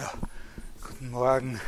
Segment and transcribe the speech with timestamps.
[0.00, 0.06] So,
[0.80, 1.60] guten Morgen.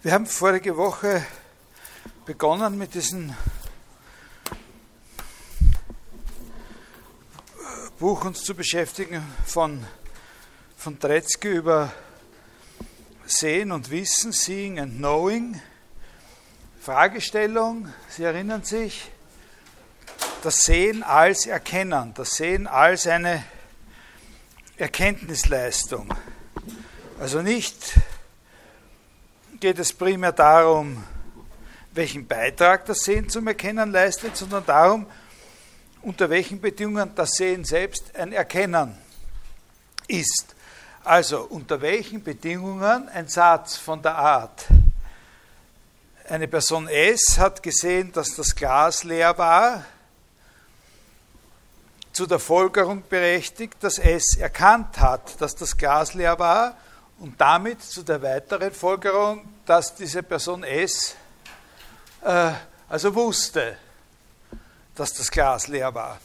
[0.00, 1.26] Wir haben vorige Woche
[2.24, 3.34] begonnen mit diesem
[7.98, 9.86] Buch uns zu beschäftigen von,
[10.78, 11.92] von Tretzky über
[13.26, 15.60] Sehen und Wissen, Seeing and Knowing.
[16.80, 19.10] Fragestellung, Sie erinnern sich,
[20.42, 23.44] das Sehen als Erkennen, das Sehen als eine
[24.76, 26.12] Erkenntnisleistung.
[27.18, 27.94] Also nicht
[29.58, 31.04] geht es primär darum,
[31.92, 35.06] welchen Beitrag das Sehen zum Erkennen leistet, sondern darum,
[36.02, 38.96] unter welchen Bedingungen das Sehen selbst ein Erkennen
[40.08, 40.54] ist.
[41.04, 44.66] Also unter welchen Bedingungen ein Satz von der Art,
[46.28, 49.84] eine Person S hat gesehen, dass das Glas leer war,
[52.20, 56.76] zu der Folgerung berechtigt, dass S erkannt hat, dass das Glas leer war
[57.18, 61.16] und damit zu der weiteren Folgerung, dass diese Person S
[62.22, 62.52] äh,
[62.90, 63.78] also wusste,
[64.94, 66.20] dass das Glas leer war.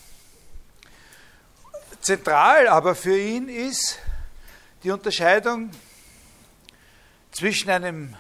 [2.02, 3.98] Zentral aber für ihn ist
[4.84, 5.72] die Unterscheidung
[7.32, 8.18] zwischen, einem,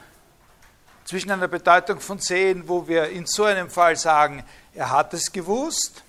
[1.04, 5.30] zwischen einer Bedeutung von Sehen, wo wir in so einem Fall sagen, er hat es
[5.30, 6.05] gewusst,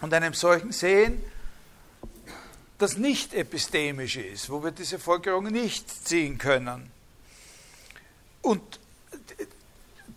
[0.00, 1.22] und einem solchen Sehen,
[2.78, 6.90] das nicht epistemisch ist, wo wir diese Folgerung nicht ziehen können.
[8.42, 8.62] Und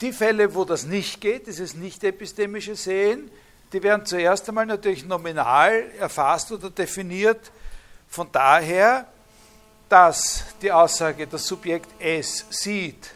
[0.01, 3.31] die Fälle, wo das nicht geht, dieses nicht epistemische Sehen,
[3.71, 7.51] die werden zuerst einmal natürlich nominal erfasst oder definiert.
[8.09, 9.07] Von daher,
[9.87, 13.11] dass die Aussage, das Subjekt S sieht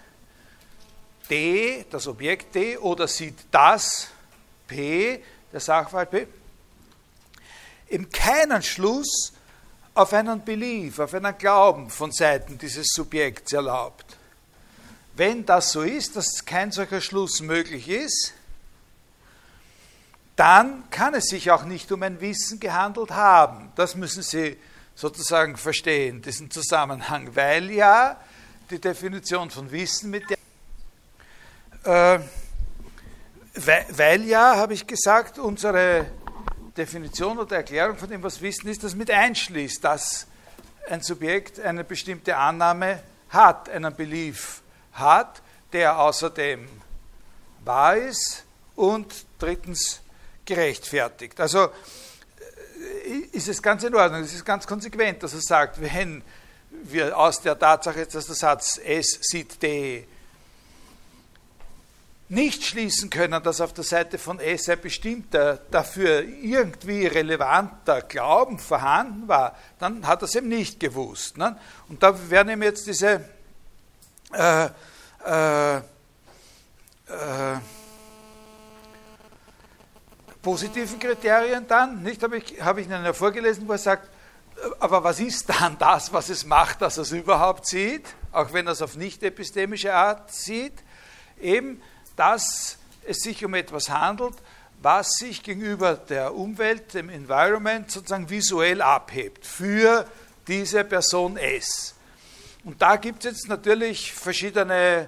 [1.30, 4.10] D, das Objekt D, oder sieht das
[4.68, 6.28] P, der Sachverhalt P,
[7.94, 9.34] eben keinen Schluss
[9.94, 14.18] auf einen Belief, auf einen Glauben von Seiten dieses Subjekts erlaubt.
[15.16, 18.34] Wenn das so ist, dass kein solcher Schluss möglich ist,
[20.36, 23.72] dann kann es sich auch nicht um ein Wissen gehandelt haben.
[23.76, 24.58] Das müssen Sie
[24.96, 28.20] sozusagen verstehen, diesen Zusammenhang, weil ja
[28.72, 30.24] die Definition von Wissen mit
[31.84, 32.20] der, äh,
[33.54, 36.08] weil, weil ja, habe ich gesagt, unsere
[36.76, 40.28] Definition oder Erklärung von dem, was Wissen ist, das mit einschließt, dass
[40.90, 44.62] ein Subjekt eine bestimmte Annahme hat, einen Belief
[44.94, 45.42] hat,
[45.72, 46.68] der außerdem
[47.64, 48.44] wahr ist
[48.76, 50.02] und drittens
[50.46, 51.40] gerechtfertigt.
[51.40, 51.70] Also
[53.06, 56.22] äh, ist es ganz in Ordnung, es ist ganz konsequent, dass er sagt, wenn
[56.70, 60.06] wir aus der Tatsache, dass der Satz S sieht D
[62.34, 68.60] nicht schließen können, dass auf der Seite von S ein bestimmter, dafür irgendwie relevanter Glauben
[68.60, 71.38] vorhanden war, dann hat er es eben nicht gewusst.
[71.38, 71.58] Ne?
[71.90, 73.24] Und da werden ihm jetzt diese
[74.34, 74.66] äh,
[75.26, 75.82] äh, äh,
[80.42, 84.10] positiven Kriterien dann, nicht, habe ich, hab ich Ihnen ja vorgelesen, wo er sagt,
[84.80, 88.68] aber was ist dann das, was es macht, dass er es überhaupt sieht, auch wenn
[88.68, 90.84] er es auf nicht epistemische Art sieht?
[91.40, 91.82] Eben,
[92.16, 94.36] dass es sich um etwas handelt,
[94.82, 100.06] was sich gegenüber der Umwelt, dem Environment sozusagen visuell abhebt für
[100.48, 101.96] diese Person S.
[102.66, 105.08] Und da gibt es jetzt natürlich verschiedene,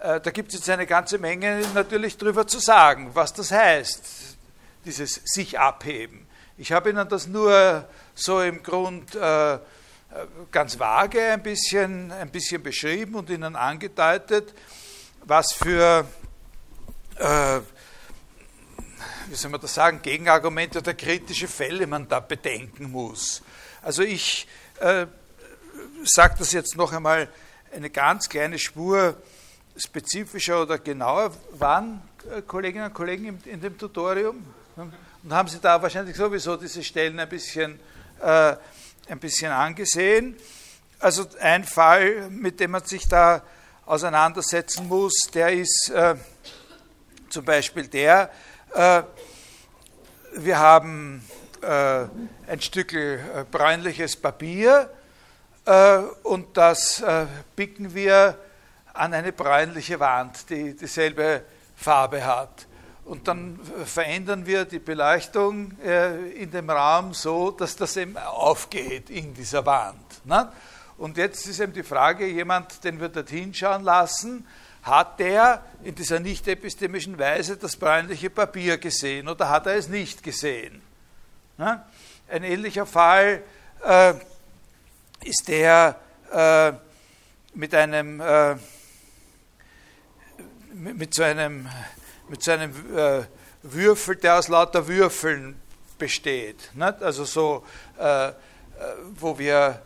[0.00, 4.36] äh, da gibt es jetzt eine ganze Menge natürlich drüber zu sagen, was das heißt,
[4.84, 6.26] dieses sich abheben.
[6.56, 9.58] Ich habe Ihnen das nur so im Grund äh,
[10.50, 14.54] ganz vage ein bisschen, ein bisschen beschrieben und Ihnen angedeutet,
[15.24, 16.06] was für
[17.18, 17.60] äh,
[19.28, 23.42] wie soll man das sagen, Gegenargumente oder kritische Fälle man da bedenken muss.
[23.82, 24.46] Also ich
[24.80, 25.06] äh,
[26.04, 27.28] sage das jetzt noch einmal
[27.74, 29.16] eine ganz kleine Spur
[29.76, 31.32] spezifischer oder genauer.
[31.52, 34.44] Wann, äh, Kolleginnen und Kollegen, in, in, dem Tutorium?
[34.76, 37.80] Und haben Sie da wahrscheinlich sowieso diese Stellen ein bisschen,
[38.20, 38.56] äh,
[39.08, 40.36] ein bisschen angesehen.
[40.98, 43.42] Also ein Fall, mit dem man sich da
[43.84, 46.14] auseinandersetzen muss, der ist äh,
[47.34, 48.30] zum Beispiel der,
[48.74, 49.02] äh,
[50.36, 51.20] wir haben
[51.62, 52.04] äh,
[52.46, 54.88] ein Stück äh, bräunliches Papier
[55.64, 57.26] äh, und das äh,
[57.56, 58.38] picken wir
[58.92, 61.42] an eine bräunliche Wand, die dieselbe
[61.74, 62.68] Farbe hat.
[63.04, 69.10] Und dann verändern wir die Beleuchtung äh, in dem Raum so, dass das eben aufgeht
[69.10, 70.24] in dieser Wand.
[70.24, 70.52] Ne?
[70.98, 74.46] Und jetzt ist eben die Frage, jemand, den wir dorthin schauen lassen,
[74.84, 79.88] hat der in dieser nicht epistemischen Weise das bräunliche Papier gesehen oder hat er es
[79.88, 80.80] nicht gesehen?
[81.56, 81.84] Ne?
[82.28, 83.42] Ein ähnlicher Fall
[83.84, 84.14] äh,
[85.24, 85.96] ist der
[86.32, 86.72] äh,
[87.54, 88.56] mit einem äh,
[90.74, 91.68] mit so einem,
[92.28, 93.22] mit so einem äh,
[93.62, 95.56] Würfel, der aus lauter Würfeln
[95.98, 96.70] besteht.
[96.74, 97.02] Nicht?
[97.02, 97.64] Also so,
[97.98, 98.32] äh, äh
[99.14, 99.80] wo wir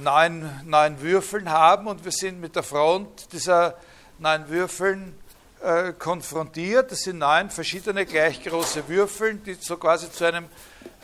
[0.00, 3.76] neun, neun Würfeln haben und wir sind mit der Front dieser
[4.18, 5.14] neun Würfeln
[5.62, 6.90] äh, konfrontiert.
[6.90, 10.46] Das sind neun verschiedene gleich große Würfel, die so quasi zu einem,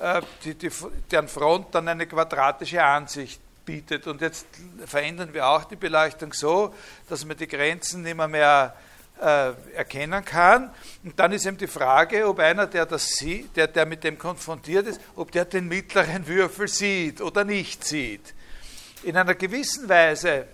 [0.00, 0.70] äh, die, die,
[1.10, 4.06] deren Front dann eine quadratische Ansicht bietet.
[4.06, 4.46] Und jetzt
[4.86, 6.74] verändern wir auch die Beleuchtung so,
[7.08, 8.76] dass man die Grenzen mehr, mehr
[9.20, 10.70] äh, erkennen kann.
[11.04, 14.18] Und dann ist eben die Frage, ob einer, der, das sieht, der, der mit dem
[14.18, 18.34] konfrontiert ist, ob der den mittleren Würfel sieht oder nicht sieht.
[19.02, 20.46] In einer gewissen Weise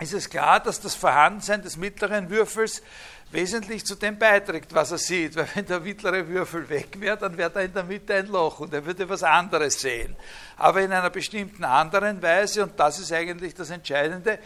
[0.00, 2.82] ist es klar, dass das Vorhandensein des mittleren Würfels
[3.30, 5.36] wesentlich zu dem beiträgt, was er sieht.
[5.36, 8.60] Weil wenn der mittlere Würfel weg wäre, dann wäre da in der Mitte ein Loch
[8.60, 10.16] und er würde was anderes sehen.
[10.56, 14.38] Aber in einer bestimmten anderen Weise, und das ist eigentlich das Entscheidende,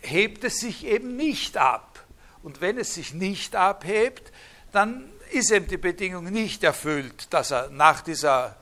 [0.00, 2.04] hebt es sich eben nicht ab.
[2.42, 4.32] Und wenn es sich nicht abhebt,
[4.72, 8.56] dann ist eben die Bedingung nicht erfüllt, dass er nach dieser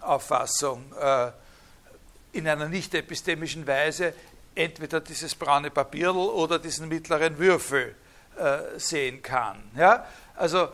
[0.00, 1.32] Auffassung äh,
[2.32, 4.14] in einer nicht epistemischen Weise
[4.54, 7.94] entweder dieses braune Papierl oder diesen mittleren Würfel
[8.36, 9.62] äh, sehen kann.
[9.76, 10.06] Ja?
[10.36, 10.68] Also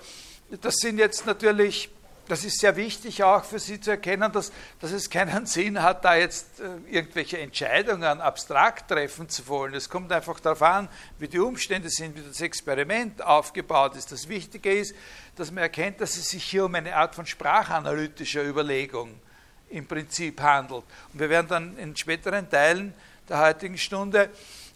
[0.50, 1.90] das sind jetzt natürlich,
[2.28, 6.04] das ist sehr wichtig auch für Sie zu erkennen, dass, dass es keinen Sinn hat,
[6.04, 9.74] da jetzt äh, irgendwelche Entscheidungen abstrakt treffen zu wollen.
[9.74, 10.88] Es kommt einfach darauf an,
[11.18, 14.12] wie die Umstände sind, wie das Experiment aufgebaut ist.
[14.12, 14.94] Das Wichtige ist,
[15.36, 19.20] dass man erkennt, dass es sich hier um eine Art von sprachanalytischer Überlegung
[19.70, 20.84] im Prinzip handelt.
[21.12, 22.94] Und wir werden dann in späteren Teilen
[23.28, 24.30] der heutigen Stunde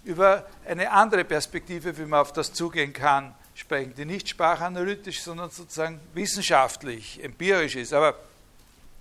[0.05, 5.51] über eine andere Perspektive, wie man auf das zugehen kann, sprechen, die nicht sprachanalytisch, sondern
[5.51, 7.93] sozusagen wissenschaftlich, empirisch ist.
[7.93, 8.17] Aber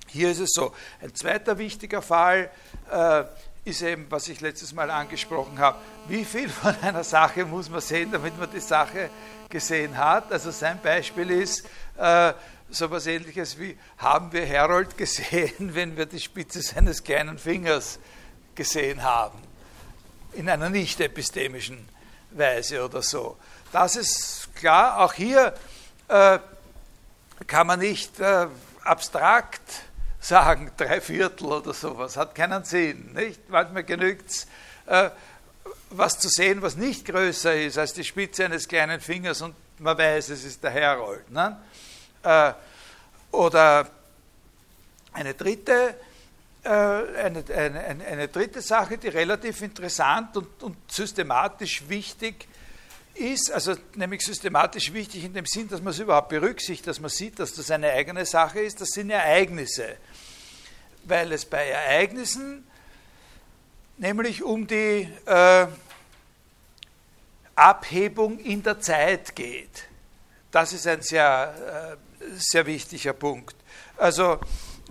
[0.08, 0.74] hier ist es so.
[1.02, 2.50] Ein zweiter wichtiger Fall
[2.92, 3.24] äh,
[3.64, 5.78] ist eben, was ich letztes Mal angesprochen habe.
[6.08, 9.10] Wie viel von einer Sache muss man sehen, damit man die Sache
[9.50, 10.32] gesehen hat?
[10.32, 11.66] Also sein Beispiel ist
[11.98, 12.34] äh,
[12.72, 18.00] so etwas ähnliches wie, haben wir Herold gesehen, wenn wir die Spitze seines kleinen Fingers
[18.56, 19.50] gesehen haben?
[20.34, 21.88] in einer nicht epistemischen
[22.32, 23.38] Weise oder so.
[23.72, 25.54] Das ist klar, auch hier
[26.08, 26.40] äh,
[27.48, 28.48] kann man nicht äh,
[28.84, 29.62] abstrakt
[30.20, 33.14] sagen, drei Viertel oder sowas, hat keinen Sinn.
[33.14, 33.50] Nicht?
[33.50, 34.48] Manchmal genügt es,
[34.86, 35.10] äh,
[35.92, 39.98] was zu sehen, was nicht größer ist als die Spitze eines kleinen Fingers und man
[39.98, 41.32] weiß, es ist der Herold.
[41.32, 41.58] Ne?
[42.24, 42.54] Äh,
[43.32, 43.90] oder
[45.14, 45.96] eine dritte
[46.64, 52.48] äh, eine, eine, eine, dritte Sache, die relativ interessant und, und, systematisch wichtig
[53.14, 57.10] ist, also nämlich systematisch wichtig in dem Sinn, dass man es überhaupt berücksichtigt, dass man
[57.10, 59.96] sieht, dass das eine eigene Sache ist, das sind Ereignisse.
[61.06, 62.68] Weil es bei Ereignissen
[63.98, 65.68] nämlich um die äh,
[67.56, 69.88] Abhebung in der Zeit geht.
[70.52, 73.56] Das ist ein sehr, äh, sehr wichtiger Punkt.
[73.98, 74.40] Also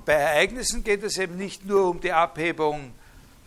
[0.05, 2.93] bei Ereignissen geht es eben nicht nur um die Abhebung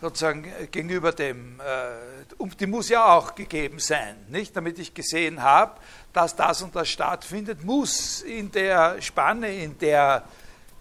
[0.00, 4.56] sozusagen gegenüber dem, äh, die muss ja auch gegeben sein, nicht?
[4.56, 5.78] Damit ich gesehen habe,
[6.12, 10.24] dass das und das stattfindet, muss in der Spanne, in der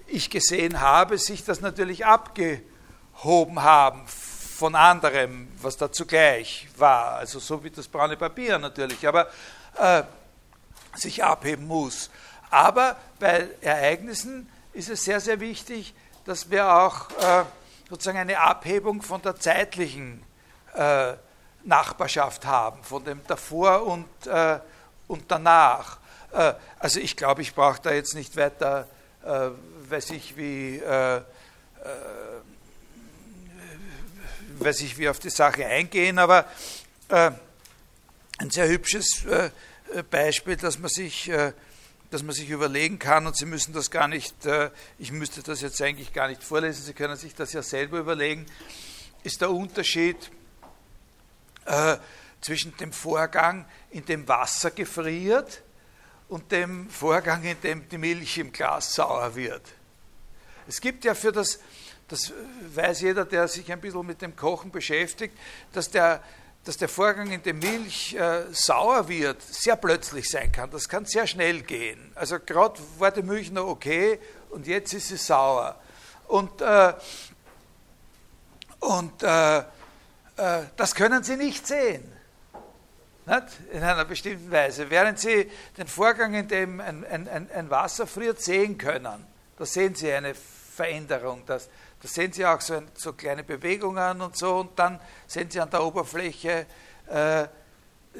[0.08, 7.16] ich gesehen habe, sich das natürlich abgehoben haben von anderem, was da zugleich war.
[7.16, 9.28] Also so wie das braune Papier natürlich, aber
[9.78, 10.04] äh,
[10.96, 12.10] sich abheben muss.
[12.52, 15.94] Aber bei Ereignissen ist es sehr, sehr wichtig,
[16.26, 17.46] dass wir auch äh,
[17.90, 20.22] sozusagen eine Abhebung von der zeitlichen
[20.76, 21.14] äh,
[21.64, 24.60] Nachbarschaft haben, von dem davor und, äh,
[25.08, 25.98] und danach.
[26.34, 28.86] Äh, also ich glaube, ich brauche da jetzt nicht weiter,
[29.24, 29.50] äh,
[29.90, 31.22] weiß ich wie, äh,
[34.60, 36.46] weiß ich wie auf die Sache eingehen, aber
[37.10, 39.26] ein sehr hübsches
[40.12, 41.32] Beispiel, dass man sich
[42.12, 45.62] dass man sich überlegen kann, und Sie müssen das gar nicht, äh, ich müsste das
[45.62, 48.46] jetzt eigentlich gar nicht vorlesen, Sie können sich das ja selber überlegen,
[49.24, 50.30] ist der Unterschied
[51.66, 51.98] äh,
[52.42, 55.62] zwischen dem Vorgang, in dem Wasser gefriert
[56.28, 59.64] und dem Vorgang, in dem die Milch im Glas sauer wird.
[60.68, 61.60] Es gibt ja für das,
[62.10, 62.34] das
[62.76, 65.38] weiß jeder, der sich ein bisschen mit dem Kochen beschäftigt,
[65.72, 66.22] dass der
[66.64, 70.70] dass der Vorgang, in dem Milch äh, sauer wird, sehr plötzlich sein kann.
[70.70, 72.12] Das kann sehr schnell gehen.
[72.14, 74.20] Also gerade war die Milch noch okay
[74.52, 75.76] und jetzt ist sie sauer.
[76.28, 76.94] Und, äh,
[78.80, 79.64] und äh, äh
[80.78, 82.12] das können Sie nicht sehen.
[83.26, 83.46] Nicht?
[83.72, 84.90] In einer bestimmten Weise.
[84.90, 89.26] Während Sie den Vorgang, in dem ein, ein, ein Wasser friert, sehen können.
[89.58, 91.44] da sehen Sie eine Veränderung.
[91.46, 91.70] Das,
[92.02, 95.60] da sehen Sie auch so, ein, so, kleine Bewegungen und so und dann sehen Sie
[95.60, 96.66] an der Oberfläche
[97.08, 97.48] äh,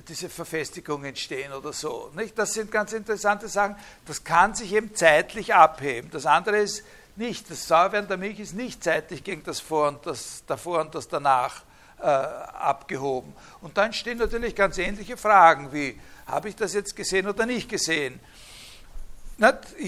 [0.08, 2.12] diese Verfestigung entstehen oder so.
[2.16, 2.38] Nicht?
[2.38, 3.76] Das sind ganz interessante Sachen.
[4.06, 6.10] Das kann sich eben zeitlich abheben.
[6.12, 6.84] Das andere ist
[7.16, 7.50] nicht.
[7.50, 11.08] Das Sauerwerden der Milch ist nicht zeitlich gegen das Vor und das davor und das
[11.08, 11.64] danach
[12.00, 13.34] äh, abgehoben.
[13.62, 17.68] Und dann stehen natürlich ganz ähnliche Fragen wie, habe ich das jetzt gesehen oder nicht
[17.68, 18.20] gesehen?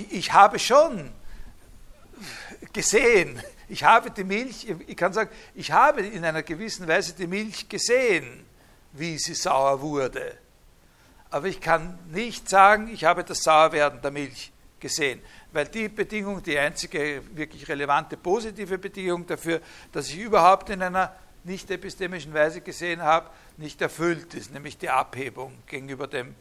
[0.10, 1.12] Ich habe schon
[2.74, 7.28] gesehen, ich habe die Milch, ich kann sagen, ich habe in einer gewissen Weise die
[7.28, 8.46] Milch gesehen,
[8.94, 10.38] wie sie sauer wurde.
[11.30, 16.44] Aber ich kann nicht sagen, ich habe das Sauerwerden der Milch gesehen, weil die Bedingung,
[16.44, 22.62] die einzige wirklich relevante positive Bedingung dafür, dass ich überhaupt in einer nicht epistemischen Weise
[22.62, 26.36] gesehen habe, nicht erfüllt ist, nämlich die Abhebung gegenüber dem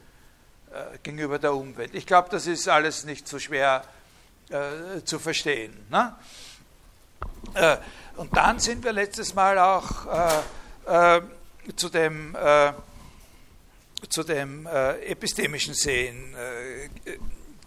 [0.72, 1.94] äh, gegenüber der Umwelt.
[1.94, 3.84] Ich glaube, das ist alles nicht so schwer
[4.48, 5.76] äh, zu verstehen.
[5.90, 6.16] Ne?
[7.54, 7.76] Äh,
[8.16, 10.42] und dann sind wir letztes Mal auch
[10.86, 11.22] äh, äh,
[11.76, 12.72] zu dem, äh,
[14.08, 16.34] zu dem epistemischen Sehen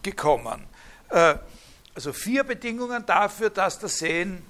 [0.04, 0.68] gekommen.
[1.10, 4.46] also vier Bedingungen dafür, dass das Sehen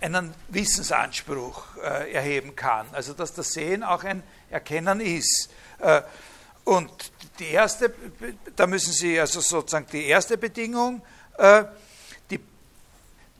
[0.00, 2.86] einen Wissensanspruch erheben kann.
[2.92, 5.50] Also dass das Sehen auch ein Erkennen ist.
[6.64, 7.94] Und die erste,
[8.56, 11.02] da müssen Sie also sozusagen die erste Bedingung,
[11.36, 11.64] äh,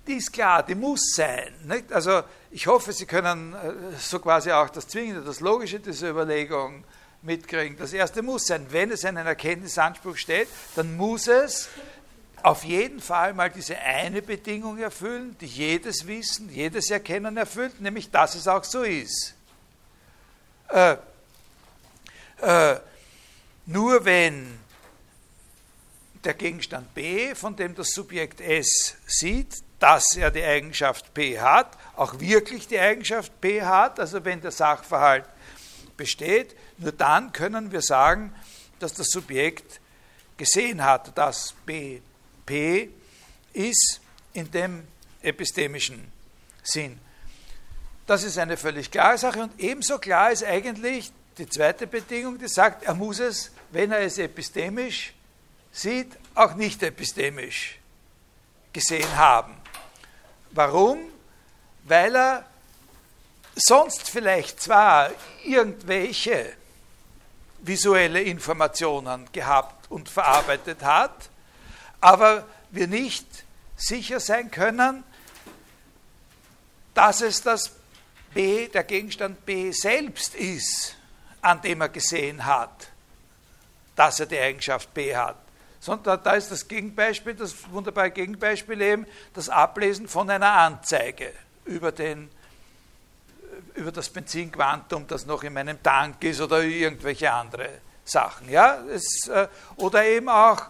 [0.07, 1.53] die ist klar, die muss sein.
[1.65, 1.93] Nicht?
[1.93, 6.85] Also ich hoffe, Sie können äh, so quasi auch das Zwingende, das Logische dieser Überlegung
[7.23, 7.77] mitkriegen.
[7.77, 11.69] Das erste muss sein, wenn es einen Erkenntnisanspruch steht, dann muss es
[12.43, 18.11] auf jeden Fall mal diese eine Bedingung erfüllen, die jedes Wissen, jedes Erkennen erfüllt, nämlich
[18.11, 19.35] dass es auch so ist.
[20.69, 20.97] Äh,
[22.43, 22.77] äh,
[23.67, 24.59] nur wenn
[26.23, 31.77] der Gegenstand B, von dem das Subjekt S sieht, dass er die Eigenschaft P hat,
[31.97, 35.27] auch wirklich die Eigenschaft P hat, also wenn der Sachverhalt
[35.97, 38.35] besteht, nur dann können wir sagen,
[38.79, 39.81] dass das Subjekt
[40.37, 42.01] gesehen hat, dass B
[42.47, 42.91] P
[43.53, 44.01] ist
[44.33, 44.87] in dem
[45.23, 46.11] epistemischen
[46.63, 46.99] Sinn.
[48.07, 52.49] Das ist eine völlig klare Sache und ebenso klar ist eigentlich die zweite Bedingung, die
[52.49, 55.15] sagt, er muss es, wenn er es epistemisch
[55.73, 57.79] sieht, auch nicht epistemisch
[58.73, 59.55] gesehen haben.
[60.55, 61.01] Warum?
[61.83, 62.45] Weil er
[63.57, 65.11] sonst vielleicht zwar
[65.45, 66.53] irgendwelche
[67.59, 71.29] visuelle Informationen gehabt und verarbeitet hat,
[72.01, 73.27] aber wir nicht
[73.77, 75.03] sicher sein können,
[76.95, 77.73] dass es das
[78.33, 80.97] B, der Gegenstand B selbst ist,
[81.41, 82.89] an dem er gesehen hat,
[83.97, 85.44] dass er die Eigenschaft B hat.
[85.85, 91.31] Sondern da ist das Gegenbeispiel, das wunderbare Gegenbeispiel eben, das Ablesen von einer Anzeige
[91.67, 92.31] über, den,
[93.75, 97.69] über das Benzinquantum, das noch in meinem Tank ist oder irgendwelche andere
[98.03, 98.49] Sachen.
[98.49, 98.79] Ja?
[98.87, 100.69] Es, äh, oder eben auch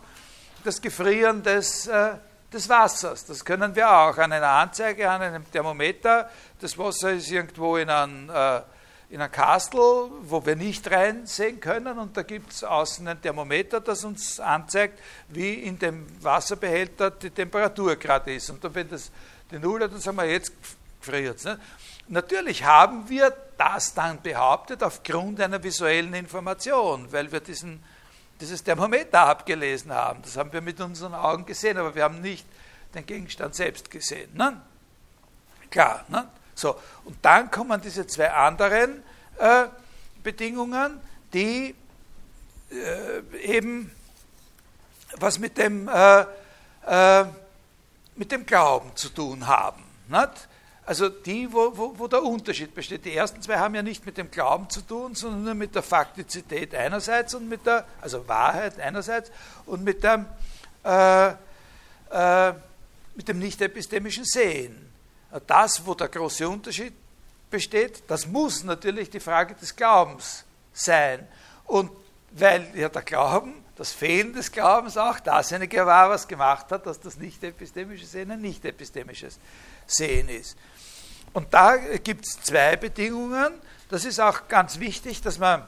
[0.64, 2.14] das Gefrieren des, äh,
[2.52, 3.24] des Wassers.
[3.24, 6.28] Das können wir auch an einer Anzeige, an einem Thermometer.
[6.60, 8.62] Das Wasser ist irgendwo in einem äh,
[9.10, 13.80] in ein Kastel, wo wir nicht reinsehen können und da gibt es außen ein Thermometer,
[13.80, 18.50] das uns anzeigt, wie in dem Wasserbehälter die Temperatur gerade ist.
[18.50, 19.10] Und dann, wenn das
[19.50, 20.52] die Null hat, dann sagen wir, jetzt
[21.00, 21.44] friert es.
[21.44, 21.60] Ne?
[22.08, 27.82] Natürlich haben wir das dann behauptet aufgrund einer visuellen Information, weil wir diesen,
[28.40, 30.22] dieses Thermometer abgelesen haben.
[30.22, 32.46] Das haben wir mit unseren Augen gesehen, aber wir haben nicht
[32.94, 34.30] den Gegenstand selbst gesehen.
[34.34, 34.60] Ne?
[35.70, 36.04] Klar.
[36.08, 36.28] Ne?
[36.54, 39.02] So, und dann kommen diese zwei anderen
[39.38, 39.66] äh,
[40.22, 41.00] Bedingungen,
[41.32, 41.74] die
[42.70, 43.90] äh, eben
[45.16, 46.24] was mit dem, äh,
[46.86, 47.24] äh
[48.16, 49.82] mit dem Glauben zu tun haben.
[50.08, 50.48] Nicht?
[50.86, 53.04] Also die, wo, wo, wo, der Unterschied besteht.
[53.06, 55.82] Die ersten zwei haben ja nicht mit dem Glauben zu tun, sondern nur mit der
[55.82, 59.32] Faktizität einerseits und mit der, also Wahrheit einerseits
[59.66, 60.26] und mit dem,
[60.84, 61.28] äh,
[62.10, 62.52] äh,
[63.14, 64.93] mit dem nicht epistemischen Sehen
[65.40, 66.92] das, wo der große Unterschied
[67.50, 71.26] besteht, das muss natürlich die Frage des Glaubens sein.
[71.66, 71.90] Und
[72.32, 77.00] weil ja der Glauben, das Fehlen des Glaubens auch dasjenige war, was gemacht hat, dass
[77.00, 79.38] das nicht epistemische Sehen ein nicht epistemisches
[79.86, 80.56] Sehen ist.
[81.32, 83.52] Und da gibt es zwei Bedingungen.
[83.88, 85.66] Das ist auch ganz wichtig, dass man,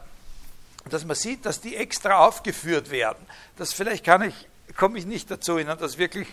[0.89, 3.25] dass man sieht, dass die extra aufgeführt werden.
[3.57, 6.29] Das vielleicht kann ich, komme ich nicht dazu, Ihnen das wirklich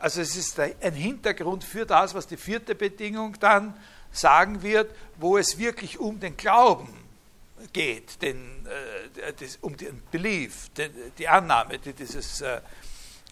[0.00, 3.72] Also es ist ein Hintergrund für das, was die vierte Bedingung dann
[4.10, 6.92] sagen wird, wo es wirklich um den Glauben
[7.72, 10.70] geht, den, äh, um den Belief,
[11.16, 12.60] die, Annahme, die dieses äh,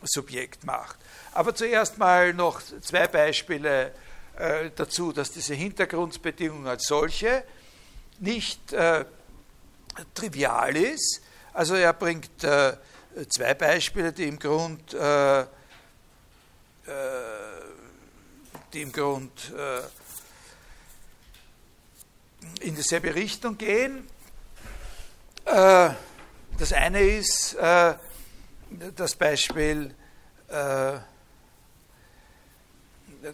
[0.04, 0.96] Subjekt macht.
[1.32, 3.92] Aber zuerst mal noch zwei Beispiele
[4.38, 7.42] äh, dazu, dass diese Hintergrundbedingung als solche
[8.20, 8.60] nicht
[10.14, 11.22] trivial ist.
[11.52, 12.76] Also er bringt äh,
[13.28, 15.44] zwei Beispiele, die im Grund äh,
[18.72, 19.52] die im Grund
[22.60, 24.08] in dieselbe Richtung gehen.
[25.44, 25.90] Äh,
[26.58, 27.94] das eine ist äh,
[28.94, 29.94] das Beispiel,
[30.48, 30.98] äh,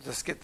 [0.04, 0.38] das geht,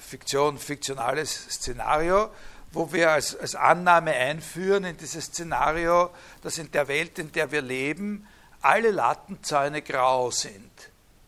[0.00, 2.30] Fiktion, fiktionales Szenario,
[2.72, 6.10] wo wir als, als Annahme einführen in dieses Szenario,
[6.42, 8.26] dass in der Welt, in der wir leben,
[8.62, 10.70] alle Lattenzäune grau sind.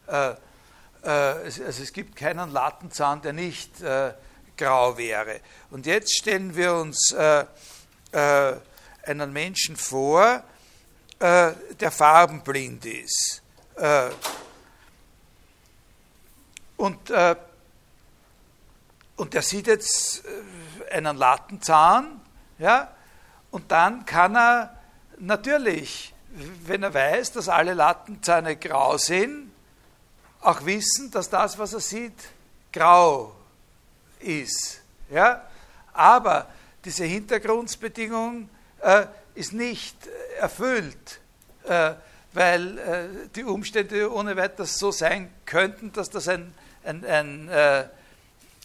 [0.07, 0.37] Äh, äh,
[1.09, 4.13] also es gibt keinen Lattenzaun, der nicht äh,
[4.57, 5.41] grau wäre.
[5.71, 7.15] Und jetzt stellen wir uns
[9.05, 10.45] einen Menschen vor,
[11.23, 13.43] äh, der farbenblind ist.
[13.77, 14.11] Äh,
[16.77, 17.37] und, äh,
[19.17, 20.29] und der sieht jetzt äh,
[20.93, 22.21] einen Lattenzahn,
[22.59, 22.89] ja,
[23.51, 24.77] und dann kann er
[25.19, 26.15] natürlich,
[26.65, 29.53] wenn er weiß, dass alle Lattenzähne grau sind,
[30.41, 32.19] auch wissen, dass das, was er sieht,
[32.73, 33.33] grau
[34.21, 34.81] ist.
[35.11, 35.43] Ja?
[35.93, 36.49] Aber
[36.85, 38.49] diese Hintergrundbedingung
[38.81, 39.97] äh, ist nicht
[40.41, 41.21] erfüllt,
[41.65, 41.93] äh,
[42.33, 47.85] weil äh, die Umstände ohne weiteres so sein könnten, dass das ein, ein, ein, äh,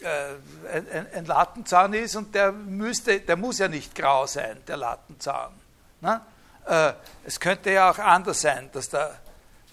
[0.03, 5.53] ein, ein Latenzahn ist und der, müsste, der muss ja nicht grau sein, der Latenzahn.
[6.01, 6.21] Ne?
[6.67, 9.19] Äh, es könnte ja auch anders sein, dass, der,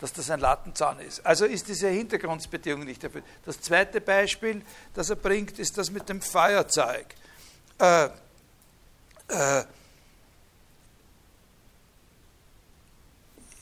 [0.00, 1.24] dass das ein Latenzahn ist.
[1.26, 3.24] Also ist diese Hintergrundbedingung nicht erfüllt.
[3.44, 4.62] Das zweite Beispiel,
[4.94, 7.06] das er bringt, ist das mit dem Feuerzeug.
[7.78, 9.64] Äh, äh,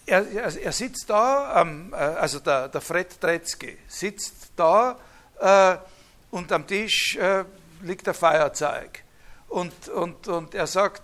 [0.05, 4.99] er, er, sitzt da, ähm, also der, der Fred Tretzky sitzt da
[5.41, 5.79] äh,
[6.33, 7.45] und am Tisch äh,
[7.83, 9.05] liegt ein Feuerzeug.
[9.49, 11.03] Und, und, und er sagt,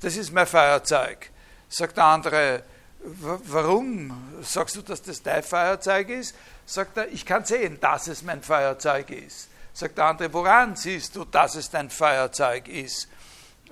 [0.00, 1.30] das ist mein Feuerzeug.
[1.68, 2.62] Sagt der andere,
[3.00, 6.36] warum sagst du, dass das dein Feuerzeug ist?
[6.66, 9.48] Sagt er, ich kann sehen, dass es mein Feuerzeug ist.
[9.72, 13.08] Sagt der andere, woran siehst du, dass es dein Feuerzeug ist?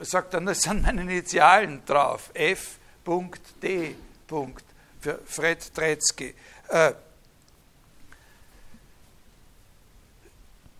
[0.00, 3.94] Sagt er, das sind meine Initialen drauf, F.D.
[5.00, 6.35] Für Fred Tretzky.
[6.68, 6.92] Äh,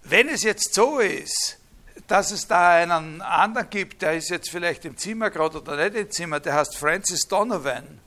[0.03, 1.59] wenn es jetzt so ist,
[2.07, 5.95] dass es da einen anderen gibt, der ist jetzt vielleicht im Zimmer gerade oder nicht
[5.95, 8.01] im Zimmer, der heißt Francis Donovan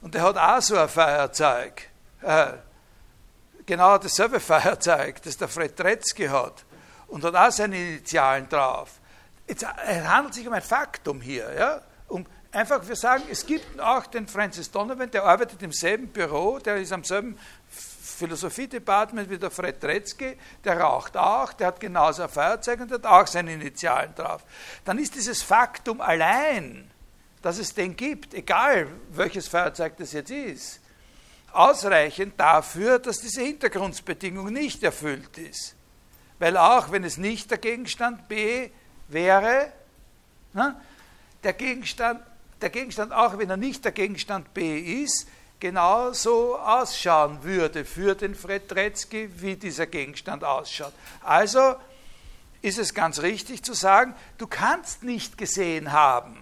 [0.00, 1.88] und der hat auch so ein Feuerzeug.
[2.22, 2.52] Äh,
[3.66, 6.64] genau dasselbe Feuerzeug, das der Fred Tretzky hat
[7.08, 9.00] und hat auch seine Initialen drauf.
[9.46, 11.52] Jetzt, es handelt sich um ein Faktum hier.
[11.54, 11.82] Ja?
[12.52, 16.76] einfach, wir sagen, es gibt auch den Francis Donovan, der arbeitet im selben Büro, der
[16.76, 17.38] ist am selben
[18.12, 23.06] Philosophie-Department wie der Fred Tretzky, der raucht auch, der hat genauso ein Feuerzeug und hat
[23.06, 24.44] auch seine Initialen drauf.
[24.84, 26.90] Dann ist dieses Faktum allein,
[27.42, 30.80] dass es den gibt, egal welches Feuerzeug das jetzt ist,
[31.52, 35.74] ausreichend dafür, dass diese Hintergrundbedingung nicht erfüllt ist.
[36.38, 38.70] Weil auch wenn es nicht der Gegenstand B
[39.08, 39.72] wäre,
[40.52, 40.80] ne,
[41.42, 42.20] der Gegenstand,
[42.60, 45.28] der Gegenstand, auch wenn er nicht der Gegenstand B ist,
[45.62, 50.92] genauso ausschauen würde für den Fred Tretzky, wie dieser Gegenstand ausschaut.
[51.22, 51.76] Also
[52.62, 56.36] ist es ganz richtig zu sagen, du kannst nicht gesehen haben.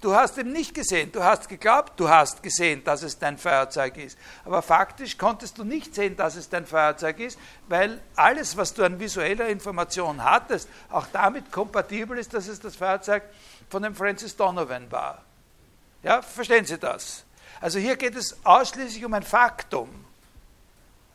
[0.00, 3.96] Du hast eben nicht gesehen, du hast geglaubt, du hast gesehen, dass es dein Feuerzeug
[3.96, 4.18] ist.
[4.44, 8.82] Aber faktisch konntest du nicht sehen, dass es dein Feuerzeug ist, weil alles, was du
[8.82, 13.22] an visueller Information hattest, auch damit kompatibel ist, dass es das Feuerzeug
[13.70, 15.22] von dem Francis Donovan war.
[16.02, 17.24] Ja, verstehen Sie das?
[17.62, 19.88] Also hier geht es ausschließlich um ein Faktum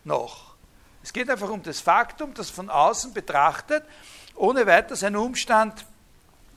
[0.06, 0.56] noch.
[1.04, 3.84] Es geht einfach um das Faktum, das von außen betrachtet,
[4.34, 5.86] ohne weiteres ein Umstand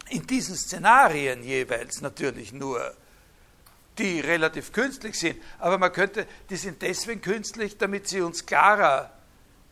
[0.08, 2.94] in diesen Szenarien jeweils natürlich nur,
[3.98, 9.10] die relativ künstlich sind, aber man könnte, die sind deswegen künstlich, damit sie uns klarer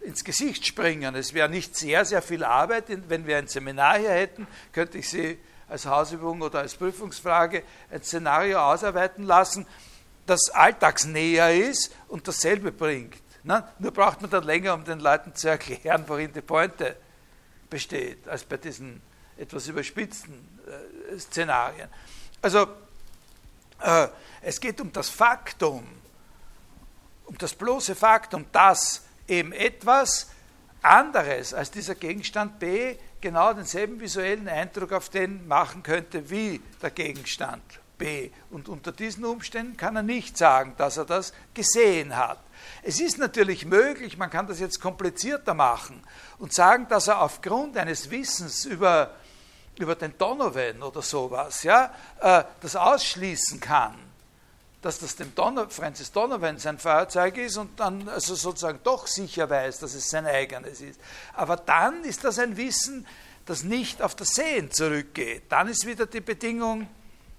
[0.01, 1.15] ins Gesicht springen.
[1.15, 5.09] Es wäre nicht sehr, sehr viel Arbeit, wenn wir ein Seminar hier hätten, könnte ich
[5.09, 9.67] Sie als Hausübung oder als Prüfungsfrage ein Szenario ausarbeiten lassen,
[10.29, 13.17] das alltagsnäher ist und dasselbe bringt.
[13.43, 16.97] Na, nur braucht man dann länger, um den Leuten zu erklären, worin die Pointe
[17.71, 19.01] besteht, als bei diesen
[19.37, 20.35] etwas überspitzten
[20.67, 21.89] äh, Szenarien.
[22.43, 22.67] Also
[23.81, 24.09] äh,
[24.43, 25.87] es geht um das Faktum,
[27.25, 30.31] um das bloße Faktum, dass eben etwas
[30.83, 36.91] anderes als dieser Gegenstand B genau denselben visuellen Eindruck auf den machen könnte wie der
[36.91, 38.31] Gegenstand B.
[38.51, 42.39] Und unter diesen Umständen kann er nicht sagen, dass er das gesehen hat.
[42.83, 46.03] Es ist natürlich möglich, man kann das jetzt komplizierter machen
[46.39, 49.15] und sagen, dass er aufgrund eines Wissens über,
[49.79, 53.97] über den Donovan oder sowas ja, äh, das ausschließen kann,
[54.81, 59.51] dass das dem Donner, Francis Donovan sein Feuerzeug ist und dann also sozusagen doch sicher
[59.51, 61.01] weiß, dass es sein eigenes ist.
[61.35, 63.07] Aber dann ist das ein Wissen,
[63.45, 65.45] das nicht auf das Sehen zurückgeht.
[65.49, 66.87] Dann ist wieder die Bedingung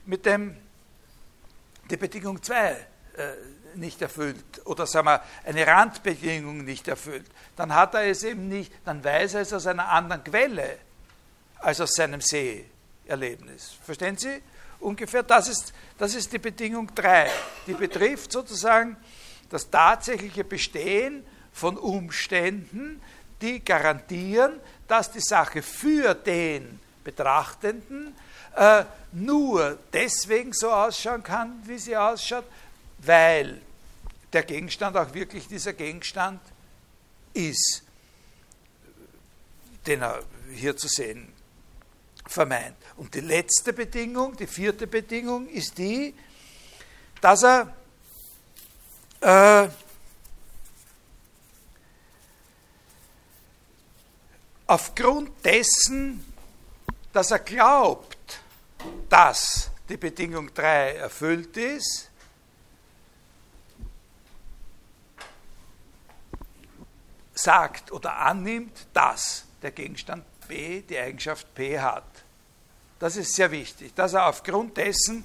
[0.10, 0.58] mit dem,
[1.90, 2.78] die Bedingung 2 äh,
[3.76, 8.74] nicht erfüllt oder sagen wir eine Randbedingung nicht erfüllt, dann hat er es eben nicht,
[8.86, 10.78] dann weiß er es aus einer anderen Quelle
[11.60, 13.76] als aus seinem Seherlebnis.
[13.86, 14.42] Verstehen Sie?
[14.80, 17.30] Ungefähr das ist, das ist die Bedingung 3.
[17.68, 18.98] Die betrifft sozusagen
[19.52, 23.00] das tatsächliche Bestehen von Umständen,
[23.42, 28.16] die garantieren, dass die Sache für den Betrachtenden
[28.56, 32.46] äh, nur deswegen so ausschauen kann, wie sie ausschaut,
[33.00, 33.62] weil
[34.34, 36.42] der Gegenstand auch wirklich dieser Gegenstand
[37.34, 37.84] ist,
[39.88, 41.34] den er hier zu sehen
[42.28, 42.76] vermeint.
[42.98, 46.14] Und die letzte Bedingung, die vierte Bedingung, ist die,
[47.22, 47.74] dass er
[49.22, 49.70] äh,
[54.68, 56.24] aufgrund dessen,
[57.12, 58.09] dass er glaubt,
[59.10, 62.10] dass die Bedingung 3 erfüllt ist,
[67.34, 72.04] sagt oder annimmt, dass der Gegenstand B die Eigenschaft P hat.
[73.00, 75.24] Das ist sehr wichtig, dass er aufgrund dessen,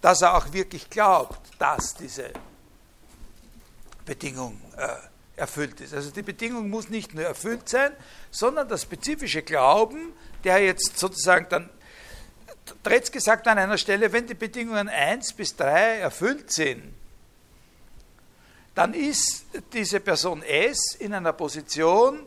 [0.00, 2.30] dass er auch wirklich glaubt, dass diese
[4.04, 4.88] Bedingung äh,
[5.36, 5.94] erfüllt ist.
[5.94, 7.92] Also die Bedingung muss nicht nur erfüllt sein,
[8.30, 10.12] sondern das spezifische Glauben,
[10.44, 11.70] der jetzt sozusagen dann
[12.82, 16.94] Tretzky sagt an einer Stelle, wenn die Bedingungen 1 bis 3 erfüllt sind,
[18.74, 22.26] dann ist diese Person S in einer Position,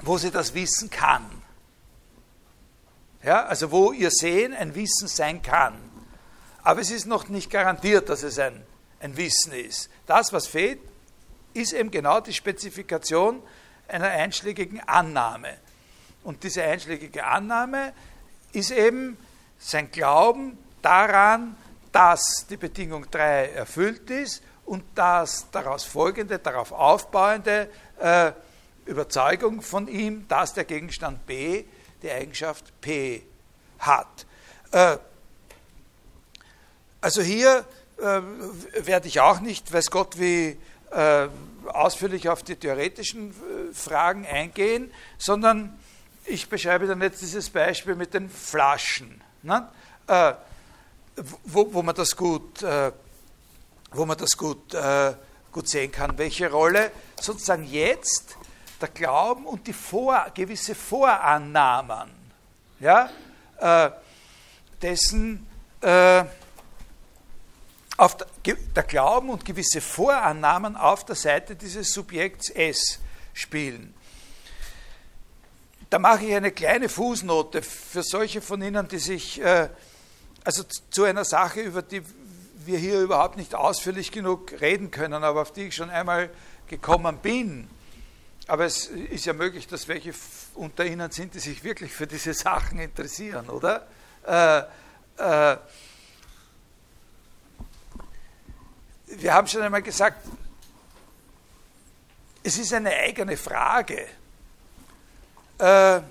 [0.00, 1.42] wo sie das wissen kann.
[3.22, 5.78] Ja, also wo ihr Sehen ein Wissen sein kann.
[6.64, 8.64] Aber es ist noch nicht garantiert, dass es ein,
[9.00, 9.90] ein Wissen ist.
[10.06, 10.80] Das, was fehlt,
[11.54, 13.42] ist eben genau die Spezifikation
[13.86, 15.56] einer einschlägigen Annahme.
[16.24, 17.92] Und diese einschlägige Annahme
[18.52, 19.16] ist eben
[19.58, 21.56] sein Glauben daran,
[21.92, 27.68] dass die Bedingung 3 erfüllt ist und dass daraus folgende, darauf aufbauende
[28.00, 28.32] äh,
[28.86, 31.64] Überzeugung von ihm, dass der Gegenstand B
[32.02, 33.22] die Eigenschaft P
[33.78, 34.26] hat.
[34.72, 34.96] Äh,
[37.00, 37.64] also hier
[37.98, 38.20] äh,
[38.86, 40.58] werde ich auch nicht, weiß Gott, wie
[40.90, 41.28] äh,
[41.66, 45.78] ausführlich auf die theoretischen äh, Fragen eingehen, sondern
[46.24, 49.68] ich beschreibe dann jetzt dieses Beispiel mit den Flaschen, ne?
[50.06, 50.34] äh,
[51.44, 52.92] wo, wo, man das gut, äh,
[53.90, 55.14] wo man das gut, äh,
[55.50, 58.36] gut sehen kann, welche Rolle sozusagen jetzt
[58.80, 62.10] der Glauben und die Vor, gewisse Vorannahmen,
[62.80, 63.10] ja,
[63.58, 63.90] äh,
[64.80, 65.46] dessen
[65.80, 66.24] äh,
[67.96, 72.98] auf der, der Glauben und gewisse Vorannahmen auf der Seite dieses Subjekts S
[73.34, 73.94] spielen
[75.92, 79.68] da mache ich eine kleine Fußnote für solche von Ihnen, die sich äh,
[80.42, 82.00] also zu einer Sache, über die
[82.64, 86.30] wir hier überhaupt nicht ausführlich genug reden können, aber auf die ich schon einmal
[86.66, 87.68] gekommen bin.
[88.46, 90.14] Aber es ist ja möglich, dass welche
[90.54, 93.86] unter Ihnen sind, die sich wirklich für diese Sachen interessieren, oder?
[94.26, 94.60] Äh,
[95.18, 95.58] äh,
[99.08, 100.26] wir haben schon einmal gesagt,
[102.42, 104.06] es ist eine eigene Frage.
[105.62, 106.02] Äh,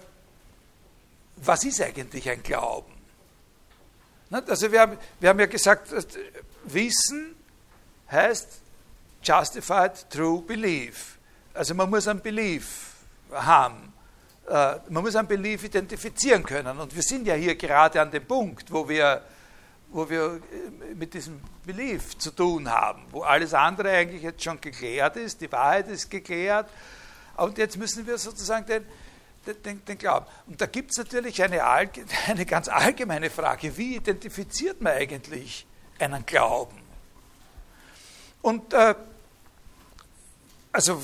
[1.36, 2.94] was ist eigentlich ein Glauben?
[4.30, 5.90] Also wir haben, wir haben ja gesagt,
[6.64, 7.36] Wissen
[8.10, 8.48] heißt
[9.22, 11.18] justified true belief.
[11.54, 12.94] Also man muss ein Belief
[13.30, 13.92] haben.
[14.48, 16.80] Äh, man muss ein Belief identifizieren können.
[16.80, 19.22] Und wir sind ja hier gerade an dem Punkt, wo wir,
[19.90, 24.62] wo wir äh, mit diesem Belief zu tun haben, wo alles andere eigentlich jetzt schon
[24.62, 26.70] geklärt ist, die Wahrheit ist geklärt.
[27.36, 28.86] Und jetzt müssen wir sozusagen den,
[29.46, 30.26] den, den Glauben.
[30.48, 31.64] Und da gibt es natürlich eine,
[32.28, 35.66] eine ganz allgemeine Frage, wie identifiziert man eigentlich
[36.00, 36.82] einen Glauben?
[38.42, 38.96] Und äh,
[40.72, 41.02] also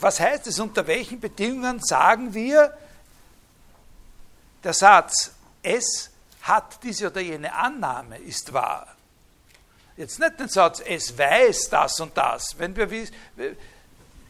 [0.00, 2.76] was heißt es, unter welchen Bedingungen sagen wir,
[4.62, 6.10] der Satz, es
[6.42, 8.86] hat diese oder jene Annahme ist wahr.
[9.96, 12.56] Jetzt nicht den Satz, es weiß das und das.
[12.58, 12.88] Wenn wir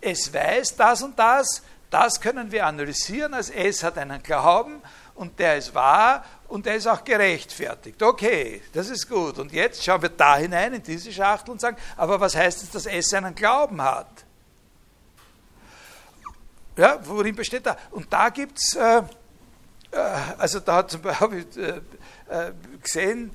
[0.00, 4.82] es weiß das und das, das können wir analysieren, als es hat einen Glauben
[5.14, 8.02] und der ist wahr und der ist auch gerechtfertigt.
[8.02, 9.38] Okay, das ist gut.
[9.38, 12.70] Und jetzt schauen wir da hinein in diese Schachtel und sagen, aber was heißt es,
[12.70, 14.24] dass es einen Glauben hat?
[16.76, 17.76] Ja, worin besteht da?
[17.90, 19.02] Und da gibt es, äh,
[19.90, 19.98] äh,
[20.38, 20.86] also da
[21.20, 21.80] habe ich äh,
[22.28, 23.32] äh gesehen,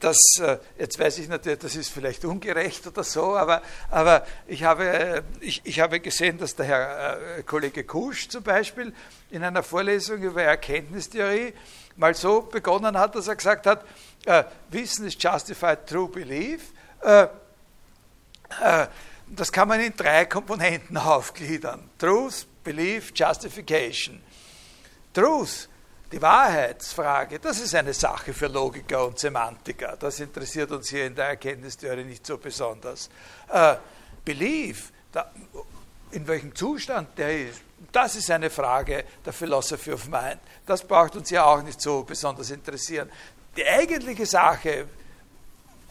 [0.00, 3.60] dass, äh, jetzt weiß ich natürlich, das ist vielleicht ungerecht oder so, aber,
[3.90, 8.94] aber ich, habe, äh, ich, ich habe gesehen, dass der Herr Kollege Kusch zum Beispiel
[9.30, 11.52] in einer Vorlesung über Erkenntnistheorie
[11.96, 13.84] mal so begonnen hat, dass er gesagt hat,
[14.70, 16.72] Wissen ist justified true belief.
[19.26, 21.90] das kann man in drei Komponenten aufgliedern.
[21.98, 24.22] Truth, Belief, Justification.
[25.12, 25.68] Truth
[26.12, 29.96] die Wahrheitsfrage, das ist eine Sache für Logiker und Semantiker.
[29.98, 33.08] Das interessiert uns hier in der Erkenntnistheorie nicht so besonders.
[33.50, 33.76] Äh,
[34.24, 35.32] Belief, da,
[36.10, 40.38] in welchem Zustand der ist, das ist eine Frage der Philosophy of Mind.
[40.66, 43.10] Das braucht uns ja auch nicht so besonders interessieren.
[43.56, 44.86] Die eigentliche Sache,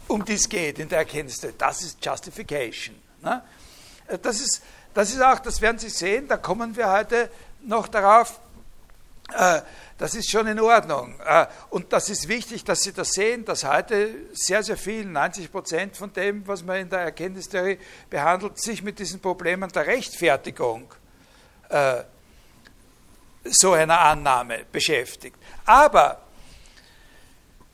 [0.07, 2.95] um die es geht in der Erkenntnistheorie, das ist Justification.
[3.21, 3.41] Ne?
[4.07, 4.61] Äh, das, ist,
[4.93, 7.31] das ist auch, das werden Sie sehen, da kommen wir heute
[7.63, 8.39] noch darauf,
[9.97, 11.19] das ist schon in Ordnung.
[11.23, 15.51] Äh, und das ist wichtig, dass Sie das sehen, dass heute sehr, sehr viel, 90
[15.51, 17.77] Prozent von dem, was man in der Erkenntnistheorie
[18.09, 20.91] behandelt, sich mit diesen Problemen der Rechtfertigung
[21.69, 22.03] äh,
[23.43, 25.37] so einer Annahme beschäftigt.
[25.65, 26.21] Aber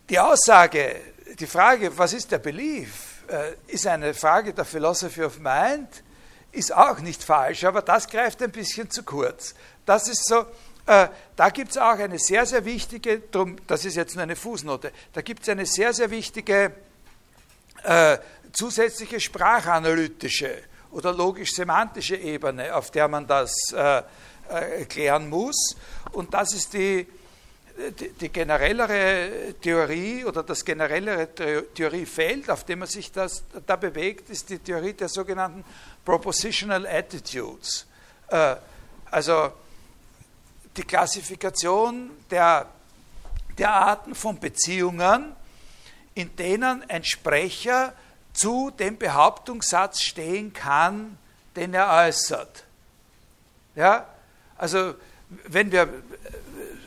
[0.09, 0.95] die Aussage,
[1.39, 6.03] die Frage, was ist der Belief, äh, ist eine Frage der Philosophy of Mind,
[6.51, 9.53] ist auch nicht falsch, aber das greift ein bisschen zu kurz.
[9.85, 10.45] Das ist so,
[10.87, 14.37] äh, da gibt es auch eine sehr, sehr wichtige, drum, das ist jetzt nur eine
[14.37, 16.71] Fußnote, da gibt es eine sehr, sehr wichtige
[17.83, 18.17] äh,
[18.53, 24.01] zusätzliche sprachanalytische oder logisch-semantische Ebene, auf der man das äh,
[24.49, 25.75] äh, klären muss.
[26.13, 27.05] Und das ist die,
[27.99, 31.27] die, die, generellere Theorie oder das generellere
[31.73, 35.65] Theoriefeld, auf dem man sich das, da bewegt, ist die Theorie der sogenannten
[36.05, 37.85] Propositional Attitudes.
[38.29, 38.55] Äh,
[39.11, 39.51] also
[40.77, 42.67] die Klassifikation der,
[43.57, 45.35] der Arten von Beziehungen,
[46.13, 47.93] in denen ein Sprecher
[48.33, 51.17] zu dem Behauptungssatz stehen kann,
[51.55, 52.63] den er äußert.
[53.75, 54.07] Ja?
[54.57, 54.93] Also
[55.45, 55.89] wenn wir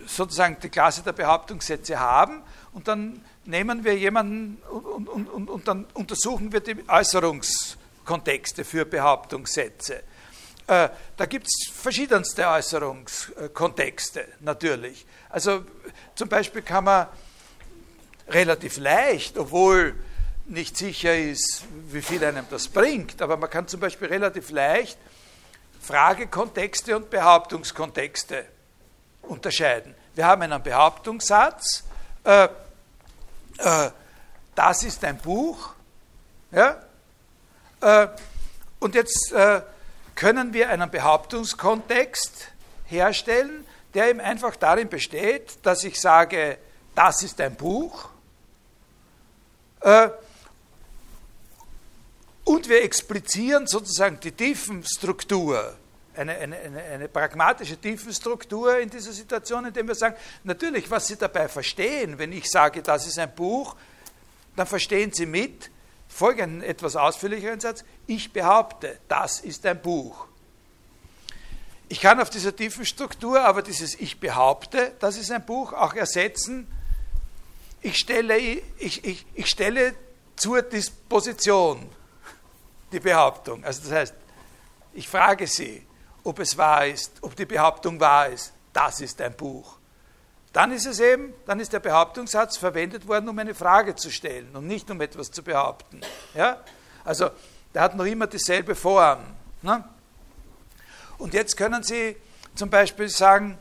[0.07, 5.68] sozusagen die Klasse der Behauptungssätze haben und dann nehmen wir jemanden und, und, und, und
[5.68, 10.03] dann untersuchen wir die Äußerungskontexte für Behauptungssätze.
[10.70, 15.04] Äh, da gibt es verschiedenste Äußerungskontexte natürlich.
[15.28, 15.64] Also
[16.14, 17.09] zum Beispiel kann man
[18.28, 19.96] relativ leicht, obwohl
[20.46, 24.96] nicht sicher ist, wie viel einem das bringt, aber man kann zum Beispiel relativ leicht
[25.83, 28.44] Fragekontexte und Behauptungskontexte
[29.22, 29.92] unterscheiden.
[30.14, 31.83] Wir haben einen Behauptungssatz,
[32.22, 32.44] äh,
[33.59, 33.90] äh,
[34.54, 35.70] das ist ein Buch,
[36.52, 36.80] ja?
[37.80, 38.06] Äh,
[38.78, 39.62] und jetzt äh,
[40.20, 42.48] können wir einen Behauptungskontext
[42.85, 46.59] herstellen, der eben einfach darin besteht, dass ich sage,
[46.94, 48.11] das ist ein Buch
[49.80, 50.11] äh,
[52.44, 55.74] und wir explizieren sozusagen die Tiefenstruktur
[56.14, 61.16] eine, eine, eine, eine, pragmatische Tiefenstruktur in dieser Situation, indem wir sagen, natürlich, was Sie
[61.16, 63.74] dabei verstehen, wenn ich sage, das ist ein Buch,
[64.54, 65.70] dann verstehen Sie mit
[66.10, 70.26] folgenden etwas ausführlicheren Satz, ich behaupte, das ist ein Buch.
[71.88, 75.94] Ich kann auf dieser tiefen Struktur aber dieses Ich behaupte, das ist ein Buch, auch
[75.94, 76.70] ersetzen.
[77.80, 79.94] Ich stelle, ich, ich, ich stelle
[80.36, 81.88] zur Disposition
[82.92, 83.64] die Behauptung.
[83.64, 84.14] Also das heißt,
[84.92, 85.86] ich frage Sie,
[86.22, 88.52] ob es wahr ist, ob die Behauptung wahr ist.
[88.72, 89.79] Das ist ein Buch.
[90.52, 94.54] Dann ist es eben, dann ist der Behauptungssatz verwendet worden, um eine Frage zu stellen
[94.54, 96.00] und nicht um etwas zu behaupten.
[96.34, 96.58] Ja?
[97.04, 97.30] Also,
[97.72, 99.20] der hat noch immer dieselbe Form.
[99.62, 99.84] Ne?
[101.18, 102.16] Und jetzt können Sie
[102.54, 103.58] zum Beispiel sagen,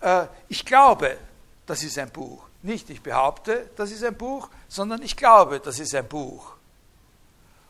[0.00, 1.16] äh, ich glaube,
[1.64, 2.44] das ist ein Buch.
[2.62, 6.54] Nicht ich behaupte, das ist ein Buch, sondern ich glaube, das ist ein Buch.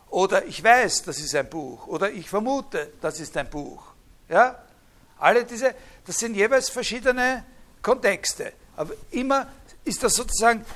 [0.09, 1.87] Oder ich weiß, das ist ein Buch.
[1.87, 3.83] Oder ich vermute, das ist ein Buch.
[4.29, 4.59] Ja?
[5.19, 5.75] Alle diese,
[6.05, 7.45] das sind jeweils verschiedene
[7.87, 8.53] Kontexte.
[8.77, 9.47] Aber immer
[9.85, 10.67] ist das sozusagen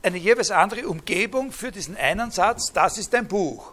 [0.00, 3.72] eine jeweils andere Umgebung für diesen einen Satz, das ist ein Buch.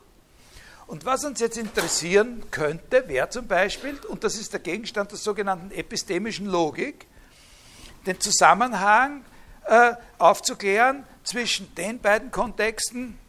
[0.87, 5.19] Und was uns jetzt interessieren könnte, wäre zum Beispiel, und das ist der Gegenstand der
[5.19, 7.05] sogenannten epistemischen Logik,
[8.07, 9.23] den Zusammenhang
[9.67, 13.19] äh, aufzuklären zwischen den beiden Kontexten,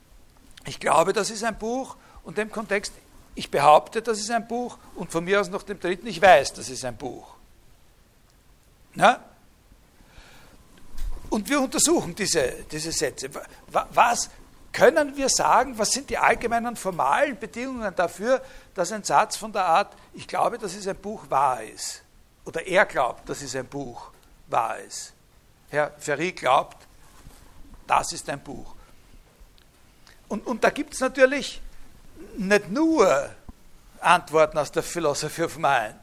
[0.65, 2.95] ich glaube, das ist ein Buch, und dem Kontext,
[3.35, 6.55] ich behaupte, das ist ein Buch, und von mir aus noch dem dritten, ich weiß,
[6.55, 7.35] das ist ein Buch.
[8.95, 9.23] Na?
[11.35, 13.29] Und wir untersuchen diese, diese Sätze.
[13.91, 14.31] Was,
[14.71, 18.41] können wir sagen, was sind die allgemeinen formalen Bedingungen dafür,
[18.73, 22.03] dass ein Satz von der Art, ich glaube, dass es ein Buch wahr ist,
[22.45, 24.13] oder er glaubt, dass es ein Buch
[24.47, 25.13] wahr ist.
[25.71, 26.77] Herr Ferry glaubt,
[27.89, 28.73] das ist ein Buch.
[30.29, 31.61] Und, und da gibt es natürlich
[32.37, 33.29] nicht nur
[33.99, 35.99] Antworten aus der Philosophy of Mind,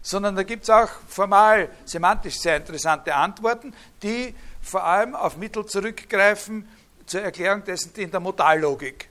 [0.00, 5.66] sondern da gibt es auch formal, semantisch sehr interessante Antworten, die vor allem auf Mittel
[5.66, 6.68] zurückgreifen,
[7.06, 9.08] zur Erklärung dessen, die in der Modallogik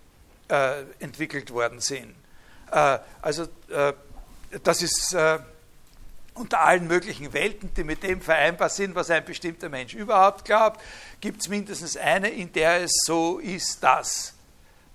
[0.48, 2.16] äh, entwickelt worden sind.
[2.72, 3.94] Äh, also äh,
[4.64, 5.40] das ist äh,
[6.34, 10.82] unter allen möglichen Welten, die mit dem vereinbar sind, was ein bestimmter Mensch überhaupt glaubt,
[11.20, 14.34] gibt es mindestens eine, in der es so ist, dass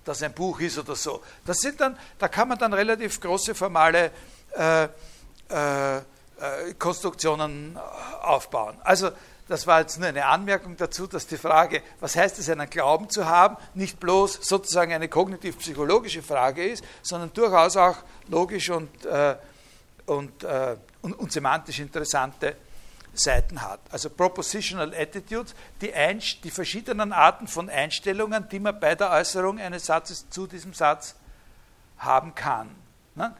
[0.03, 1.23] das ein Buch ist oder so.
[1.45, 4.11] Das sind dann, da kann man dann relativ große formale
[4.57, 6.01] äh, äh,
[6.77, 7.77] Konstruktionen
[8.21, 8.77] aufbauen.
[8.83, 9.11] Also
[9.47, 13.09] das war jetzt nur eine Anmerkung dazu, dass die Frage, was heißt es, einen Glauben
[13.09, 19.35] zu haben, nicht bloß sozusagen eine kognitiv-psychologische Frage ist, sondern durchaus auch logisch und, äh,
[20.07, 22.55] und, äh, und, und, semantisch interessante
[23.13, 23.79] Seiten hat.
[23.91, 25.93] Also Propositional Attitudes, die,
[26.43, 31.15] die verschiedenen Arten von Einstellungen, die man bei der Äußerung eines Satzes zu diesem Satz
[31.99, 32.75] haben kann.
[33.13, 33.35] Ne?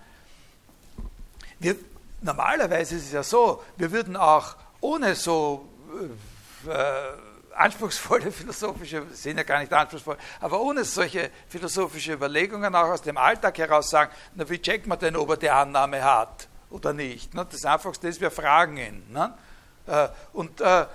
[1.60, 1.76] Wir,
[2.22, 9.44] normalerweise ist es ja so, wir würden auch ohne so äh, anspruchsvolle philosophische, sind ja
[9.44, 14.48] gar nicht anspruchsvoll, aber ohne solche philosophische Überlegungen auch aus dem Alltag heraus sagen, na,
[14.50, 17.34] wie checkt man denn, ob er die Annahme hat oder nicht?
[17.34, 17.48] Ne?
[17.50, 19.04] Das Einfachste ist, wir fragen ihn.
[19.12, 19.34] Ne?
[19.88, 20.86] Äh, und, äh,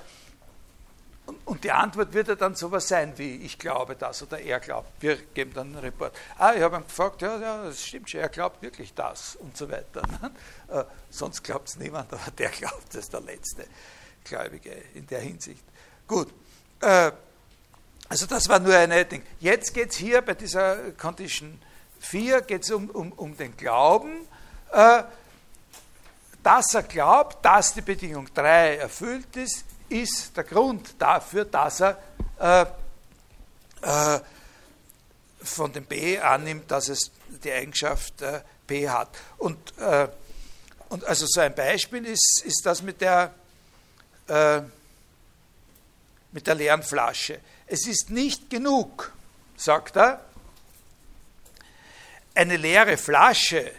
[1.45, 4.91] und die Antwort wird ja dann sowas sein wie, ich glaube das oder er glaubt.
[5.01, 6.13] Wir geben dann einen Report.
[6.37, 9.57] Ah, ich habe ihn gefragt, ja, ja, das stimmt schon, er glaubt wirklich das und
[9.57, 10.03] so weiter.
[10.07, 10.31] Ne?
[10.69, 13.65] Äh, sonst glaubt es niemand, aber der glaubt, ist der Letzte.
[14.25, 15.65] Gläubige in der Hinsicht.
[16.07, 16.29] Gut.
[16.81, 17.13] Äh,
[18.09, 19.23] also das war nur ein Ding.
[19.39, 21.61] Jetzt geht es hier bei dieser Condition
[22.01, 24.27] 4 geht's um, um, um den Glauben,
[24.73, 25.03] äh,
[26.43, 31.99] dass er glaubt, dass die Bedingung 3 erfüllt ist, ist der Grund dafür, dass er
[32.39, 32.63] äh,
[33.83, 34.21] äh,
[35.43, 37.11] von dem B annimmt, dass es
[37.45, 38.23] die Eigenschaft
[38.67, 39.09] P hat.
[39.39, 39.73] Und,
[40.91, 43.33] und also so ein Beispiel ist, ist das mit der
[44.31, 44.63] äh,
[46.33, 47.41] mit der leeren Flasche.
[47.67, 49.13] Es ist nicht genug,
[49.57, 50.25] sagt er,
[52.35, 53.73] eine leere Flasche,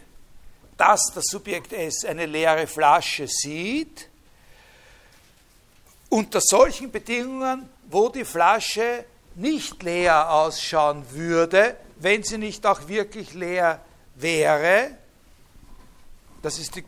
[0.78, 4.10] dass das Subjekt S eine leere Flasche sieht,
[6.10, 13.34] unter solchen Bedingungen, wo die Flasche nicht leer ausschauen würde, wenn sie nicht auch wirklich
[13.34, 13.80] leer
[14.16, 14.97] wäre,
[16.41, 16.84] das ist die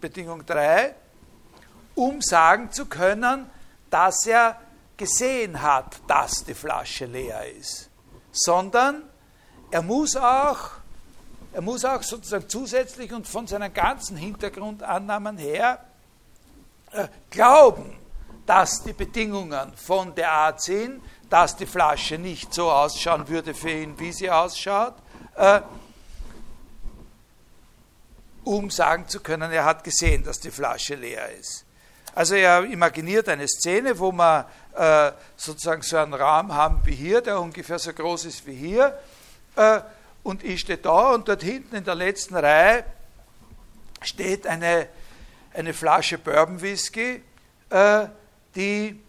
[0.00, 0.94] Bedingung 3,
[1.98, 3.50] um sagen zu können,
[3.90, 4.56] dass er
[4.96, 7.90] gesehen hat, dass die Flasche leer ist,
[8.30, 9.02] sondern
[9.72, 10.70] er muss auch,
[11.52, 15.84] er muss auch sozusagen zusätzlich und von seinen ganzen Hintergrundannahmen her
[16.92, 17.98] äh, glauben,
[18.46, 23.70] dass die Bedingungen von der Art sind, dass die Flasche nicht so ausschauen würde für
[23.70, 24.94] ihn, wie sie ausschaut,
[25.34, 25.60] äh,
[28.44, 31.64] um sagen zu können, er hat gesehen, dass die Flasche leer ist.
[32.14, 37.20] Also er imaginiert eine Szene, wo wir äh, sozusagen so einen Raum haben wie hier,
[37.20, 38.98] der ungefähr so groß ist wie hier.
[39.56, 39.80] Äh,
[40.22, 42.84] und ich stehe da und dort hinten in der letzten Reihe
[44.02, 44.88] steht eine,
[45.54, 47.22] eine Flasche Bourbon Whisky,
[47.70, 48.06] äh,
[48.54, 49.00] die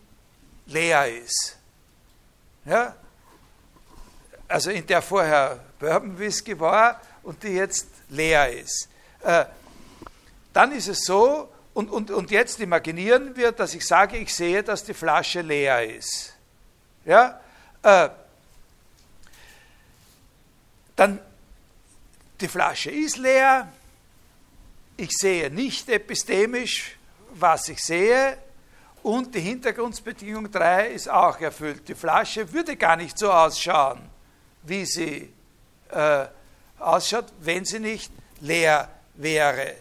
[0.66, 1.58] leer ist.
[2.66, 2.95] Ja?
[4.47, 8.89] Also in der vorher Bourbon Whisky war und die jetzt leer ist.
[9.22, 9.45] Äh,
[10.54, 14.63] dann ist es so, und, und, und jetzt imaginieren wir, dass ich sage, ich sehe,
[14.63, 16.34] dass die Flasche leer ist.
[17.05, 17.39] Ja?
[17.84, 18.09] Äh,
[20.95, 21.20] dann
[22.41, 23.72] die Flasche ist leer,
[24.97, 26.97] ich sehe nicht epistemisch,
[27.32, 28.38] was ich sehe,
[29.01, 31.88] und die Hintergrundbedingung 3 ist auch erfüllt.
[31.88, 34.01] Die Flasche würde gar nicht so ausschauen,
[34.63, 35.34] wie sie
[35.89, 36.26] äh,
[36.78, 38.11] ausschaut, wenn sie nicht
[38.41, 39.76] leer wäre.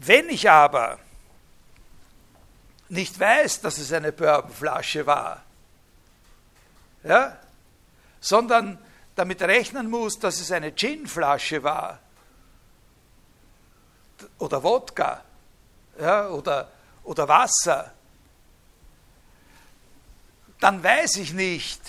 [0.00, 0.98] Wenn ich aber
[2.88, 5.42] nicht weiß, dass es eine Bourbonflasche war,
[7.02, 7.36] ja,
[8.20, 8.78] sondern
[9.16, 11.98] damit rechnen muss, dass es eine Ginflasche war
[14.38, 15.24] oder Wodka
[16.00, 16.70] ja, oder,
[17.02, 17.92] oder Wasser,
[20.60, 21.80] dann weiß ich nicht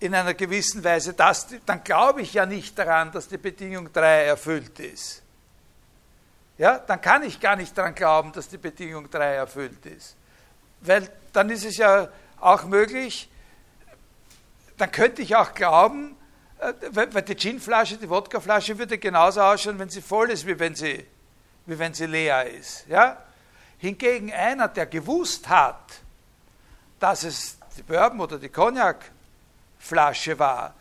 [0.00, 4.24] in einer gewissen Weise, dass, dann glaube ich ja nicht daran, dass die Bedingung 3
[4.24, 5.22] erfüllt ist
[6.58, 10.16] ja, dann kann ich gar nicht daran glauben, dass die Bedingung 3 erfüllt ist.
[10.80, 12.08] Weil dann ist es ja
[12.40, 13.30] auch möglich,
[14.76, 16.16] dann könnte ich auch glauben,
[16.58, 20.74] äh, weil die Ginflasche, die Wodkaflasche würde genauso ausschauen, wenn sie voll ist, wie wenn
[20.74, 21.06] sie,
[21.66, 22.86] wie wenn sie leer ist.
[22.88, 23.16] Ja?
[23.78, 26.00] Hingegen einer, der gewusst hat,
[26.98, 30.74] dass es die Bourbon oder die Cognacflasche war,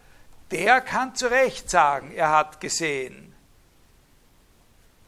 [0.50, 3.36] der kann zu Recht sagen, er hat gesehen,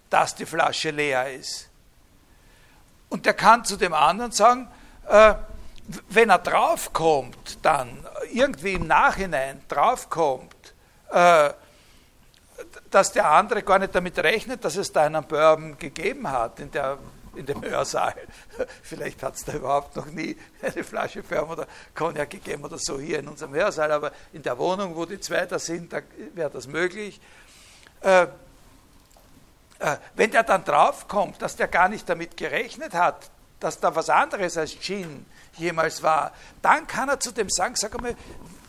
[0.10, 1.70] dass die Flasche leer ist.
[3.10, 4.68] Und der kann zu dem anderen sagen,
[5.08, 5.34] äh,
[6.10, 10.74] wenn er draufkommt, dann irgendwie im Nachhinein draufkommt,
[11.12, 11.52] äh,
[12.92, 16.70] dass der andere gar nicht damit rechnet, dass es da einen Bourbon gegeben hat in,
[16.72, 17.00] der,
[17.36, 18.16] in dem Hörsaal.
[18.84, 23.00] Vielleicht hat es da überhaupt noch nie eine Flasche Bourbon oder Cognac gegeben oder so
[23.00, 26.02] hier in unserem Hörsaal, aber in der Wohnung, wo die zwei da sind, da
[26.36, 27.20] wäre das möglich.
[28.02, 28.28] Äh,
[30.16, 34.58] wenn der dann draufkommt, dass der gar nicht damit gerechnet hat, dass da was anderes
[34.58, 35.26] als Gin
[35.58, 38.16] jemals war, dann kann er zu dem sagen, sag einmal,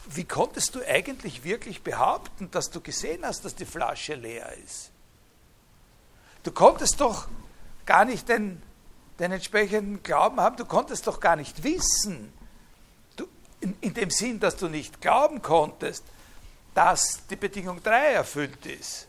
[0.06, 4.90] wie konntest du eigentlich wirklich behaupten, dass du gesehen hast, dass die Flasche leer ist?
[6.42, 7.28] Du konntest doch
[7.86, 8.60] gar nicht den,
[9.18, 12.32] den entsprechenden Glauben haben, du konntest doch gar nicht wissen,
[13.16, 13.26] du,
[13.60, 16.04] in, in dem Sinn, dass du nicht glauben konntest,
[16.74, 19.06] dass die Bedingung 3 erfüllt ist.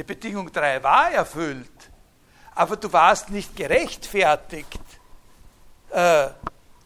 [0.00, 1.68] Die Bedingung 3 war erfüllt,
[2.54, 4.80] aber du warst nicht gerechtfertigt
[5.90, 6.28] äh,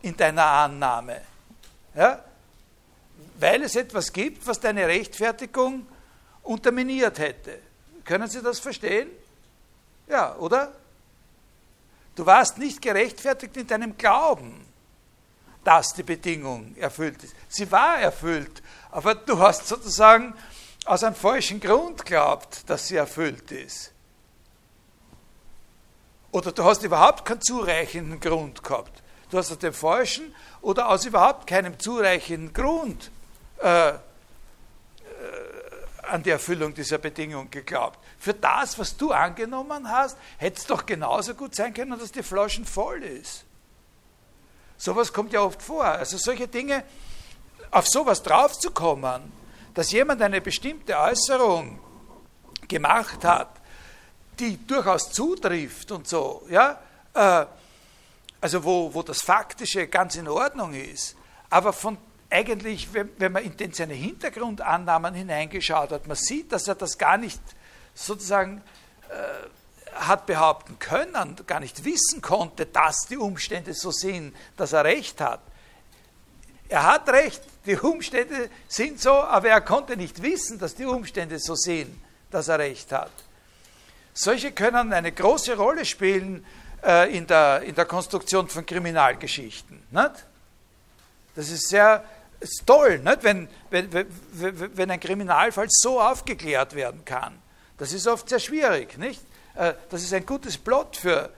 [0.02, 1.20] in deiner Annahme.
[1.94, 2.24] Ja?
[3.38, 5.86] Weil es etwas gibt, was deine Rechtfertigung
[6.42, 7.60] unterminiert hätte.
[8.04, 9.10] Können Sie das verstehen?
[10.08, 10.72] Ja, oder?
[12.16, 14.66] Du warst nicht gerechtfertigt in deinem Glauben,
[15.62, 17.36] dass die Bedingung erfüllt ist.
[17.46, 18.60] Sie war erfüllt,
[18.90, 20.34] aber du hast sozusagen
[20.84, 23.92] aus einem falschen Grund glaubt, dass sie erfüllt ist.
[26.30, 29.02] Oder du hast überhaupt keinen zureichenden Grund gehabt.
[29.30, 33.10] Du hast aus dem falschen oder aus überhaupt keinem zureichenden Grund
[33.62, 33.94] äh, äh,
[36.02, 37.98] an die Erfüllung dieser Bedingung geglaubt.
[38.18, 42.22] Für das, was du angenommen hast, hätte es doch genauso gut sein können, dass die
[42.22, 43.44] Flaschen voll ist.
[44.76, 45.84] Sowas kommt ja oft vor.
[45.84, 46.84] Also solche Dinge,
[47.70, 49.32] auf sowas draufzukommen,
[49.74, 51.78] dass jemand eine bestimmte Äußerung
[52.68, 53.50] gemacht hat,
[54.38, 56.80] die durchaus zutrifft und so, ja,
[57.14, 57.46] äh,
[58.40, 61.16] also wo, wo das Faktische ganz in Ordnung ist,
[61.50, 61.98] aber von
[62.30, 67.16] eigentlich, wenn, wenn man in seine Hintergrundannahmen hineingeschaut hat, man sieht, dass er das gar
[67.16, 67.40] nicht
[67.94, 68.60] sozusagen
[69.08, 74.84] äh, hat behaupten können, gar nicht wissen konnte, dass die Umstände so sind, dass er
[74.84, 75.40] recht hat.
[76.68, 81.38] Er hat recht, die Umstände sind so, aber er konnte nicht wissen, dass die Umstände
[81.38, 81.94] so sind,
[82.30, 83.12] dass er recht hat.
[84.12, 86.44] Solche können eine große Rolle spielen
[86.84, 89.82] äh, in, der, in der Konstruktion von Kriminalgeschichten.
[89.90, 90.26] Nicht?
[91.34, 92.04] Das ist sehr
[92.44, 93.22] ist toll, nicht?
[93.22, 93.88] Wenn, wenn,
[94.76, 97.40] wenn ein Kriminalfall so aufgeklärt werden kann.
[97.78, 98.98] Das ist oft sehr schwierig.
[98.98, 99.22] Nicht?
[99.54, 101.30] Äh, das ist ein gutes Plot für,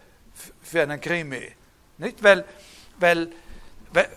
[0.62, 1.52] für einen Krimi.
[1.98, 2.22] Nicht?
[2.22, 2.44] Weil,
[2.98, 3.30] weil,
[3.92, 4.08] weil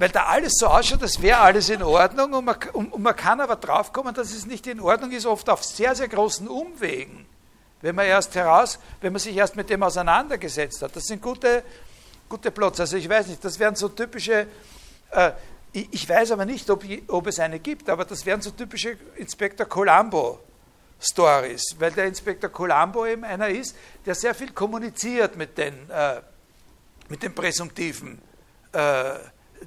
[0.00, 3.14] weil da alles so ausschaut, als wäre alles in Ordnung und man, und, und man
[3.14, 7.26] kann aber draufkommen, dass es nicht in Ordnung ist, oft auf sehr, sehr großen Umwegen,
[7.82, 10.96] wenn man erst heraus, wenn man sich erst mit dem auseinandergesetzt hat.
[10.96, 11.62] Das sind gute,
[12.30, 12.80] gute Plots.
[12.80, 14.46] Also ich weiß nicht, das wären so typische,
[15.10, 15.32] äh,
[15.70, 18.96] ich, ich, weiß aber nicht, ob, ob, es eine gibt, aber das wären so typische
[19.16, 20.40] Inspektor Columbo
[20.98, 23.76] Stories, weil der Inspektor Columbo eben einer ist,
[24.06, 26.22] der sehr viel kommuniziert mit den, äh,
[27.10, 28.18] mit den präsumptiven
[28.72, 29.18] äh,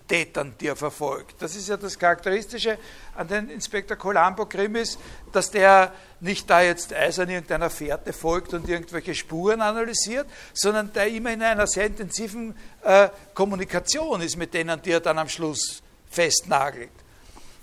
[0.08, 1.42] Tätern, die er verfolgt.
[1.42, 2.78] Das ist ja das Charakteristische
[3.16, 4.98] an den Inspektor Columbo Krimis,
[5.32, 11.08] dass der nicht da jetzt eisern irgendeiner Fährte folgt und irgendwelche Spuren analysiert, sondern der
[11.08, 15.82] immer in einer sehr intensiven äh, Kommunikation ist mit denen, die er dann am Schluss
[16.10, 16.92] festnagelt.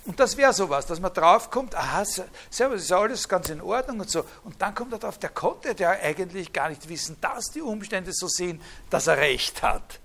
[0.05, 2.03] Und das wäre sowas, dass man draufkommt, aha,
[2.49, 4.25] servus, ist alles ganz in Ordnung und so.
[4.43, 8.11] Und dann kommt er drauf, der konnte ja eigentlich gar nicht wissen, dass die Umstände
[8.11, 9.99] so sind, dass er recht hat.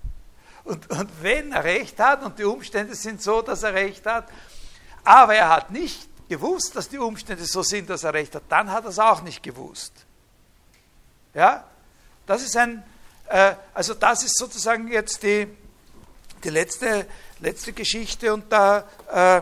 [0.67, 4.27] Und, und wenn er recht hat und die Umstände sind so, dass er recht hat,
[5.05, 8.69] aber er hat nicht gewusst, dass die Umstände so sind, dass er recht hat, dann
[8.69, 9.93] hat er es auch nicht gewusst.
[11.33, 11.63] Ja,
[12.25, 12.83] das ist ein,
[13.29, 15.47] äh, also das ist sozusagen jetzt die,
[16.43, 17.07] die letzte,
[17.39, 19.41] letzte Geschichte und da äh,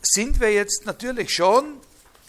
[0.00, 1.80] sind wir jetzt natürlich schon,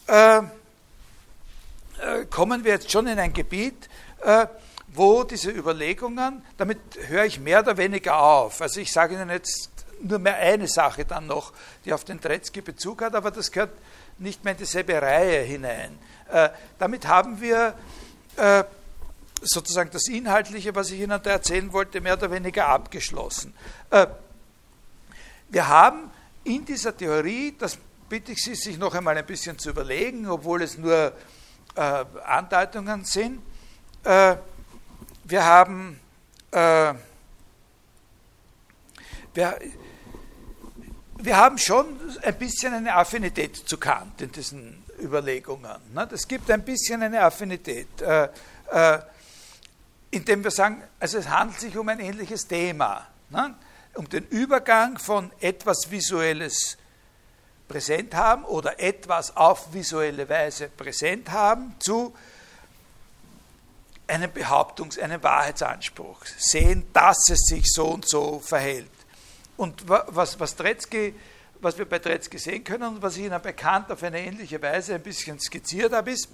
[0.08, 3.88] äh, äh, kommen wir jetzt schon in ein Gebiet,
[4.22, 4.48] äh,
[4.96, 8.62] wo diese Überlegungen, damit höre ich mehr oder weniger auf.
[8.62, 9.70] Also ich sage Ihnen jetzt
[10.02, 13.72] nur mehr eine Sache dann noch, die auf den Tretzky Bezug hat, aber das gehört
[14.18, 15.98] nicht mehr in dieselbe Reihe hinein.
[16.32, 17.76] Äh, damit haben wir
[18.38, 18.64] äh,
[19.41, 23.54] sozusagen das Inhaltliche, was ich Ihnen da erzählen wollte, mehr oder weniger abgeschlossen.
[23.89, 24.08] Äh,
[25.50, 26.12] wir haben
[26.43, 27.78] in dieser Theorie, das
[28.10, 31.14] bitte ich Sie, sich noch einmal ein bisschen zu überlegen, obwohl es nur
[31.76, 33.41] äh, Andeutungen sind.
[35.26, 35.99] Wir haben,
[36.51, 36.93] äh,
[39.34, 39.59] wir,
[41.17, 41.86] wir haben schon
[42.21, 45.82] ein bisschen eine Affinität zu Kant in diesen Überlegungen.
[45.93, 46.07] Ne?
[46.13, 48.30] Es gibt ein bisschen eine Affinität, äh,
[48.71, 48.99] äh,
[50.11, 53.07] indem wir sagen, also es handelt sich um ein ähnliches Thema.
[53.30, 53.55] Ne?
[53.95, 56.78] um den Übergang von etwas Visuelles
[57.67, 62.13] präsent haben oder etwas auf visuelle Weise präsent haben zu
[64.08, 66.26] einem Behauptungs-, einem Wahrheitsanspruch.
[66.38, 68.89] Sehen, dass es sich so und so verhält.
[69.58, 71.16] Und was, was, Tretzky,
[71.62, 74.95] was wir bei Tretzky sehen können und was ich Ihnen bekannt auf eine ähnliche Weise
[74.95, 76.28] ein bisschen skizziert habe, ist,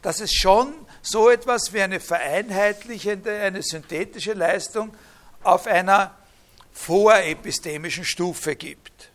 [0.00, 4.94] dass es schon so etwas wie eine vereinheitlichende, eine synthetische Leistung
[5.42, 6.14] auf einer
[6.72, 9.10] vorepistemischen Stufe gibt.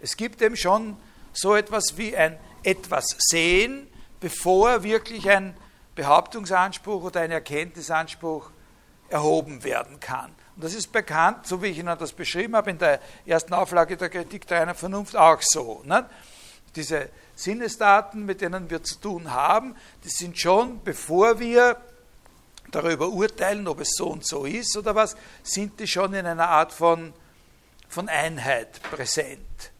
[0.00, 0.96] Es gibt eben schon
[1.32, 3.88] so etwas wie ein etwas sehen,
[4.20, 5.56] bevor wirklich ein
[6.00, 8.50] Behauptungsanspruch oder ein Erkenntnisanspruch
[9.10, 10.34] erhoben werden kann.
[10.56, 13.98] Und das ist bekannt, so wie ich Ihnen das beschrieben habe, in der ersten Auflage
[13.98, 15.82] der Kritik der reinen Vernunft auch so.
[15.84, 16.08] Ne?
[16.74, 21.76] Diese Sinnesdaten, mit denen wir zu tun haben, die sind schon, bevor wir
[22.70, 26.48] darüber urteilen, ob es so und so ist oder was, sind die schon in einer
[26.48, 27.12] Art von,
[27.90, 29.70] von Einheit präsent.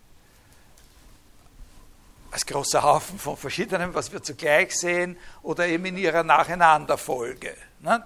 [2.30, 8.04] Als großer Haufen von verschiedenen, was wir zugleich sehen, oder eben in ihrer Nacheinanderfolge, ne?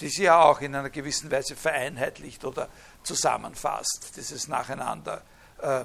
[0.00, 2.68] die sie ja auch in einer gewissen Weise vereinheitlicht oder
[3.02, 5.22] zusammenfasst, dieses Nacheinander.
[5.60, 5.84] Äh,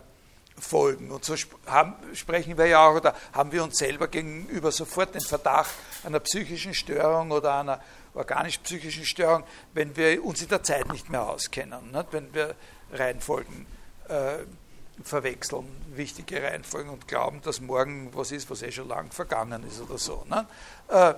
[0.60, 1.12] folgen.
[1.12, 5.22] Und so haben, sprechen wir ja auch, oder haben wir uns selber gegenüber sofort den
[5.22, 5.74] Verdacht
[6.04, 7.82] einer psychischen Störung oder einer
[8.14, 12.08] organisch-psychischen Störung, wenn wir uns in der Zeit nicht mehr auskennen, nicht?
[12.12, 12.56] wenn wir
[12.92, 13.66] Reihenfolgen
[14.08, 14.40] äh,
[15.04, 19.82] verwechseln, wichtige Reihenfolgen und glauben, dass morgen was ist, was eh schon lang vergangen ist
[19.82, 20.26] oder so.
[20.90, 21.14] Äh,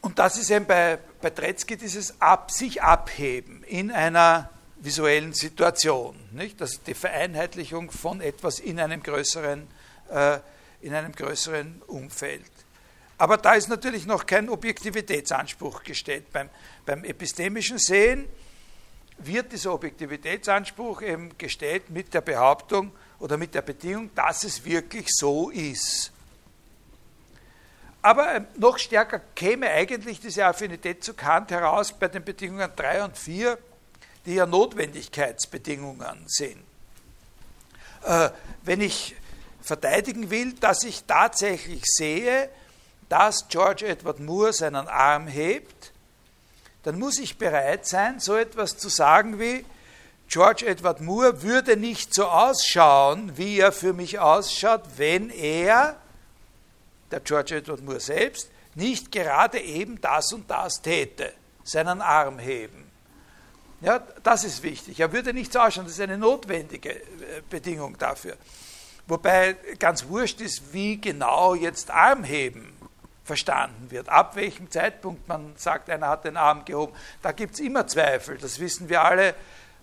[0.00, 6.14] und das ist eben bei, bei Tretzky dieses Ab, sich abheben in einer visuellen Situation,
[6.32, 6.60] nicht?
[6.60, 9.66] Das ist die Vereinheitlichung von etwas in einem größeren,
[10.10, 10.38] äh,
[10.82, 12.44] in einem größeren Umfeld.
[13.16, 16.32] Aber da ist natürlich noch kein Objektivitätsanspruch gestellt.
[16.32, 16.50] Beim,
[16.84, 18.26] beim epistemischen Sehen
[19.18, 25.06] wird dieser Objektivitätsanspruch eben gestellt mit der Behauptung oder mit der Bedingung, dass es wirklich
[25.10, 26.12] so ist.
[28.02, 33.04] Aber ähm, noch stärker käme eigentlich diese Affinität zu Kant heraus bei den Bedingungen 3
[33.04, 33.56] und 4,
[34.26, 36.62] die ja Notwendigkeitsbedingungen sind.
[38.04, 38.28] Äh,
[38.62, 39.16] wenn ich
[39.62, 42.50] verteidigen will, dass ich tatsächlich sehe,
[43.08, 45.93] dass George Edward Moore seinen Arm hebt,
[46.84, 49.64] dann muss ich bereit sein, so etwas zu sagen wie,
[50.28, 55.96] George Edward Moore würde nicht so ausschauen, wie er für mich ausschaut, wenn er,
[57.10, 61.32] der George Edward Moore selbst, nicht gerade eben das und das täte.
[61.64, 62.84] seinen Arm heben.
[63.80, 65.00] Ja, das ist wichtig.
[65.00, 67.02] Er würde nicht so ausschauen, das ist eine notwendige äh,
[67.48, 68.36] Bedingung dafür.
[69.06, 72.73] Wobei ganz wurscht ist, wie genau jetzt Armheben
[73.24, 74.08] verstanden wird.
[74.08, 78.36] Ab welchem Zeitpunkt man sagt, einer hat den Arm gehoben, da gibt es immer Zweifel.
[78.38, 79.34] Das wissen wir alle.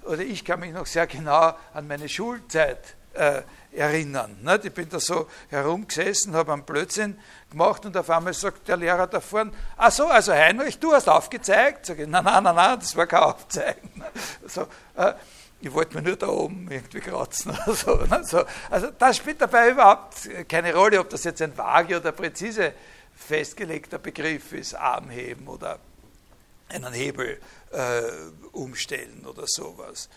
[0.04, 3.42] Oder ich kann mich noch sehr genau an meine Schulzeit äh,
[3.74, 4.38] erinnern.
[4.42, 4.60] Ne?
[4.64, 7.18] Ich bin da so herumgesessen, habe einen Blödsinn
[7.50, 11.10] gemacht und auf einmal sagt der Lehrer da vorne, ach so, also Heinrich, du hast
[11.10, 11.86] aufgezeigt?
[11.86, 13.90] Sag ich, nein, nein, nein, nein, das war kein Aufzeigen.
[14.48, 15.14] So, äh,
[15.62, 18.24] ich wollte mir nur da oben irgendwie kratzen oder so, ne?
[18.24, 18.44] so.
[18.70, 20.16] Also das spielt dabei überhaupt
[20.50, 22.74] keine Rolle, ob das jetzt ein vage oder präzise
[23.16, 25.80] festgelegter Begriff ist, Armheben oder
[26.70, 27.40] einen Hebel
[27.72, 28.02] äh,
[28.52, 30.10] umstellen oder sowas.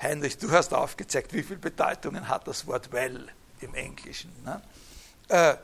[0.00, 3.28] Heinrich, du hast aufgezeigt, wie viele Bedeutungen hat das Wort well
[3.60, 4.32] im Englischen.
[4.44, 4.62] Ne?
[5.28, 5.56] Äh,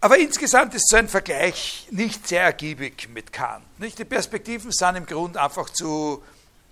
[0.00, 3.80] aber insgesamt ist so ein Vergleich nicht sehr ergiebig mit Kant.
[3.80, 3.98] Nicht?
[3.98, 6.22] Die Perspektiven sind im Grunde einfach zu,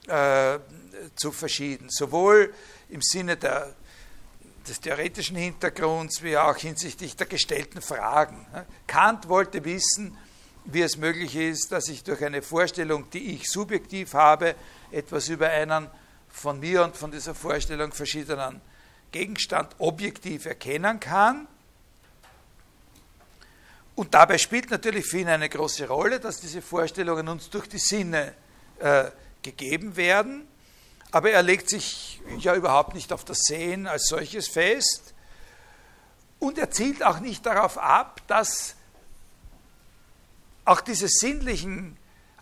[0.07, 0.59] äh,
[1.17, 2.55] zu verschieden, sowohl
[2.89, 3.75] im Sinne der,
[4.69, 8.47] des theoretischen Hintergrunds wie auch hinsichtlich der gestellten Fragen.
[8.87, 10.17] Kant wollte wissen,
[10.65, 14.57] wie es möglich ist, dass ich durch eine Vorstellung, die ich subjektiv habe,
[14.91, 15.89] etwas über einen
[16.29, 18.61] von mir und von dieser Vorstellung verschiedenen
[19.13, 21.47] Gegenstand objektiv erkennen kann.
[23.95, 27.79] Und dabei spielt natürlich für ihn eine große Rolle, dass diese Vorstellungen uns durch die
[27.79, 28.35] Sinne
[28.79, 29.05] äh,
[29.43, 30.47] gegeben werden.
[31.13, 35.15] Aber er legt sich ja überhaupt nicht auf das Sehen als solches fest.
[36.39, 38.75] Und er zielt auch nicht darauf ab, dass
[40.65, 41.97] auch diese sinnlichen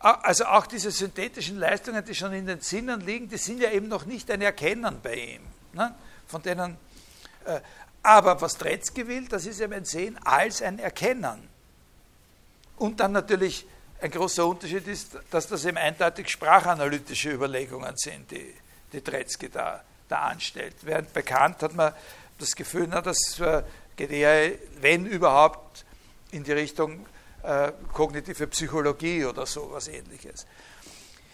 [0.05, 3.89] also auch diese synthetischen Leistungen, die schon in den Sinnen liegen, die sind ja eben
[3.89, 5.43] noch nicht ein Erkennen bei ihm.
[5.73, 5.95] Ne?
[6.27, 6.77] Von denen,
[7.47, 7.61] äh,
[8.03, 11.49] aber was Tretzky will, das ist eben ein Sehen als ein Erkennen.
[12.77, 13.67] Und dann natürlich
[14.01, 18.55] ein großer Unterschied ist, dass das eben eindeutig sprachanalytische Überlegungen sind, die,
[18.95, 20.77] die Tretzky da, da anstellt.
[20.83, 21.93] Während bekannt hat man
[22.39, 23.63] das Gefühl, na, das äh,
[23.97, 25.85] geht eher, wenn überhaupt,
[26.31, 27.07] in die Richtung
[27.43, 30.47] äh, kognitive Psychologie oder so was ähnliches.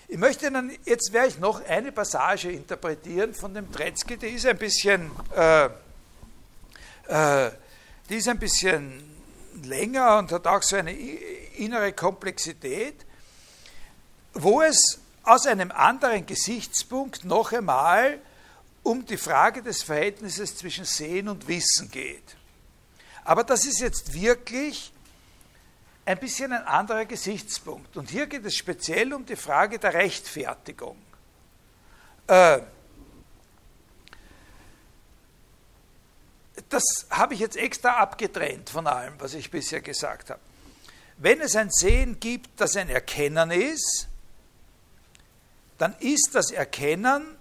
[0.09, 4.45] Ich möchte Ihnen, jetzt werde ich noch eine Passage interpretieren von dem Tretzky, die ist
[4.45, 5.67] ein bisschen, äh,
[7.07, 7.51] äh,
[8.09, 9.05] die ist ein bisschen
[9.63, 13.07] länger und hat auch so eine innere Komplexität,
[14.35, 18.19] wo es aus einem anderen Gesichtspunkt noch einmal
[18.83, 22.37] um die Frage des Verhältnisses zwischen Sehen und Wissen geht.
[23.25, 24.93] Aber das ist jetzt wirklich
[26.05, 27.97] ein bisschen ein anderer Gesichtspunkt.
[27.97, 30.97] Und hier geht es speziell um die Frage der Rechtfertigung.
[32.27, 32.61] Äh,
[36.69, 40.41] das habe ich jetzt extra abgetrennt von allem, was ich bisher gesagt habe.
[41.17, 44.09] Wenn es ein Sehen gibt, das ein Erkennen ist,
[45.81, 47.37] dann ist das Erkennen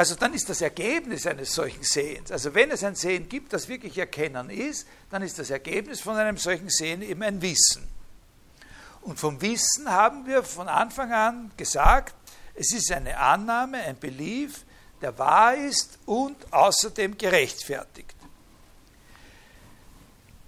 [0.00, 3.68] also dann ist das Ergebnis eines solchen Sehens, also wenn es ein Sehen gibt, das
[3.68, 7.86] wirklich Erkennen ist, dann ist das Ergebnis von einem solchen Sehen eben ein Wissen.
[9.02, 12.14] Und vom Wissen haben wir von Anfang an gesagt,
[12.54, 14.64] es ist eine Annahme, ein Belief,
[15.02, 18.16] der wahr ist und außerdem gerechtfertigt.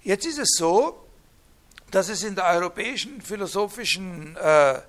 [0.01, 1.05] Jetzt ist es so,
[1.91, 4.81] dass es in der europäischen philosophischen äh,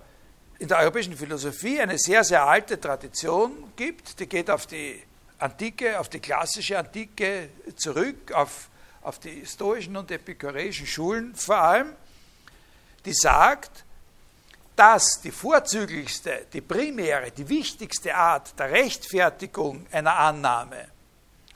[0.65, 5.03] in der europäischen Philosophie eine sehr, sehr alte Tradition gibt, die geht auf die
[5.39, 8.71] Antike, auf die klassische Antike zurück, auf,
[9.03, 11.93] auf die stoischen und epikureischen Schulen vor allem,
[13.05, 13.85] die sagt,
[14.75, 20.89] dass die vorzüglichste, die primäre, die wichtigste Art der Rechtfertigung einer Annahme,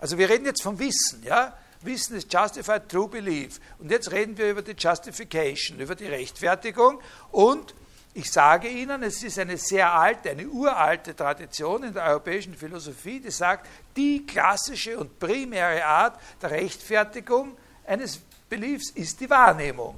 [0.00, 3.60] also wir reden jetzt vom Wissen, ja, Wissen ist justified true belief.
[3.78, 7.00] Und jetzt reden wir über die Justification, über die Rechtfertigung
[7.30, 7.72] und
[8.14, 13.20] ich sage Ihnen, es ist eine sehr alte, eine uralte Tradition in der europäischen Philosophie,
[13.20, 17.56] die sagt, die klassische und primäre Art der Rechtfertigung
[17.86, 19.96] eines Beliefs ist die Wahrnehmung.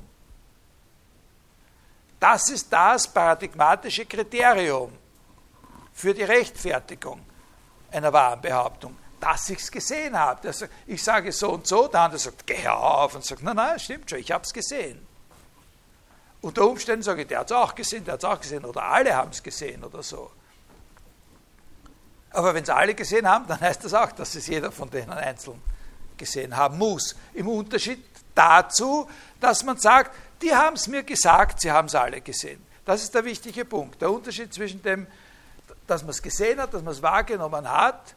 [2.18, 4.92] Das ist das paradigmatische Kriterium
[5.94, 7.24] für die Rechtfertigung
[7.90, 10.52] einer wahren Behauptung, dass ich es gesehen habe.
[10.86, 14.11] Ich sage so und so, der andere sagt, geh auf und sagt, nein, nein, stimmt
[14.11, 15.06] schon, ich habe es gesehen.
[16.43, 18.82] Unter Umständen sage ich, der hat es auch gesehen, der hat es auch gesehen oder
[18.82, 20.30] alle haben es gesehen oder so.
[22.30, 25.11] Aber wenn es alle gesehen haben, dann heißt das auch, dass es jeder von denen
[25.11, 25.61] einzeln
[26.16, 27.16] gesehen haben muss.
[27.34, 29.09] Im Unterschied dazu,
[29.41, 32.64] dass man sagt, die haben es mir gesagt, sie haben es alle gesehen.
[32.84, 34.01] Das ist der wichtige Punkt.
[34.01, 35.07] Der Unterschied zwischen dem,
[35.86, 38.14] dass man es gesehen hat, dass man es wahrgenommen hat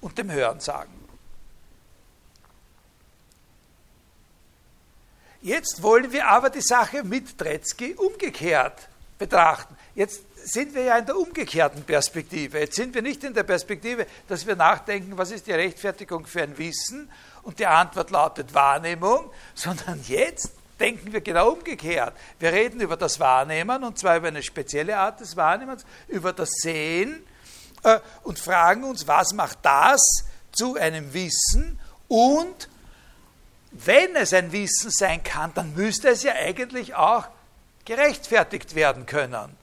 [0.00, 1.03] und dem Hören sagen.
[5.44, 8.88] Jetzt wollen wir aber die Sache mit Tretzky umgekehrt
[9.18, 9.76] betrachten.
[9.94, 12.60] Jetzt sind wir ja in der umgekehrten Perspektive.
[12.60, 16.44] Jetzt sind wir nicht in der Perspektive, dass wir nachdenken, was ist die Rechtfertigung für
[16.44, 17.10] ein Wissen
[17.42, 22.14] und die Antwort lautet Wahrnehmung, sondern jetzt denken wir genau umgekehrt.
[22.38, 26.48] Wir reden über das Wahrnehmen und zwar über eine spezielle Art des Wahrnehmens, über das
[26.62, 27.22] Sehen
[27.82, 31.78] äh, und fragen uns, was macht das zu einem Wissen
[32.08, 32.70] und
[33.74, 37.26] wenn es ein Wissen sein kann, dann müsste es ja eigentlich auch
[37.84, 39.56] gerechtfertigt werden können.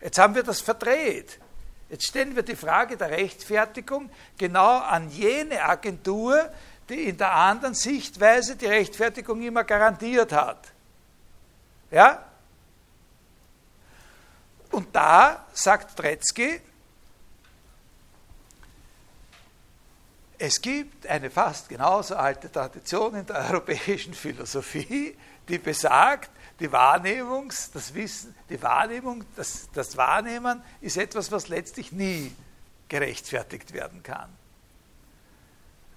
[0.00, 1.38] Jetzt haben wir das verdreht.
[1.88, 6.50] Jetzt stellen wir die Frage der Rechtfertigung genau an jene Agentur,
[6.88, 10.68] die in der anderen Sichtweise die Rechtfertigung immer garantiert hat.
[11.90, 12.22] Ja?
[14.70, 16.60] Und da sagt Tretzky,
[20.38, 25.16] es gibt eine fast genauso alte Tradition in der europäischen Philosophie,
[25.48, 26.30] die besagt,
[26.60, 32.34] die Wahrnehmungs, das Wissen, die Wahrnehmung, das, das Wahrnehmen ist etwas, was letztlich nie
[32.88, 34.28] gerechtfertigt werden kann.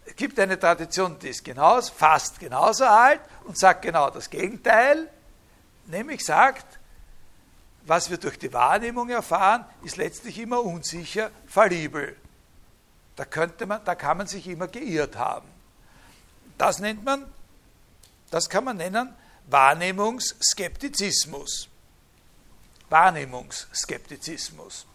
[0.06, 5.10] Es gibt eine Tradition, die ist genauso, fast genauso alt und sagt genau das Gegenteil,
[5.86, 6.80] nämlich sagt,
[7.86, 12.16] was wir durch die Wahrnehmung erfahren, ist letztlich immer unsicher, fallibel.
[13.22, 15.48] Da, könnte man, da kann man sich immer geirrt haben.
[16.58, 17.32] Das nennt man,
[18.32, 19.14] das kann man nennen
[19.46, 21.70] Wahrnehmungsskeptizismus.
[22.90, 24.88] Wahrnehmungsskeptizismus.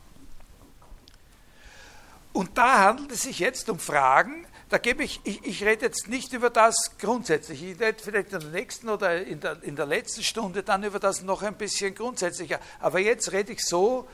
[2.32, 6.08] Und da handelt es sich jetzt um Fragen, da gebe ich, ich, ich rede jetzt
[6.08, 9.86] nicht über das grundsätzlich, ich rede vielleicht in der nächsten oder in der, in der
[9.86, 14.08] letzten Stunde dann über das noch ein bisschen grundsätzlicher, aber jetzt rede ich so,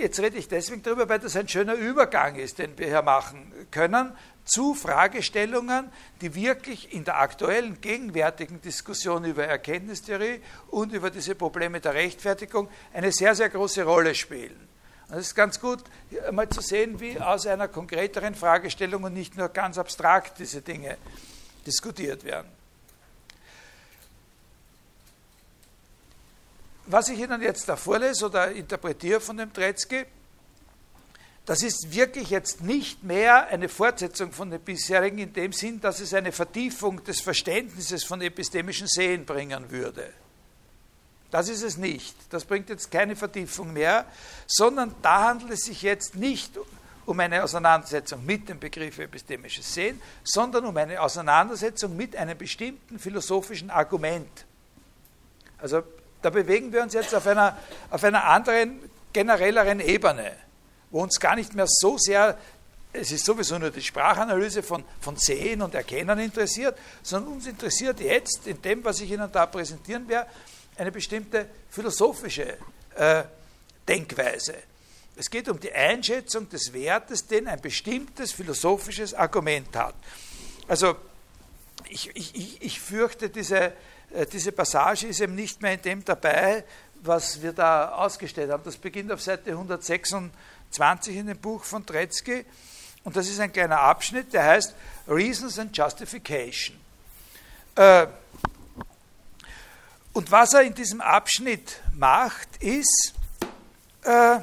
[0.00, 3.52] jetzt rede ich deswegen darüber, weil das ein schöner Übergang ist, den wir hier machen
[3.70, 4.12] können,
[4.44, 5.90] zu Fragestellungen,
[6.20, 12.68] die wirklich in der aktuellen, gegenwärtigen Diskussion über Erkenntnistheorie und über diese Probleme der Rechtfertigung
[12.92, 14.68] eine sehr, sehr große Rolle spielen.
[15.10, 15.82] Es ist ganz gut,
[16.32, 20.96] mal zu sehen, wie aus einer konkreteren Fragestellung und nicht nur ganz abstrakt diese Dinge
[21.66, 22.59] diskutiert werden.
[26.90, 30.04] Was ich Ihnen jetzt da vorlese oder interpretiere von dem Tretzky,
[31.46, 36.00] das ist wirklich jetzt nicht mehr eine Fortsetzung von dem bisherigen in dem Sinn, dass
[36.00, 40.12] es eine Vertiefung des Verständnisses von epistemischen Sehen bringen würde.
[41.30, 42.16] Das ist es nicht.
[42.30, 44.04] Das bringt jetzt keine Vertiefung mehr,
[44.48, 46.58] sondern da handelt es sich jetzt nicht
[47.06, 52.98] um eine Auseinandersetzung mit dem Begriff epistemisches Sehen, sondern um eine Auseinandersetzung mit einem bestimmten
[52.98, 54.44] philosophischen Argument.
[55.58, 55.82] Also
[56.22, 57.56] da bewegen wir uns jetzt auf einer,
[57.90, 58.80] auf einer anderen,
[59.12, 60.32] generelleren Ebene,
[60.90, 62.36] wo uns gar nicht mehr so sehr,
[62.92, 68.00] es ist sowieso nur die Sprachanalyse von, von Sehen und Erkennen interessiert, sondern uns interessiert
[68.00, 70.28] jetzt in dem, was ich Ihnen da präsentieren werde,
[70.76, 72.56] eine bestimmte philosophische
[72.96, 73.24] äh,
[73.86, 74.54] Denkweise.
[75.16, 79.94] Es geht um die Einschätzung des Wertes, den ein bestimmtes philosophisches Argument hat.
[80.66, 80.96] Also
[81.88, 83.72] ich, ich, ich fürchte, diese,
[84.32, 86.64] diese Passage ist eben nicht mehr in dem dabei,
[87.02, 88.62] was wir da ausgestellt haben.
[88.64, 92.44] Das beginnt auf Seite 126 in dem Buch von Tretzky
[93.04, 94.74] und das ist ein kleiner Abschnitt, der heißt
[95.08, 96.78] Reasons and Justification.
[97.76, 98.06] Äh,
[100.12, 103.14] und was er in diesem Abschnitt macht, ist,
[104.02, 104.40] äh,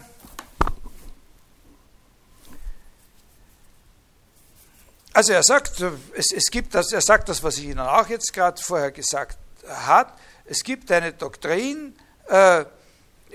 [5.13, 5.83] also er sagt,
[6.15, 9.37] es gibt das, er sagt das, was ich Ihnen auch jetzt gerade vorher gesagt
[9.69, 11.95] hat, es gibt eine Doktrin
[12.27, 12.65] äh,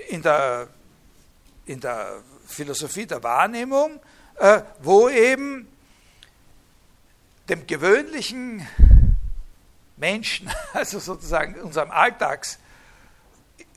[0.09, 0.67] in, der,
[1.65, 3.99] in der Philosophie der Wahrnehmung,
[4.39, 5.67] äh, wo eben
[7.49, 8.67] dem gewöhnlichen
[9.97, 12.59] Menschen, also sozusagen unserem Alltags,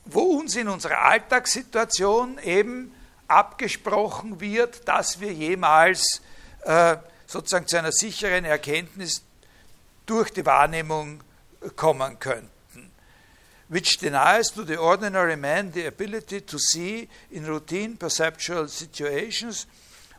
[0.05, 2.93] wo uns in unserer Alltagssituation eben
[3.27, 6.21] abgesprochen wird, dass wir jemals
[6.63, 9.21] äh, sozusagen zu einer sicheren Erkenntnis
[10.05, 11.21] durch die Wahrnehmung
[11.75, 12.51] kommen könnten.
[13.69, 19.67] Which denies to the ordinary man the ability to see in routine perceptual situations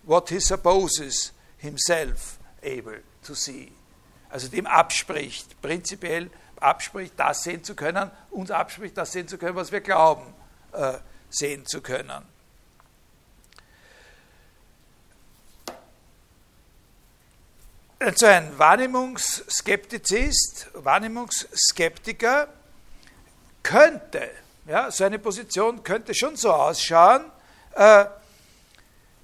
[0.04, 3.72] what he supposes himself able to see
[4.30, 6.30] also dem abspricht, prinzipiell
[6.60, 10.34] abspricht, das sehen zu können, uns abspricht, das sehen zu können, was wir glauben,
[10.72, 10.98] äh,
[11.30, 12.26] sehen zu können.
[18.00, 22.46] Also ein Wahrnehmungsskeptizist, Wahrnehmungsskeptiker
[23.60, 24.30] könnte,
[24.66, 27.24] ja, so eine Position könnte schon so ausschauen,
[27.74, 28.04] äh,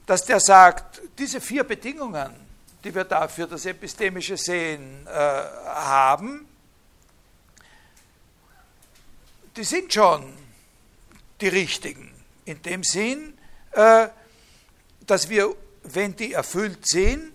[0.06, 2.34] dass der sagt, diese vier Bedingungen,
[2.82, 6.48] die wir da für das epistemische Sehen äh, haben,
[9.56, 10.34] die sind schon
[11.40, 12.12] die richtigen.
[12.44, 13.38] In dem Sinn,
[13.70, 14.08] äh,
[15.06, 15.54] dass wir,
[15.84, 17.33] wenn die erfüllt sind,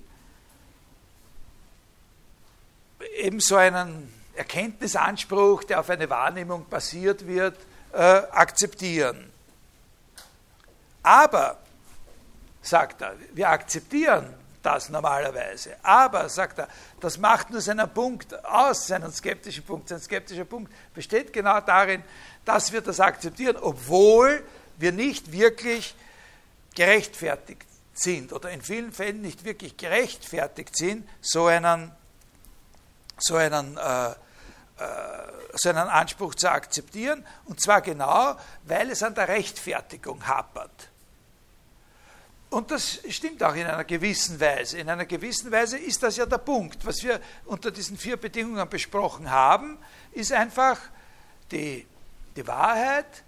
[3.18, 7.58] eben so einen Erkenntnisanspruch, der auf eine Wahrnehmung basiert wird,
[7.94, 9.32] äh, akzeptieren.
[11.04, 11.58] Aber,
[12.62, 15.76] sagt er, wir akzeptieren das normalerweise.
[15.84, 16.68] Aber, sagt er,
[17.00, 19.90] das macht nur seinen Punkt aus, seinen skeptischen Punkt.
[19.90, 22.04] Sein skeptischer Punkt besteht genau darin,
[22.46, 24.44] dass wir das akzeptieren, obwohl
[24.78, 25.96] wir nicht wirklich
[26.76, 31.92] gerechtfertigt sind oder in vielen Fällen nicht wirklich gerechtfertigt sind, so einen,
[33.20, 34.16] so einen, äh, äh,
[35.54, 37.26] so einen Anspruch zu akzeptieren.
[37.46, 40.90] Und zwar genau, weil es an der Rechtfertigung hapert.
[42.50, 44.80] Und das stimmt auch in einer gewissen Weise.
[44.80, 46.84] In einer gewissen Weise ist das ja der Punkt.
[46.84, 49.78] Was wir unter diesen vier Bedingungen besprochen haben,
[50.14, 50.80] ist einfach
[51.52, 51.86] die,
[52.36, 53.24] die Wahrheit,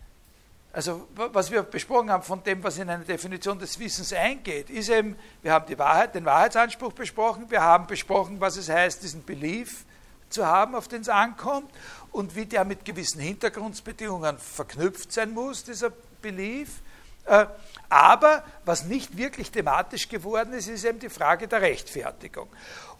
[0.73, 4.89] also was wir besprochen haben von dem, was in eine Definition des Wissens eingeht, ist
[4.89, 9.25] eben, wir haben die Wahrheit, den Wahrheitsanspruch besprochen, wir haben besprochen, was es heißt, diesen
[9.25, 9.85] Belief
[10.29, 11.69] zu haben, auf den es ankommt
[12.11, 15.91] und wie der mit gewissen Hintergrundbedingungen verknüpft sein muss, dieser
[16.21, 16.81] Belief.
[17.25, 17.47] Äh,
[17.89, 22.47] aber was nicht wirklich thematisch geworden ist, ist eben die Frage der Rechtfertigung.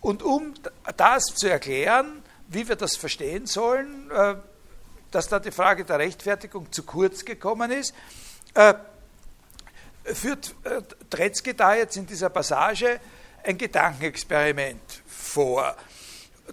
[0.02, 0.54] Und um
[0.98, 4.36] das zu erklären, wie wir das verstehen sollen, äh,
[5.12, 7.94] dass da die Frage der Rechtfertigung zu kurz gekommen ist,
[8.54, 8.74] äh,
[10.04, 10.56] führt
[11.10, 13.00] Tretzky da jetzt in dieser Passage
[13.44, 15.76] ein Gedankenexperiment vor.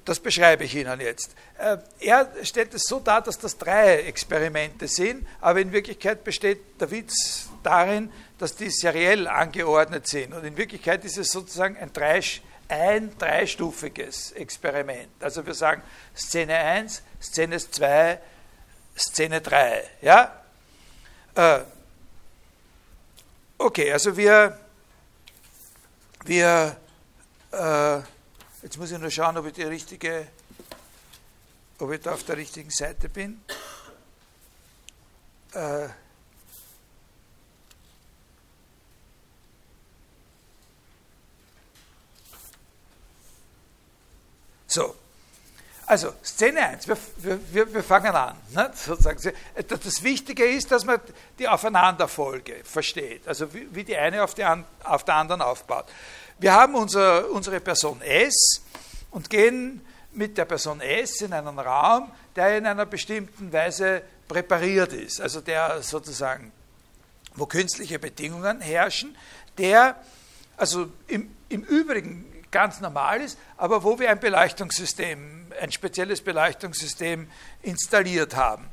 [0.05, 1.35] Das beschreibe ich Ihnen jetzt.
[1.59, 6.81] Äh, er stellt es so dar, dass das drei Experimente sind, aber in Wirklichkeit besteht
[6.81, 10.35] der Witz darin, dass die seriell angeordnet sind.
[10.35, 12.21] Und in Wirklichkeit ist es sozusagen ein, drei,
[12.69, 15.11] ein dreistufiges Experiment.
[15.21, 15.83] Also wir sagen
[16.15, 18.21] Szene 1, Szene 2,
[18.99, 19.91] Szene 3.
[20.01, 20.43] Ja?
[21.35, 21.61] Äh,
[23.59, 24.59] okay, also wir,
[26.25, 26.77] wir
[27.53, 28.03] äh,
[28.61, 30.27] Jetzt muss ich nur schauen, ob ich die richtige,
[31.79, 33.41] ob ich da auf der richtigen Seite bin.
[35.53, 35.89] Äh,
[44.67, 44.97] so,
[45.89, 46.99] also Szene 1, wir,
[47.51, 48.37] wir, wir fangen an.
[48.51, 49.33] Ne, sozusagen.
[49.67, 51.01] Das Wichtige ist, dass man
[51.39, 54.45] die Aufeinanderfolge versteht, also wie, wie die eine auf, die,
[54.85, 55.87] auf der anderen aufbaut.
[56.39, 58.63] Wir haben unser, unsere Person S
[59.11, 64.93] und gehen mit der Person S in einen Raum, der in einer bestimmten Weise präpariert
[64.93, 66.53] ist, also der sozusagen,
[67.35, 69.17] wo künstliche Bedingungen herrschen,
[69.57, 69.97] der
[70.59, 77.31] also im, im Übrigen ganz normal ist, aber wo wir ein Beleuchtungssystem, ein spezielles Beleuchtungssystem
[77.63, 78.69] installiert haben.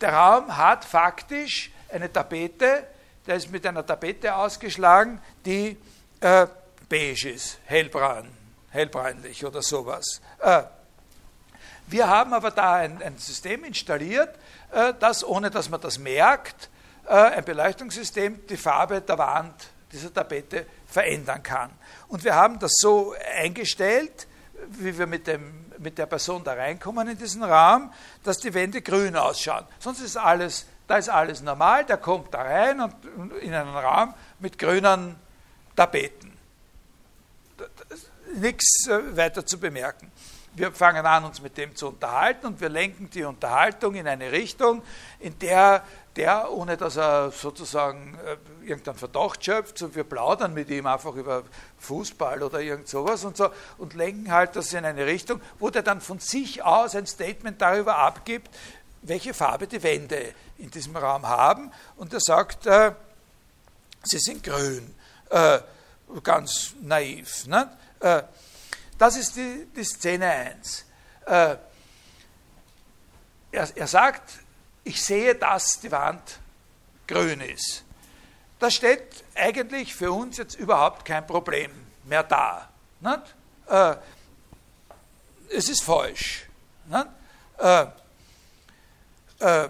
[0.00, 2.86] Der Raum hat faktisch eine Tapete,
[3.26, 5.76] der ist mit einer Tapete ausgeschlagen, die
[6.20, 6.46] äh,
[6.88, 8.28] beige ist, hellbraun,
[8.70, 10.20] hellbräunlich oder sowas.
[10.40, 10.62] Äh,
[11.86, 14.34] wir haben aber da ein, ein System installiert,
[14.72, 16.70] äh, das, ohne dass man das merkt,
[17.06, 19.54] äh, ein Beleuchtungssystem die Farbe der Wand
[19.92, 21.70] dieser Tapete verändern kann.
[22.12, 24.26] Und wir haben das so eingestellt,
[24.68, 27.90] wie wir mit, dem, mit der Person da reinkommen in diesen Raum,
[28.22, 29.64] dass die Wände grün ausschauen.
[29.78, 32.94] Sonst ist alles, da ist alles normal, der kommt da rein und
[33.40, 35.16] in einen Raum mit grünen
[35.74, 36.32] Tapeten
[38.34, 40.10] nichts äh, weiter zu bemerken.
[40.54, 44.32] Wir fangen an, uns mit dem zu unterhalten und wir lenken die Unterhaltung in eine
[44.32, 44.82] Richtung,
[45.18, 45.82] in der
[46.16, 51.14] der, ohne dass er sozusagen äh, irgendeinen Verdacht schöpft, so wir plaudern mit ihm einfach
[51.14, 51.44] über
[51.78, 55.82] Fußball oder irgend sowas und so und lenken halt das in eine Richtung, wo der
[55.82, 58.50] dann von sich aus ein Statement darüber abgibt,
[59.02, 62.92] welche Farbe die Wände in diesem Raum haben und er sagt, äh,
[64.02, 64.94] sie sind grün,
[65.30, 65.58] äh,
[66.22, 67.46] ganz naiv.
[67.46, 67.70] Ne?
[68.00, 68.22] Äh,
[68.98, 70.84] das ist die, die Szene 1.
[71.26, 71.56] Äh,
[73.52, 74.41] er, er sagt,
[74.84, 76.38] ich sehe, dass die Wand
[77.06, 77.84] grün ist.
[78.58, 81.70] Das stellt eigentlich für uns jetzt überhaupt kein Problem
[82.04, 82.70] mehr dar.
[83.66, 83.96] Äh,
[85.50, 86.46] es ist falsch.
[87.58, 87.86] Äh,
[89.40, 89.68] äh,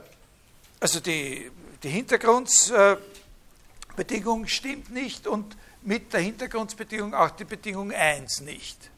[0.80, 1.50] also die,
[1.82, 8.90] die Hintergrundbedingung stimmt nicht und mit der Hintergrundbedingung auch die Bedingung 1 nicht.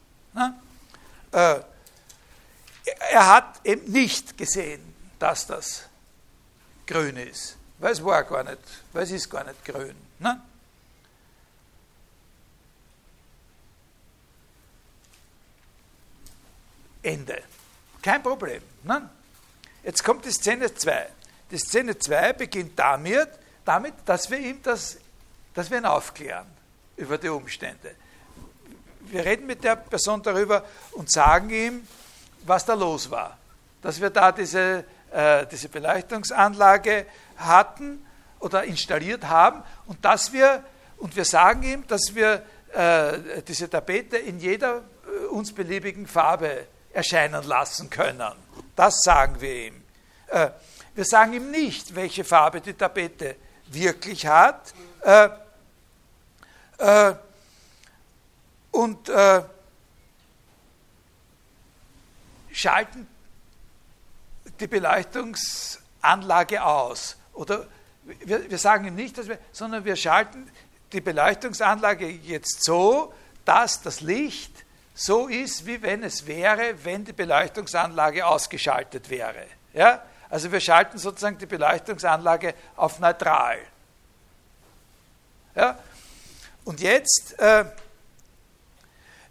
[1.31, 1.61] Äh,
[3.11, 4.81] er hat eben nicht gesehen,
[5.19, 5.85] dass das
[6.87, 7.57] grün ist.
[7.79, 8.59] Weil es war gar nicht,
[8.93, 9.95] weil es ist gar nicht grün.
[10.19, 10.41] Ne?
[17.03, 17.43] Ende.
[18.01, 18.61] Kein Problem.
[18.83, 19.09] Ne?
[19.83, 21.09] Jetzt kommt die Szene 2.
[21.51, 23.29] Die Szene 2 beginnt damit,
[23.63, 24.97] damit, dass wir ihm das,
[25.53, 26.47] dass wir ihn aufklären
[26.97, 27.95] über die Umstände.
[29.01, 31.87] Wir reden mit der Person darüber und sagen ihm,
[32.43, 33.37] was da los war.
[33.81, 34.83] Dass wir da diese,
[35.15, 37.05] äh, diese Beleuchtungsanlage
[37.37, 38.05] hatten
[38.39, 40.63] oder installiert haben und dass wir,
[40.97, 42.43] und wir sagen ihm, dass wir
[42.73, 48.33] äh, diese Tapete in jeder äh, uns beliebigen Farbe erscheinen lassen können.
[48.75, 49.83] Das sagen wir ihm.
[50.27, 50.49] Äh,
[50.93, 53.37] wir sagen ihm nicht, welche Farbe die Tapete
[53.67, 54.73] wirklich hat.
[55.01, 55.29] Äh,
[56.77, 57.15] äh,
[58.71, 59.09] und
[62.51, 63.07] schalten
[64.59, 67.17] die Beleuchtungsanlage aus.
[67.33, 67.67] Oder
[68.03, 70.49] wir, wir sagen ihm nicht, dass wir, sondern wir schalten
[70.91, 77.13] die Beleuchtungsanlage jetzt so, dass das Licht so ist, wie wenn es wäre, wenn die
[77.13, 79.45] Beleuchtungsanlage ausgeschaltet wäre.
[79.73, 80.03] Ja?
[80.29, 83.57] Also wir schalten sozusagen die Beleuchtungsanlage auf neutral.
[85.53, 85.77] Ja?
[86.63, 87.65] Und jetzt, äh,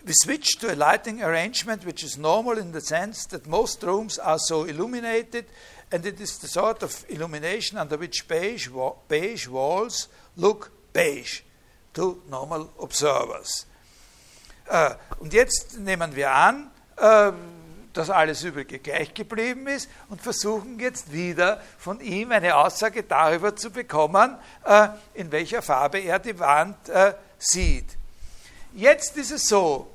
[0.04, 4.18] we switch to a lighting arrangement which is normal in the sense that most rooms
[4.18, 5.46] are so illuminated
[5.90, 8.68] and it is the sort of illumination under which beige,
[9.08, 11.42] beige walls look beige
[11.94, 13.66] to normal observers.
[14.66, 17.32] Äh, und jetzt nehmen wir an, äh,
[17.92, 23.54] dass alles übrige gleich geblieben ist und versuchen jetzt wieder von ihm eine Aussage darüber
[23.54, 26.76] zu bekommen, äh, in welcher Farbe er die Wand
[27.38, 27.96] sieht.
[28.72, 29.93] Jetzt ist es so,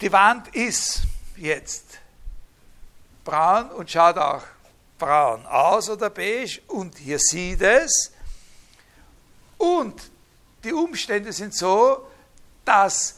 [0.00, 1.02] die Wand ist
[1.36, 1.84] jetzt
[3.24, 4.44] braun und schaut auch
[4.98, 8.12] braun aus oder beige und hier sieht es
[9.58, 10.10] und
[10.62, 12.08] die Umstände sind so,
[12.64, 13.16] dass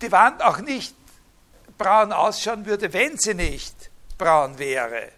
[0.00, 0.94] die Wand auch nicht
[1.78, 5.10] braun ausschauen würde, wenn sie nicht braun wäre.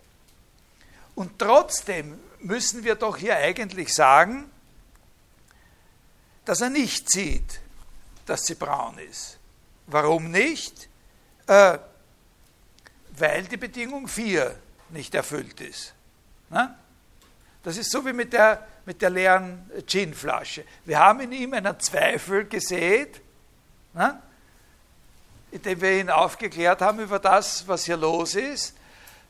[1.15, 4.51] Und trotzdem müssen wir doch hier eigentlich sagen,
[6.45, 7.61] dass er nicht sieht,
[8.27, 9.39] dass sie braun ist.
[9.93, 10.89] Warum nicht?
[11.47, 11.79] Äh,
[13.17, 14.57] weil die Bedingung 4
[14.91, 15.95] nicht erfüllt ist.
[16.51, 16.77] Na?
[17.63, 20.65] Das ist so wie mit der mit der leeren Ginflasche.
[20.85, 23.21] Wir haben in ihm einen Zweifel gesät,
[23.95, 24.21] ne?
[25.51, 28.75] indem wir ihn aufgeklärt haben über das, was hier los ist,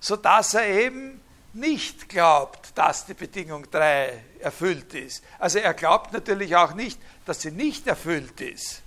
[0.00, 1.20] sodass er eben
[1.52, 5.22] nicht glaubt, dass die Bedingung 3 erfüllt ist.
[5.38, 8.81] Also er glaubt natürlich auch nicht, dass sie nicht erfüllt ist.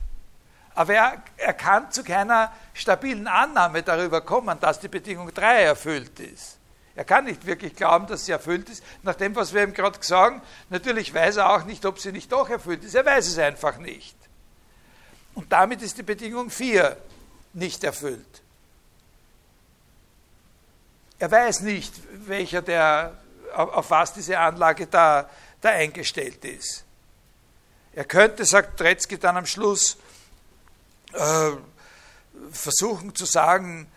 [0.76, 6.20] Aber er, er kann zu keiner stabilen Annahme darüber kommen, dass die Bedingung 3 erfüllt
[6.20, 6.58] ist.
[6.96, 8.84] Er kann nicht wirklich glauben, dass sie erfüllt ist.
[9.04, 12.32] Nach dem, was wir ihm gerade sagen, natürlich weiß er auch nicht, ob sie nicht
[12.32, 12.96] doch erfüllt ist.
[12.96, 14.16] Er weiß es einfach nicht.
[15.34, 16.96] Und damit ist die Bedingung 4
[17.54, 18.42] nicht erfüllt.
[21.20, 21.94] Er weiß nicht,
[22.28, 23.18] welcher der,
[23.54, 25.30] auf was diese Anlage da,
[25.62, 26.84] da eingestellt ist.
[27.94, 29.98] Er könnte, sagt Tretzky dann am Schluss,
[31.16, 31.52] äh,
[32.52, 33.88] versuchen zu sagen,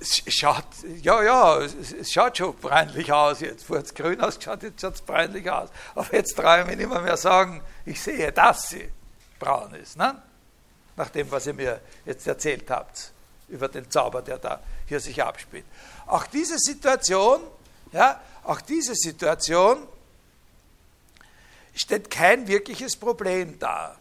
[0.00, 0.64] es schaut,
[1.02, 3.64] ja, ja, es, schaut schon breinlich aus jetzt.
[3.64, 5.68] Vorher hat es grün ausgeschaut, jetzt schaut es breinlich aus.
[5.94, 8.88] Aber jetzt traue ich mich nicht mehr, mehr sagen, ich sehe, dass sie
[9.38, 9.96] braun ist.
[9.96, 10.22] Ne?
[10.96, 13.12] Nach dem, was ihr mir jetzt erzählt habt
[13.48, 15.64] über den Zauber, der da hier sich abspielt.
[16.06, 17.40] Auch diese Situation,
[17.92, 19.86] ja, auch diese Situation
[21.74, 23.98] stellt kein wirkliches Problem dar.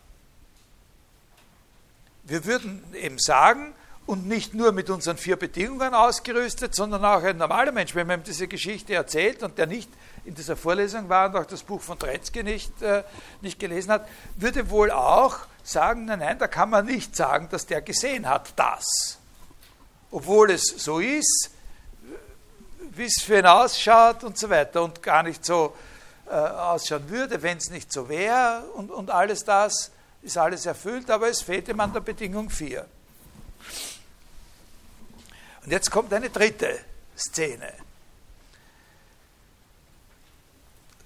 [2.24, 3.74] Wir würden eben sagen,
[4.06, 8.20] und nicht nur mit unseren vier Bedingungen ausgerüstet, sondern auch ein normaler Mensch, wenn man
[8.20, 9.90] ihm diese Geschichte erzählt und der nicht
[10.26, 13.04] in dieser Vorlesung war und auch das Buch von Tretzky nicht, äh,
[13.42, 17.66] nicht gelesen hat, würde wohl auch sagen, nein, nein, da kann man nicht sagen, dass
[17.66, 19.18] der gesehen hat, das.
[20.12, 21.52] Obwohl es so ist,
[22.92, 25.74] wie es für ihn ausschaut und so weiter und gar nicht so
[26.28, 29.92] äh, ausschauen würde, wenn es nicht so wäre und, und alles das
[30.22, 32.88] ist alles erfüllt, aber es fehlt ihm an der Bedingung 4.
[35.64, 36.80] Und jetzt kommt eine dritte
[37.18, 37.74] Szene.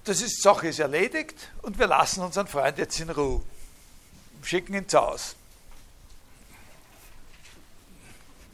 [0.04, 3.42] Das ist, Sache ist erledigt und wir lassen unseren Freund jetzt in Ruhe.
[4.42, 5.34] Schicken ihn zu Hause.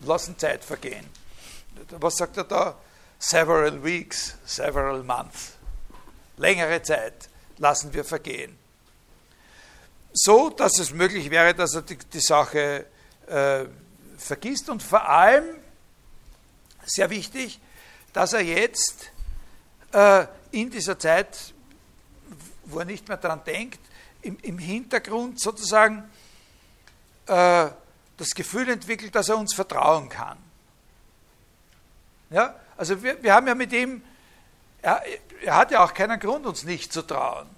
[0.04, 1.08] Lassen Zeit vergehen.
[1.90, 2.76] Was sagt er da?
[3.18, 5.52] Several weeks, several months.
[6.38, 8.58] Längere Zeit lassen wir vergehen.
[10.12, 12.86] So, dass es möglich wäre, dass er die, die Sache
[13.26, 13.64] äh,
[14.18, 15.44] vergisst und vor allem
[16.84, 17.60] sehr wichtig,
[18.12, 19.10] dass er jetzt
[19.92, 21.54] äh, in dieser Zeit,
[22.64, 23.80] wo er nicht mehr daran denkt,
[24.20, 26.10] im, im Hintergrund sozusagen
[27.26, 27.68] äh,
[28.16, 30.38] das Gefühl entwickelt, dass er uns vertrauen kann.
[32.30, 32.54] Ja?
[32.76, 34.02] Also wir, wir haben ja mit ihm,
[34.80, 35.02] er,
[35.42, 37.48] er hat ja auch keinen Grund, uns nicht zu trauen.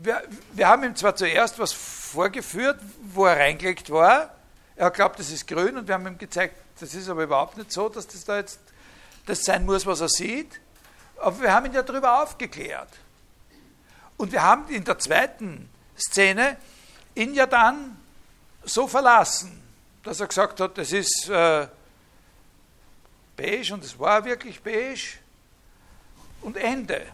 [0.00, 0.22] Wir,
[0.52, 4.32] wir haben ihm zwar zuerst was vorgeführt, wo er reingelegt war,
[4.76, 7.72] er glaubt, das ist grün und wir haben ihm gezeigt, das ist aber überhaupt nicht
[7.72, 8.60] so, dass das da jetzt
[9.26, 10.60] das sein muss, was er sieht.
[11.16, 12.88] Aber wir haben ihn ja darüber aufgeklärt.
[14.16, 15.68] Und wir haben in der zweiten
[15.98, 16.56] Szene
[17.16, 17.96] ihn ja dann
[18.64, 19.60] so verlassen,
[20.04, 21.66] dass er gesagt hat, das ist äh,
[23.36, 25.18] beige und es war wirklich beige
[26.42, 27.04] und Ende.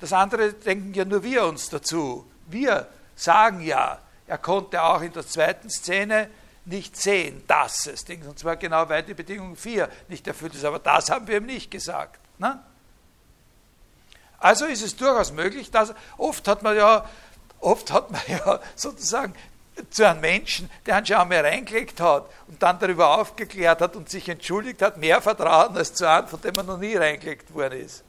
[0.00, 2.26] Das andere denken ja nur wir uns dazu.
[2.46, 6.30] Wir sagen ja, er konnte auch in der zweiten Szene
[6.64, 10.78] nicht sehen, dass es, und zwar genau weil die Bedingung 4 nicht erfüllt ist, aber
[10.78, 12.20] das haben wir ihm nicht gesagt.
[12.38, 12.62] Ne?
[14.38, 17.04] Also ist es durchaus möglich, dass oft hat man ja,
[17.60, 19.34] oft hat man ja sozusagen
[19.90, 24.28] zu einem Menschen, der einen einmal reingelegt hat und dann darüber aufgeklärt hat und sich
[24.28, 28.04] entschuldigt hat, mehr Vertrauen als zu einem, von dem man noch nie reingelegt worden ist.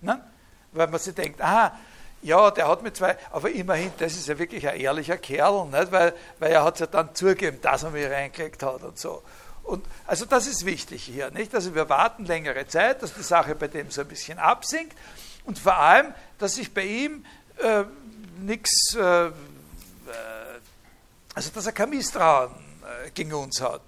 [0.00, 0.20] Ne?
[0.76, 1.72] Weil man sich denkt, aha,
[2.22, 5.92] ja, der hat mit zwei, aber immerhin, das ist ja wirklich ein ehrlicher Kerl, nicht?
[5.92, 9.22] Weil, weil er hat es ja dann zugegeben, dass er mich reingelegt hat und so.
[9.62, 11.54] Und also das ist wichtig hier, nicht?
[11.54, 14.96] Also wir warten längere Zeit, dass die Sache bei dem so ein bisschen absinkt
[15.44, 17.24] und vor allem, dass sich bei ihm
[17.58, 17.84] äh,
[18.40, 19.32] nichts, äh, äh,
[21.34, 23.82] also dass er kein Misstrauen äh, gegen uns hat.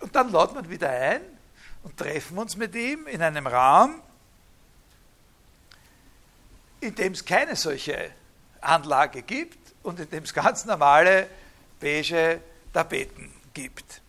[0.00, 1.22] Und dann laut man wieder ein
[1.82, 4.02] und treffen uns mit ihm in einem Raum,
[6.80, 8.10] in dem es keine solche
[8.60, 11.28] Anlage gibt und in dem es ganz normale
[11.80, 12.40] beige
[12.72, 14.00] Tapeten gibt.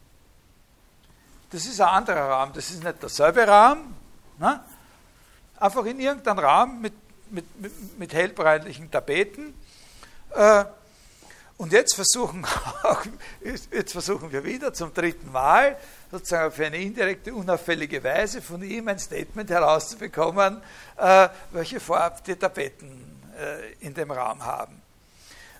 [1.50, 3.96] Das ist ein anderer Raum, das ist nicht derselbe Raum.
[4.38, 4.60] Ne?
[5.58, 6.94] Einfach in irgendeinem Raum mit,
[7.32, 9.54] mit, mit, mit hellbräunlichen Tapeten.
[10.32, 10.66] Äh,
[11.58, 12.46] und jetzt versuchen,
[12.84, 13.04] auch,
[13.72, 15.78] jetzt versuchen wir wieder zum dritten Mal
[16.12, 20.62] sozusagen auf eine indirekte, unauffällige Weise von ihm ein Statement herauszubekommen,
[20.98, 24.82] äh, welche Farbe die Tapeten äh, in dem Raum haben.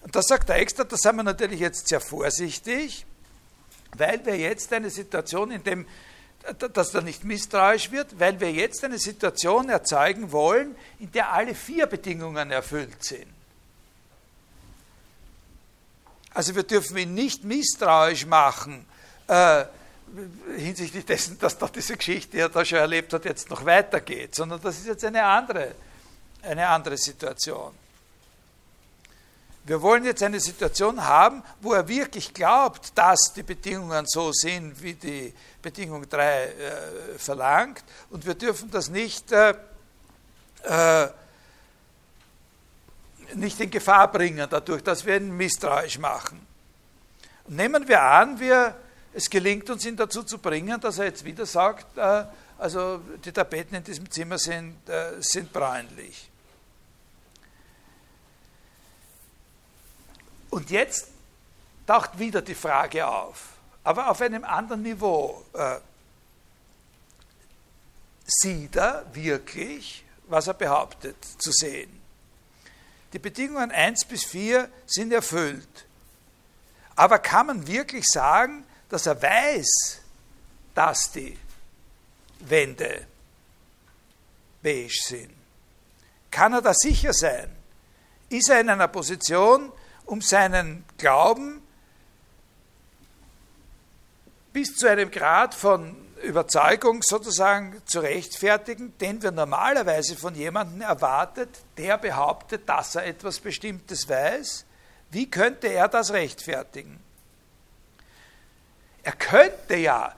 [0.04, 3.06] Und das sagt er extra, da sind wir natürlich jetzt sehr vorsichtig,
[3.98, 5.88] weil wir jetzt eine Situation, in dem,
[6.74, 11.56] dass da nicht misstrauisch wird, weil wir jetzt eine Situation erzeugen wollen, in der alle
[11.56, 13.37] vier Bedingungen erfüllt sind.
[16.38, 18.86] Also wir dürfen ihn nicht misstrauisch machen,
[19.28, 19.66] äh,
[20.56, 24.36] hinsichtlich dessen, dass doch diese Geschichte, die er da schon erlebt hat, jetzt noch weitergeht,
[24.36, 25.74] sondern das ist jetzt eine andere,
[26.44, 27.74] eine andere Situation.
[29.64, 34.80] Wir wollen jetzt eine Situation haben, wo er wirklich glaubt, dass die Bedingungen so sind,
[34.80, 36.52] wie die Bedingung 3 äh,
[37.18, 37.84] verlangt.
[38.12, 39.56] Und wir dürfen das nicht, äh,
[40.66, 41.08] äh,
[43.36, 46.46] nicht in Gefahr bringen, dadurch, dass wir ihn misstrauisch machen.
[47.48, 48.76] Nehmen wir an, wir
[49.14, 52.26] es gelingt uns, ihn dazu zu bringen, dass er jetzt wieder sagt, äh,
[52.58, 56.30] also die Tapeten in diesem Zimmer sind, äh, sind bräunlich.
[60.50, 61.08] Und jetzt
[61.86, 63.54] taucht wieder die Frage auf,
[63.84, 65.44] aber auf einem anderen Niveau.
[65.54, 65.78] Äh,
[68.28, 71.97] sieht er wirklich, was er behauptet zu sehen?
[73.14, 75.86] Die Bedingungen 1 bis 4 sind erfüllt.
[76.96, 80.02] Aber kann man wirklich sagen, dass er weiß,
[80.74, 81.38] dass die
[82.40, 83.06] Wände
[84.62, 85.34] beige sind.
[86.32, 87.50] Kann er da sicher sein?
[88.30, 89.72] Ist er in einer Position,
[90.06, 91.62] um seinen Glauben
[94.54, 101.50] bis zu einem Grad von Überzeugung sozusagen zu rechtfertigen, den wir normalerweise von jemandem erwartet,
[101.78, 104.66] der behauptet, dass er etwas Bestimmtes weiß?
[105.12, 107.00] Wie könnte er das rechtfertigen?
[109.04, 110.14] Er könnte ja,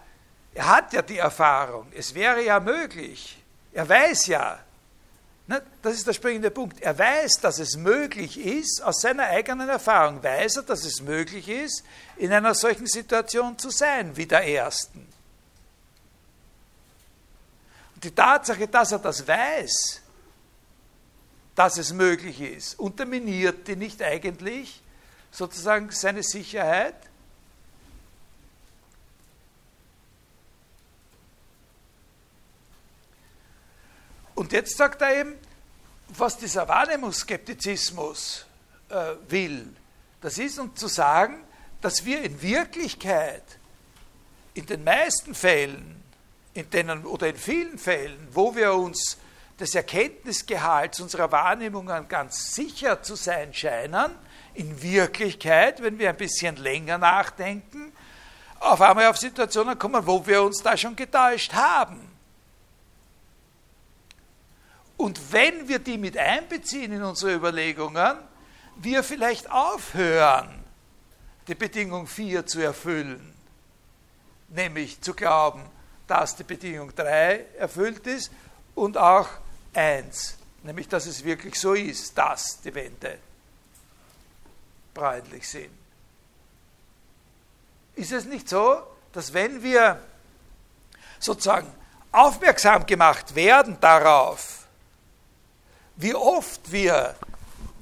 [0.53, 4.59] er hat ja die Erfahrung, es wäre ja möglich, er weiß ja,
[5.45, 9.69] ne, das ist der springende Punkt, er weiß, dass es möglich ist, aus seiner eigenen
[9.69, 11.83] Erfahrung weiß er, dass es möglich ist,
[12.17, 15.08] in einer solchen Situation zu sein wie der Ersten.
[18.03, 20.01] Die Tatsache, dass er das weiß,
[21.55, 24.81] dass es möglich ist, unterminiert die nicht eigentlich
[25.31, 26.95] sozusagen seine Sicherheit?
[34.35, 35.35] Und jetzt sagt er eben,
[36.07, 38.45] was dieser Wahrnehmungsskeptizismus
[38.87, 39.75] äh, will,
[40.21, 41.43] das ist uns zu sagen,
[41.81, 43.43] dass wir in Wirklichkeit
[44.53, 45.98] in den meisten Fällen,
[46.59, 49.17] in denen, oder in vielen Fällen, wo wir uns
[49.59, 54.11] des Erkenntnisgehalts unserer Wahrnehmungen ganz sicher zu sein scheinen,
[54.53, 57.91] in Wirklichkeit, wenn wir ein bisschen länger nachdenken,
[58.59, 62.09] auf einmal auf Situationen kommen, wo wir uns da schon getäuscht haben.
[64.97, 68.17] Und wenn wir die mit einbeziehen in unsere Überlegungen,
[68.75, 70.63] wir vielleicht aufhören,
[71.47, 73.33] die Bedingung 4 zu erfüllen,
[74.49, 75.63] nämlich zu glauben,
[76.09, 78.31] dass die Bedingung 3 erfüllt ist
[78.73, 79.29] und auch
[79.73, 83.19] 1, nämlich dass es wirklich so ist, dass die Wände
[84.93, 85.69] bräunlich sind.
[87.95, 88.81] Ist es nicht so,
[89.13, 90.01] dass wenn wir
[91.19, 91.71] sozusagen
[92.11, 94.67] aufmerksam gemacht werden darauf,
[95.95, 97.15] wie oft wir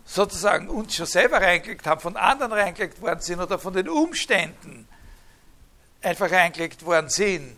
[0.05, 4.87] sozusagen uns schon selber reingelegt haben, von anderen reingelegt worden sind oder von den Umständen
[6.01, 7.57] einfach reingelegt worden sind,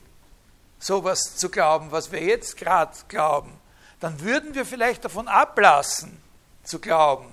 [0.80, 3.60] sowas zu glauben, was wir jetzt gerade glauben,
[4.00, 6.22] dann würden wir vielleicht davon ablassen,
[6.64, 7.28] zu glauben,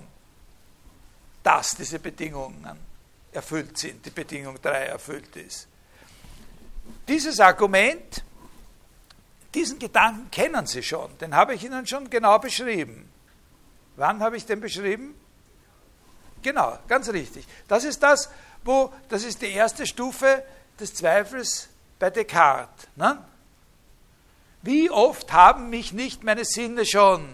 [1.43, 2.77] dass diese Bedingungen
[3.31, 5.67] erfüllt sind, die Bedingung 3 erfüllt ist.
[7.07, 8.23] Dieses Argument,
[9.53, 13.09] diesen Gedanken kennen Sie schon, den habe ich Ihnen schon genau beschrieben.
[13.95, 15.15] Wann habe ich den beschrieben?
[16.41, 17.47] Genau, ganz richtig.
[17.67, 18.29] Das ist das,
[18.63, 20.43] wo, das ist die erste Stufe
[20.79, 22.87] des Zweifels bei Descartes.
[22.95, 23.23] Ne?
[24.61, 27.27] Wie oft haben mich nicht meine Sinne schon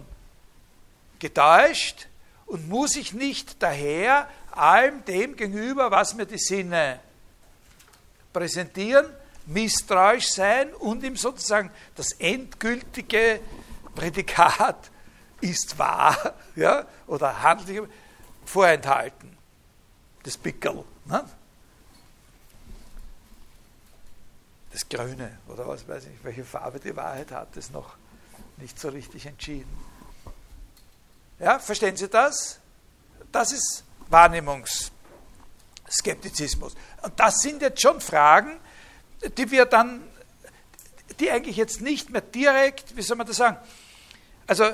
[1.20, 2.08] getäuscht
[2.46, 7.00] und muss ich nicht daher allem dem gegenüber, was mir die Sinne
[8.32, 9.06] präsentieren,
[9.46, 13.40] misstrauisch sein und ihm sozusagen das endgültige
[13.96, 14.92] Prädikat
[15.42, 17.90] ist wahr ja, oder handelt
[18.46, 19.38] vorenthalten.
[20.24, 20.84] Das Pickel.
[21.06, 21.24] Ne?
[24.74, 27.96] Das Grüne oder was weiß ich, welche Farbe die Wahrheit hat, ist noch
[28.58, 29.70] nicht so richtig entschieden.
[31.40, 32.60] Ja, verstehen Sie das?
[33.32, 36.74] Das ist Wahrnehmungsskeptizismus.
[37.04, 38.60] Und das sind jetzt schon Fragen,
[39.38, 40.02] die wir dann,
[41.20, 43.58] die eigentlich jetzt nicht mehr direkt, wie soll man das sagen,
[44.48, 44.72] also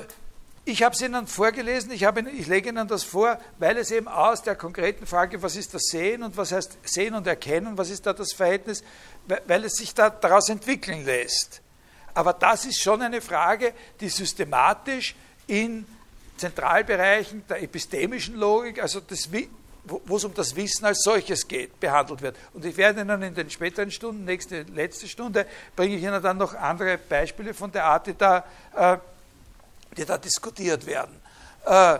[0.64, 4.08] ich habe es Ihnen vorgelesen, ich, habe, ich lege Ihnen das vor, weil es eben
[4.08, 7.90] aus der konkreten Frage, was ist das Sehen und was heißt Sehen und Erkennen, was
[7.90, 8.84] ist da das Verhältnis,
[9.46, 11.62] weil es sich da daraus entwickeln lässt.
[12.14, 15.14] Aber das ist schon eine Frage, die systematisch
[15.46, 15.86] in
[16.36, 19.28] Zentralbereichen der epistemischen Logik, also das,
[19.84, 22.36] wo es um das Wissen als solches geht, behandelt wird.
[22.52, 25.46] Und ich werde Ihnen in den späteren Stunden, nächste, letzte Stunde,
[25.76, 28.98] bringe ich Ihnen dann noch andere Beispiele von der Art, die da, äh,
[29.96, 31.20] die da diskutiert werden.
[31.64, 31.98] Äh,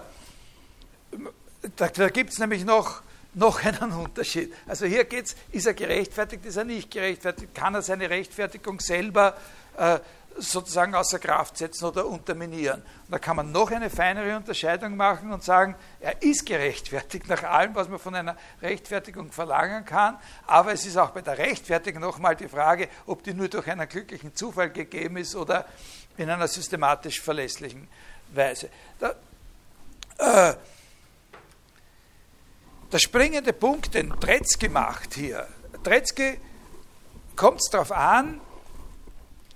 [1.77, 3.03] da, da gibt es nämlich noch,
[3.35, 4.53] noch einen Unterschied.
[4.67, 8.81] Also hier geht es, ist er gerechtfertigt, ist er nicht gerechtfertigt, kann er seine Rechtfertigung
[8.81, 9.37] selber
[9.77, 9.99] äh,
[10.37, 12.81] sozusagen außer Kraft setzen oder unterminieren.
[12.81, 17.43] Und da kann man noch eine feinere Unterscheidung machen und sagen, er ist gerechtfertigt nach
[17.43, 22.01] allem, was man von einer Rechtfertigung verlangen kann, aber es ist auch bei der Rechtfertigung
[22.01, 25.67] nochmal die Frage, ob die nur durch einen glücklichen Zufall gegeben ist oder
[26.17, 27.89] in einer systematisch verlässlichen
[28.33, 28.71] Weise.
[28.99, 29.15] Da,
[30.19, 30.55] äh,
[32.93, 35.47] der springende Punkt, den Tretzky macht hier,
[35.85, 36.39] Tretzky
[37.37, 38.41] kommt es darauf an,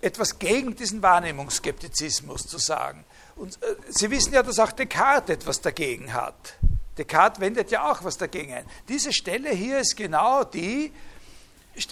[0.04, 3.04] etwas gegen diesen Wahrnehmungsskeptizismus zu sagen.
[3.36, 6.54] Und äh, Sie wissen ja, dass auch Descartes etwas dagegen hat.
[6.98, 8.66] Descartes wendet ja auch was dagegen ein.
[8.88, 10.92] Diese Stelle hier ist genau die,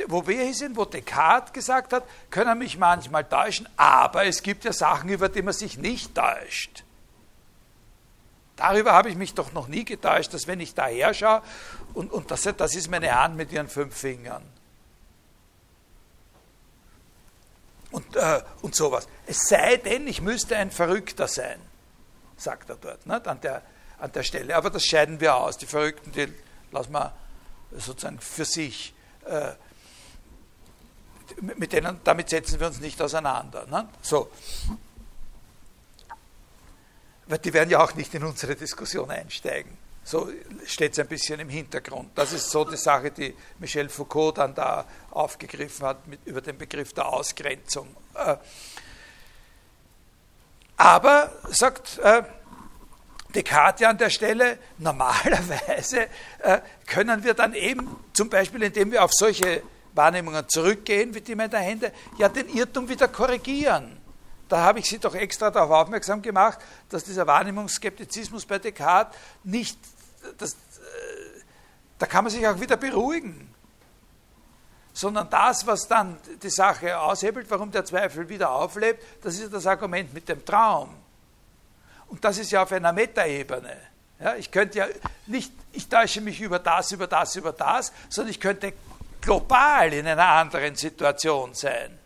[0.07, 4.65] wo wir hier sind, wo Descartes gesagt hat, können mich manchmal täuschen, aber es gibt
[4.65, 6.85] ja Sachen, über die man sich nicht täuscht.
[8.57, 11.43] Darüber habe ich mich doch noch nie getäuscht, dass wenn ich daher schaue,
[11.95, 14.45] und, und das, das ist meine Hand mit ihren fünf Fingern.
[17.93, 19.07] Und, äh, und sowas.
[19.27, 21.61] Es sei denn, ich müsste ein Verrückter sein,
[22.37, 23.29] sagt er dort, nicht?
[23.29, 23.63] An, der,
[23.99, 24.57] an der Stelle.
[24.57, 25.59] Aber das scheiden wir aus.
[25.59, 26.33] Die Verrückten, die
[26.73, 27.13] lassen wir
[27.77, 28.95] sozusagen für sich.
[29.27, 29.53] Äh,
[31.41, 33.67] mit denen, damit setzen wir uns nicht auseinander.
[33.67, 33.89] Ne?
[34.03, 34.31] So.
[37.27, 39.79] Weil die werden ja auch nicht in unsere Diskussion einsteigen.
[40.05, 40.31] So
[40.67, 42.11] steht es ein bisschen im Hintergrund.
[42.17, 46.59] Das ist so die Sache, die Michel Foucault dann da aufgegriffen hat mit, über den
[46.59, 47.95] Begriff der Ausgrenzung.
[48.15, 48.37] Äh,
[50.77, 52.25] aber, sagt äh,
[53.33, 56.09] Descartes an der Stelle, normalerweise
[56.41, 59.63] äh, können wir dann eben, zum Beispiel indem wir auf solche
[59.95, 63.99] Wahrnehmungen zurückgehen, wie die meiner Hände, ja den Irrtum wieder korrigieren.
[64.49, 66.59] Da habe ich Sie doch extra darauf aufmerksam gemacht,
[66.91, 69.79] dass dieser Wahrnehmungsskeptizismus bei Descartes nicht,
[70.39, 70.57] das, äh,
[71.99, 73.53] da kann man sich auch wieder beruhigen.
[74.95, 79.67] Sondern das, was dann die Sache aushebelt, warum der Zweifel wieder auflebt, das ist das
[79.67, 80.95] Argument mit dem Traum.
[82.09, 83.75] und das ist ja auf einer Metaebene.
[84.21, 84.87] Ja, ich könnte ja
[85.27, 88.75] nicht, ich täusche mich über das, über das, über das, sondern ich könnte
[89.21, 91.99] global in einer anderen Situation sein,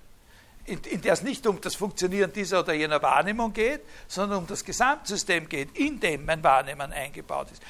[0.65, 4.47] in, in der es nicht um das Funktionieren dieser oder jener Wahrnehmung geht, sondern um
[4.47, 7.63] das Gesamtsystem geht, in dem mein Wahrnehmen eingebaut ist.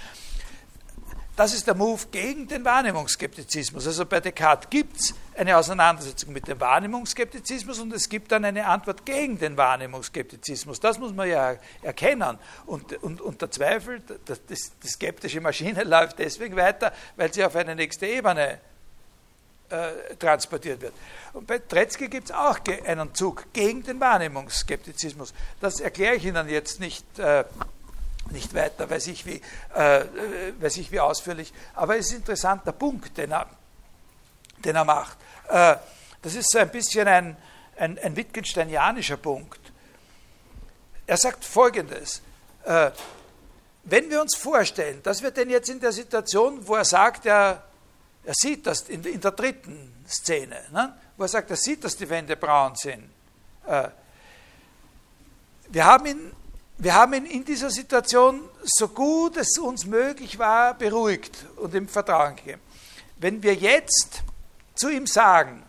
[1.37, 3.87] Das ist der Move gegen den Wahrnehmungsskeptizismus.
[3.87, 8.65] Also bei Descartes gibt es eine Auseinandersetzung mit dem Wahrnehmungsskeptizismus und es gibt dann eine
[8.65, 10.81] Antwort gegen den Wahrnehmungsskeptizismus.
[10.81, 12.39] Das muss man ja erkennen.
[12.65, 17.55] Und, und, und der Zweifel, das, die skeptische Maschine läuft deswegen weiter, weil sie auf
[17.55, 18.59] eine nächste Ebene
[19.69, 20.95] äh, transportiert wird.
[21.35, 25.35] Und bei Tretzky gibt es auch einen Zug gegen den Wahrnehmungsskeptizismus.
[25.61, 27.19] Das erkläre ich Ihnen jetzt nicht.
[27.19, 27.45] Äh,
[28.33, 29.41] nicht weiter, weiß ich wie,
[29.75, 30.05] äh,
[30.61, 31.53] weiß ich wie ausführlich.
[31.75, 33.49] Aber es ist ein interessanter Punkt, den er,
[34.65, 35.17] den er macht.
[35.49, 35.77] Äh,
[36.23, 37.37] das ist so ein bisschen ein,
[37.77, 39.61] ein, ein Wittgensteinianischer Punkt.
[41.07, 42.21] Er sagt Folgendes.
[42.65, 42.91] Äh,
[43.85, 47.63] wenn wir uns vorstellen, dass wir denn jetzt in der Situation, wo er sagt, er,
[48.25, 51.97] er sieht das in, in der dritten Szene, ne, wo er sagt, er sieht, dass
[51.97, 53.09] die Wände braun sind.
[53.65, 53.89] Äh,
[55.69, 56.33] wir haben ihn
[56.79, 61.89] wir haben ihn in dieser Situation, so gut es uns möglich war, beruhigt und ihm
[61.89, 62.61] Vertrauen gegeben.
[63.17, 64.23] Wenn wir jetzt
[64.75, 65.63] zu ihm sagen,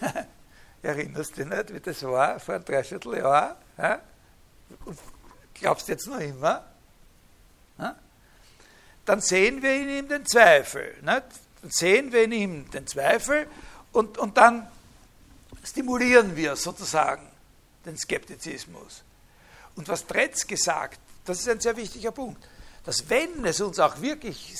[0.82, 3.56] erinnerst du dich nicht, wie das war vor einem Dreivierteljahr?
[3.76, 4.00] Ja?
[5.54, 6.64] Glaubst du jetzt noch immer?
[7.78, 7.96] Ja?
[9.04, 10.94] Dann sehen wir in ihm den Zweifel.
[11.02, 11.24] Nicht?
[11.62, 13.46] Dann sehen wir in ihm den Zweifel
[13.92, 14.66] und, und dann
[15.64, 17.26] stimulieren wir sozusagen
[17.84, 19.04] den Skeptizismus.
[19.78, 22.44] Und was Tretz gesagt, das ist ein sehr wichtiger Punkt,
[22.84, 24.56] dass wenn es uns auch wirklich,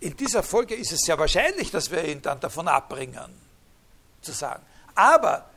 [0.00, 3.32] in dieser Folge ist es sehr wahrscheinlich, dass wir ihn dann davon abbringen,
[4.20, 4.64] zu sagen.
[4.96, 5.48] Aber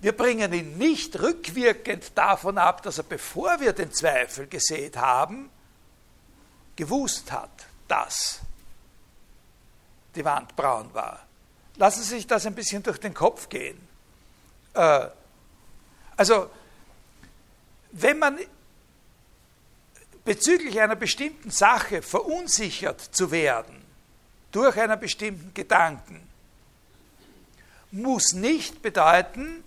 [0.00, 5.50] wir bringen ihn nicht rückwirkend davon ab, dass er, bevor wir den Zweifel gesät haben,
[6.76, 8.38] gewusst hat, dass
[10.14, 11.26] die Wand braun war.
[11.78, 13.88] Lassen Sie sich das ein bisschen durch den Kopf gehen.
[14.74, 15.08] Äh,
[16.16, 16.48] also,
[17.94, 18.38] wenn man
[20.24, 23.82] bezüglich einer bestimmten Sache verunsichert zu werden
[24.50, 26.28] durch einen bestimmten Gedanken,
[27.92, 29.62] muss nicht bedeuten,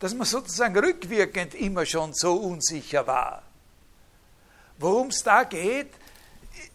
[0.00, 3.42] dass man sozusagen rückwirkend immer schon so unsicher war.
[4.78, 5.90] Worum es da geht,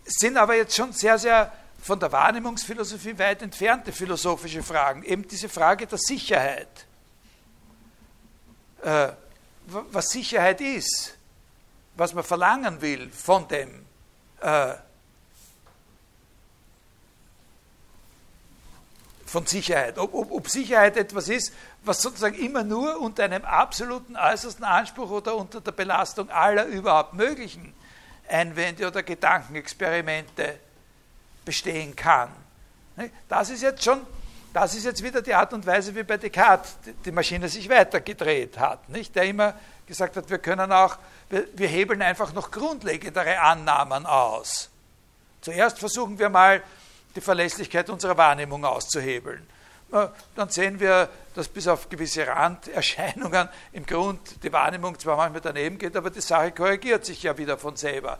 [0.06, 5.03] sind aber jetzt schon sehr, sehr von der Wahrnehmungsphilosophie weit entfernte philosophische Fragen.
[5.03, 6.85] Eben diese Frage der Sicherheit.
[8.81, 9.10] Äh,
[9.65, 11.18] was Sicherheit ist,
[11.95, 13.85] was man verlangen will von dem
[14.41, 14.73] äh,
[19.26, 19.98] von Sicherheit.
[19.98, 21.53] Ob, ob, ob, Sicherheit etwas ist,
[21.84, 27.15] was sozusagen immer nur unter einem absoluten äußersten Anspruch oder unter der Belastung aller überhaupt
[27.15, 27.73] möglichen
[28.30, 30.60] Einwände oder Gedankenexperimente
[31.45, 32.30] bestehen kann.
[33.27, 34.06] Das ist jetzt schon
[34.54, 38.60] das ist jetzt wieder die Art und Weise, wie bei Descartes die Maschine sich weitergedreht
[38.60, 38.88] hat.
[38.88, 39.16] Nicht?
[39.16, 39.56] Der immer
[39.88, 40.98] gesagt hat, wir können auch,
[41.30, 44.70] wir, wir hebeln einfach noch grundlegendere Annahmen aus.
[45.42, 46.62] Zuerst versuchen wir mal,
[47.16, 49.46] die Verlässlichkeit unserer Wahrnehmung auszuhebeln.
[50.36, 55.78] Dann sehen wir, dass bis auf gewisse Randerscheinungen im Grund die Wahrnehmung zwar manchmal daneben
[55.78, 58.18] geht, aber die Sache korrigiert sich ja wieder von selber.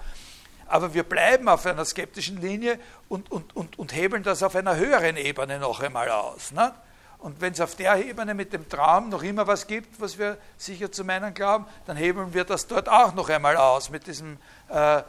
[0.68, 2.80] Aber wir bleiben auf einer skeptischen Linie
[3.10, 6.52] und, und, und, und hebeln das auf einer höheren Ebene noch einmal aus.
[6.52, 6.74] Ne?
[7.20, 10.38] Und wenn es auf der Ebene mit dem Traum noch immer was gibt, was wir
[10.58, 14.38] sicher zu meinen glauben, dann hebeln wir das dort auch noch einmal aus mit diesem
[14.70, 15.02] äh,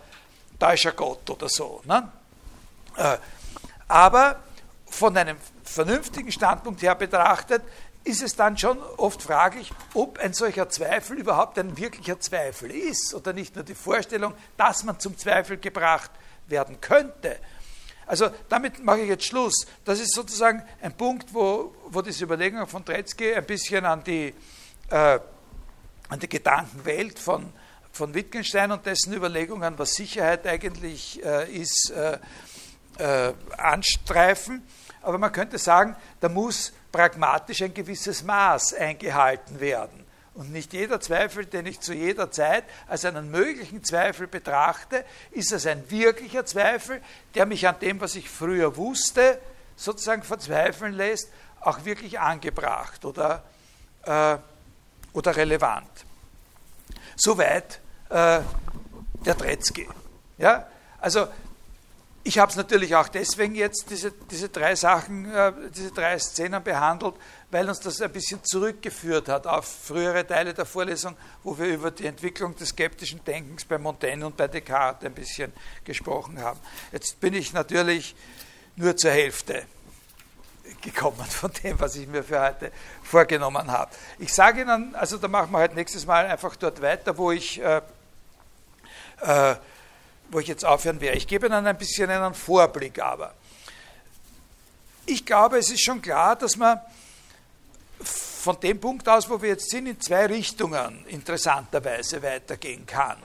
[0.95, 1.83] Gott oder so.
[1.85, 2.09] Ne?
[2.97, 3.19] Äh,
[3.89, 4.37] aber
[4.87, 7.63] von einem vernünftigen Standpunkt her betrachtet,
[8.05, 13.15] ist es dann schon oft fraglich, ob ein solcher Zweifel überhaupt ein wirklicher Zweifel ist
[13.15, 16.11] oder nicht nur die Vorstellung, dass man zum Zweifel gebracht
[16.47, 17.39] werden könnte.
[18.07, 19.67] Also damit mache ich jetzt Schluss.
[19.85, 24.35] Das ist sozusagen ein Punkt, wo, wo diese Überlegungen von Tretzky ein bisschen an die,
[24.91, 25.19] äh,
[26.11, 27.51] an die Gedankenwelt von,
[27.91, 32.19] von Wittgenstein und dessen Überlegungen, was Sicherheit eigentlich äh, ist, äh,
[32.99, 34.63] äh anstreifen.
[35.01, 40.07] Aber man könnte sagen, da muss pragmatisch ein gewisses Maß eingehalten werden.
[40.35, 45.51] Und nicht jeder Zweifel, den ich zu jeder Zeit als einen möglichen Zweifel betrachte, ist
[45.51, 47.03] es ein wirklicher Zweifel,
[47.35, 49.41] der mich an dem, was ich früher wusste,
[49.75, 53.43] sozusagen verzweifeln lässt, auch wirklich angebracht oder,
[54.05, 54.37] äh,
[55.15, 55.91] oder relevant.
[57.17, 58.41] Soweit äh,
[59.27, 59.89] der Tretzky.
[60.39, 60.69] Ja?
[61.01, 61.27] Also
[62.27, 66.63] ich habe es natürlich auch deswegen jetzt diese, diese drei Sachen, äh, diese drei Szenen
[66.65, 67.15] behandelt,
[67.51, 71.91] weil uns das ein bisschen zurückgeführt hat auf frühere Teile der Vorlesung, wo wir über
[71.91, 75.53] die Entwicklung des skeptischen Denkens bei Montaigne und bei Descartes ein bisschen
[75.85, 76.59] gesprochen haben.
[76.93, 78.17] Jetzt bin ich natürlich
[78.77, 79.67] nur zur Hälfte
[80.81, 82.73] gekommen von dem, was ich mir für heute
[83.03, 83.91] vorgenommen habe.
[84.19, 87.61] Ich sage Ihnen, also da machen wir halt nächstes Mal einfach dort weiter, wo ich,
[87.61, 87.83] äh,
[89.21, 89.57] äh,
[90.31, 91.17] wo ich jetzt aufhören werde.
[91.17, 93.35] Ich gebe Ihnen ein bisschen einen Vorblick aber.
[95.07, 96.81] Ich glaube, es ist schon klar, dass man
[98.45, 103.17] von dem Punkt aus, wo wir jetzt sind, in zwei Richtungen interessanterweise weitergehen kann.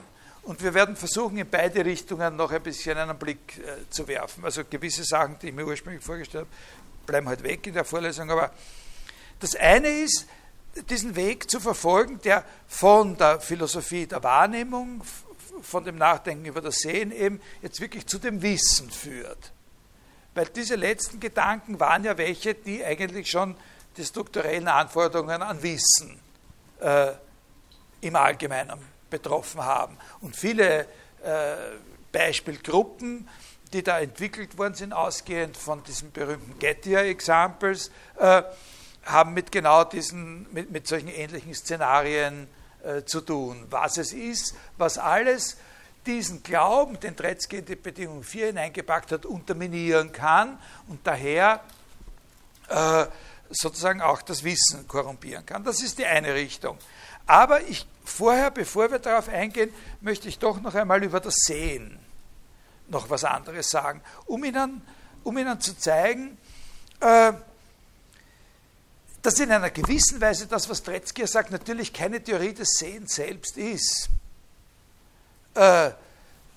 [0.42, 4.44] Und wir werden versuchen, in beide Richtungen noch ein bisschen einen Blick äh, zu werfen.
[4.44, 8.30] Also gewisse Sachen, die ich mir ursprünglich vorgestellt habe, bleiben halt weg in der Vorlesung.
[8.30, 8.50] Aber
[9.40, 10.26] das eine ist,
[10.88, 15.02] diesen Weg zu verfolgen, der von der Philosophie der Wahrnehmung,
[15.62, 19.52] von dem Nachdenken über das Sehen eben jetzt wirklich zu dem Wissen führt.
[20.34, 23.56] Weil diese letzten Gedanken waren ja welche, die eigentlich schon
[23.96, 26.20] die strukturellen Anforderungen an Wissen
[26.80, 27.12] äh,
[28.00, 28.78] im Allgemeinen
[29.10, 29.98] betroffen haben.
[30.20, 30.86] Und viele
[31.22, 31.56] äh,
[32.12, 33.28] Beispielgruppen,
[33.72, 38.42] die da entwickelt worden sind, ausgehend von diesen berühmten Gettier-Examples, äh,
[39.04, 42.48] haben mit genau diesen, mit, mit solchen ähnlichen Szenarien
[42.84, 43.66] äh, zu tun.
[43.70, 45.56] Was es ist, was alles
[46.06, 50.58] diesen Glauben, den Tretzky in die Bedingung 4 hineingepackt hat, unterminieren kann
[50.88, 51.60] und daher
[52.68, 53.06] äh,
[53.50, 55.64] sozusagen auch das Wissen korrumpieren kann.
[55.64, 56.78] Das ist die eine Richtung.
[57.26, 61.98] Aber ich, vorher, bevor wir darauf eingehen, möchte ich doch noch einmal über das Sehen
[62.90, 64.82] noch was anderes sagen, um Ihnen,
[65.24, 66.36] um Ihnen zu zeigen,
[67.00, 67.32] äh,
[69.22, 73.56] dass in einer gewissen Weise das, was Tretzky sagt, natürlich keine Theorie des Sehens selbst
[73.56, 74.08] ist,
[75.54, 75.90] äh,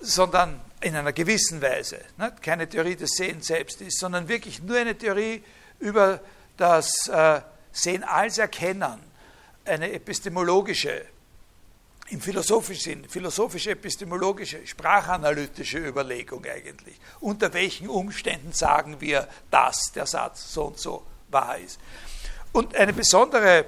[0.00, 4.76] sondern in einer gewissen Weise ne, keine Theorie des Sehens selbst ist, sondern wirklich nur
[4.76, 5.42] eine Theorie
[5.80, 6.20] über
[6.56, 7.40] das äh,
[7.72, 9.00] Sehen als Erkennen,
[9.64, 11.06] eine epistemologische,
[12.10, 17.00] im philosophischen Sinn, philosophische, epistemologische, sprachanalytische Überlegung eigentlich.
[17.20, 21.80] Unter welchen Umständen sagen wir, dass der Satz so und so wahr ist.
[22.54, 23.66] Und eine besondere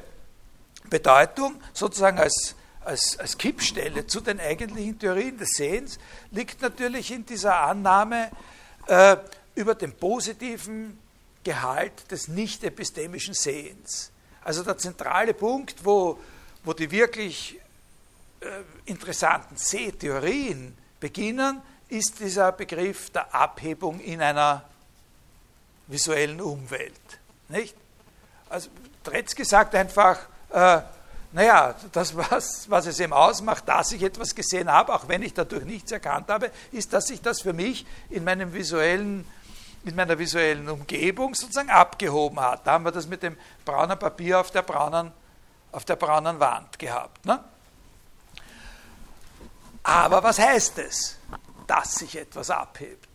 [0.88, 2.54] Bedeutung, sozusagen als,
[2.84, 5.98] als, als Kippstelle zu den eigentlichen Theorien des Sehens,
[6.30, 8.30] liegt natürlich in dieser Annahme
[8.86, 9.16] äh,
[9.56, 10.98] über den positiven
[11.42, 14.12] Gehalt des nicht epistemischen Sehens.
[14.44, 16.20] Also der zentrale Punkt, wo,
[16.62, 17.58] wo die wirklich
[18.38, 18.46] äh,
[18.84, 24.62] interessanten Sehtheorien beginnen, ist dieser Begriff der Abhebung in einer
[25.88, 26.92] visuellen Umwelt.
[27.48, 27.74] Nicht?
[28.48, 28.70] Also
[29.02, 30.18] Tretzky sagt einfach,
[30.50, 30.80] äh,
[31.32, 35.34] naja, das, was, was es eben ausmacht, dass ich etwas gesehen habe, auch wenn ich
[35.34, 39.26] dadurch nichts erkannt habe, ist, dass sich das für mich in meinem visuellen
[39.86, 42.66] mit meiner visuellen Umgebung sozusagen abgehoben hat.
[42.66, 45.12] Da haben wir das mit dem braunen Papier auf der braunen,
[45.70, 47.24] auf der braunen Wand gehabt.
[47.24, 47.38] Ne?
[49.84, 51.18] Aber was heißt es,
[51.68, 53.08] dass sich etwas abhebt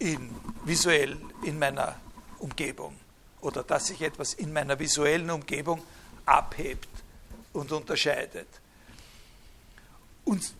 [0.00, 0.34] in,
[0.64, 1.94] visuell in meiner
[2.40, 2.96] Umgebung
[3.40, 5.82] oder dass sich etwas in meiner visuellen Umgebung
[6.26, 6.88] abhebt
[7.52, 8.48] und unterscheidet?
[10.24, 10.54] Und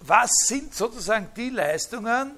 [0.00, 2.32] was sind sozusagen die Leistungen,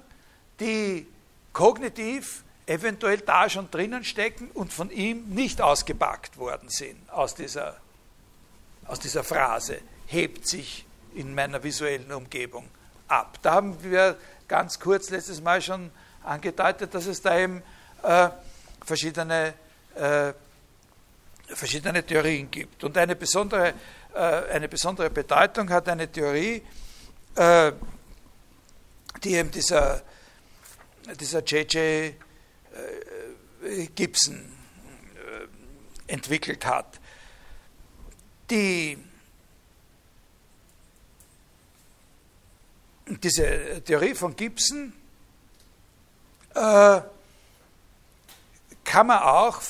[0.61, 1.07] die
[1.53, 7.77] kognitiv eventuell da schon drinnen stecken und von ihm nicht ausgepackt worden sind aus dieser,
[8.87, 12.69] aus dieser Phrase, hebt sich in meiner visuellen Umgebung
[13.09, 13.39] ab.
[13.43, 14.17] Da haben wir
[14.49, 15.91] ganz kurz letztes Mal schon
[16.23, 17.63] angedeutet, dass es da eben
[18.03, 18.31] äh,
[18.85, 19.55] verschiedene,
[19.95, 20.33] äh,
[21.47, 22.83] verschiedene Theorien gibt.
[22.85, 23.75] Und eine besondere,
[24.15, 26.63] äh, eine besondere Bedeutung hat eine Theorie,
[27.37, 27.73] äh,
[29.23, 30.03] die eben dieser,
[31.21, 31.77] dieser J.J.
[31.77, 32.15] Äh,
[33.95, 37.01] Gibson äh, entwickelt hat.
[38.51, 38.99] Die,
[43.07, 44.93] diese Theorie von Gibson
[46.55, 47.01] äh,
[48.85, 49.61] kann man auch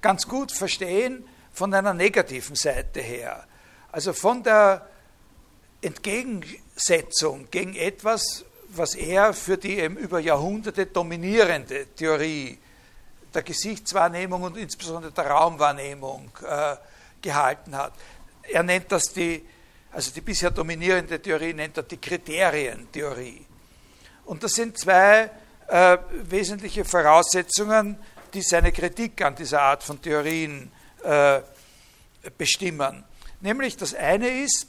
[0.00, 3.46] ganz gut verstehen von einer negativen Seite her.
[3.90, 4.86] Also von der
[5.80, 12.58] Entgegensetzung gegen etwas, was er für die eben über Jahrhunderte dominierende Theorie
[13.34, 16.76] der Gesichtswahrnehmung und insbesondere der Raumwahrnehmung äh,
[17.20, 17.94] gehalten hat.
[18.42, 19.46] Er nennt das die,
[19.90, 23.46] also die bisher dominierende Theorie nennt er die Kriterientheorie.
[24.24, 25.30] Und das sind zwei
[25.72, 27.98] äh, wesentliche Voraussetzungen,
[28.34, 30.70] die seine Kritik an dieser Art von Theorien
[31.02, 31.40] äh,
[32.38, 33.04] bestimmen.
[33.40, 34.66] Nämlich das eine ist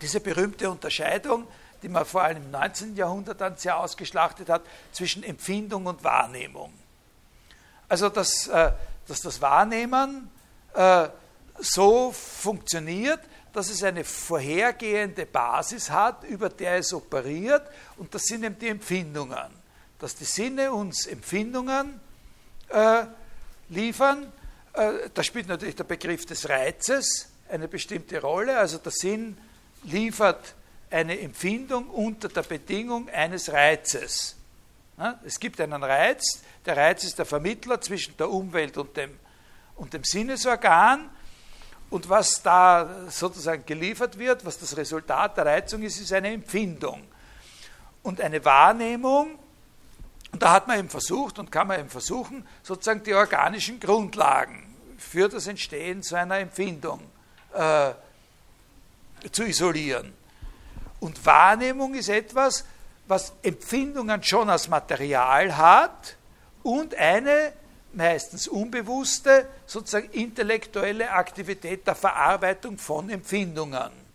[0.00, 1.46] diese berühmte Unterscheidung
[1.82, 2.96] die man vor allem im 19.
[2.96, 4.62] Jahrhundert dann sehr ausgeschlachtet hat,
[4.92, 6.72] zwischen Empfindung und Wahrnehmung.
[7.88, 8.72] Also, dass, äh,
[9.06, 10.28] dass das Wahrnehmen
[10.74, 11.08] äh,
[11.58, 13.20] so funktioniert,
[13.52, 17.62] dass es eine vorhergehende Basis hat, über der es operiert,
[17.96, 19.65] und das sind eben die Empfindungen.
[19.98, 22.00] Dass die Sinne uns Empfindungen
[22.68, 23.04] äh,
[23.68, 24.32] liefern,
[24.72, 29.38] äh, da spielt natürlich der Begriff des Reizes eine bestimmte Rolle, also der Sinn
[29.84, 30.54] liefert
[30.90, 34.36] eine Empfindung unter der Bedingung eines Reizes.
[35.24, 39.18] Es gibt einen Reiz, der Reiz ist der Vermittler zwischen der Umwelt und dem,
[39.76, 41.10] und dem Sinnesorgan.
[41.90, 47.06] Und was da sozusagen geliefert wird, was das Resultat der Reizung ist, ist eine Empfindung.
[48.02, 49.38] Und eine Wahrnehmung,
[50.32, 54.74] und da hat man eben versucht und kann man eben versuchen, sozusagen die organischen Grundlagen
[54.98, 57.00] für das Entstehen so einer Empfindung
[57.52, 57.92] äh,
[59.30, 60.12] zu isolieren.
[61.00, 62.64] Und Wahrnehmung ist etwas,
[63.06, 66.16] was Empfindungen schon als Material hat
[66.62, 67.52] und eine
[67.92, 74.05] meistens unbewusste, sozusagen intellektuelle Aktivität der Verarbeitung von Empfindungen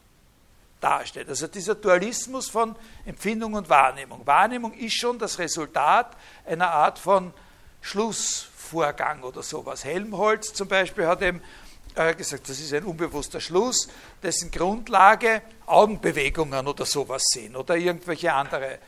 [0.82, 1.30] darstellt.
[1.30, 2.76] Also dieser Dualismus von
[3.06, 4.26] Empfindung und Wahrnehmung.
[4.26, 7.34] Wahrnehmung ist schon das Resultat einer Art von
[7.82, 9.86] Schlussvorgang oder sowas.
[9.86, 11.42] Helmholtz zum Beispiel hat eben
[11.96, 13.88] äh, gesagt, das ist ein unbewusster Schluss,
[14.22, 18.80] dessen Grundlage Augenbewegungen oder sowas sind oder irgendwelche andere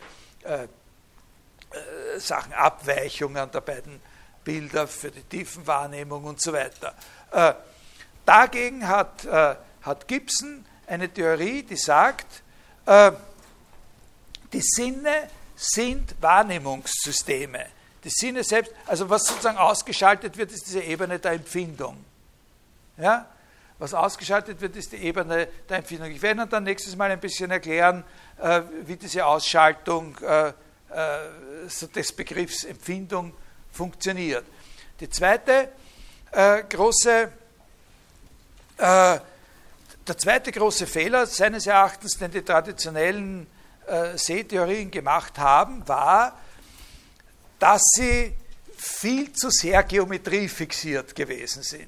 [0.43, 3.99] äh, äh, Sachen, Abweichungen der beiden
[4.43, 6.93] Bilder für die Tiefenwahrnehmung und so weiter.
[7.31, 7.53] Äh,
[8.25, 12.41] dagegen hat, äh, hat Gibson eine Theorie, die sagt,
[12.85, 13.11] äh,
[14.51, 17.65] die Sinne sind Wahrnehmungssysteme.
[18.03, 22.03] Die Sinne selbst, also was sozusagen ausgeschaltet wird, ist diese Ebene der Empfindung.
[22.97, 23.27] Ja?
[23.79, 26.11] Was ausgeschaltet wird, ist die Ebene der Empfindung.
[26.11, 28.03] Ich werde dann nächstes Mal ein bisschen erklären,
[28.41, 30.53] äh, wie diese Ausschaltung äh, äh,
[31.95, 33.33] des Begriffs Empfindung
[33.71, 34.45] funktioniert.
[34.99, 35.69] Die zweite
[36.31, 37.31] äh, große,
[38.77, 39.19] äh,
[40.07, 43.47] der zweite große Fehler seines Erachtens, den die traditionellen
[43.87, 46.37] äh, Sehtheorien gemacht haben, war,
[47.59, 48.35] dass sie
[48.77, 51.87] viel zu sehr geometriefixiert gewesen sind.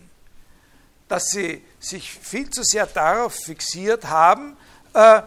[1.09, 4.55] Dass sie sich viel zu sehr darauf fixiert haben,
[4.93, 5.21] äh,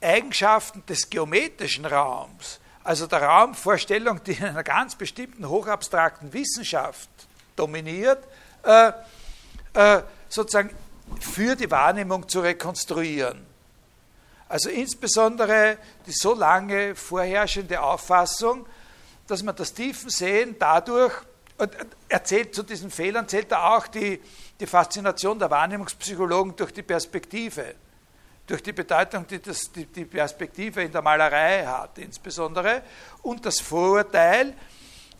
[0.00, 7.08] Eigenschaften des geometrischen Raums, also der Raumvorstellung, die in einer ganz bestimmten hochabstrakten Wissenschaft
[7.54, 8.24] dominiert,
[8.64, 8.92] äh,
[9.74, 10.70] äh, sozusagen
[11.18, 13.46] für die Wahrnehmung zu rekonstruieren.
[14.48, 18.66] Also insbesondere die so lange vorherrschende Auffassung,
[19.26, 21.14] dass man das Tiefensehen dadurch,
[21.56, 21.76] und
[22.08, 24.20] erzählt zu diesen Fehlern, zählt er auch die,
[24.58, 27.74] die Faszination der Wahrnehmungspsychologen durch die Perspektive,
[28.46, 32.82] durch die Bedeutung, die das, die, die Perspektive in der Malerei hat, insbesondere,
[33.22, 34.54] und das Vorurteil,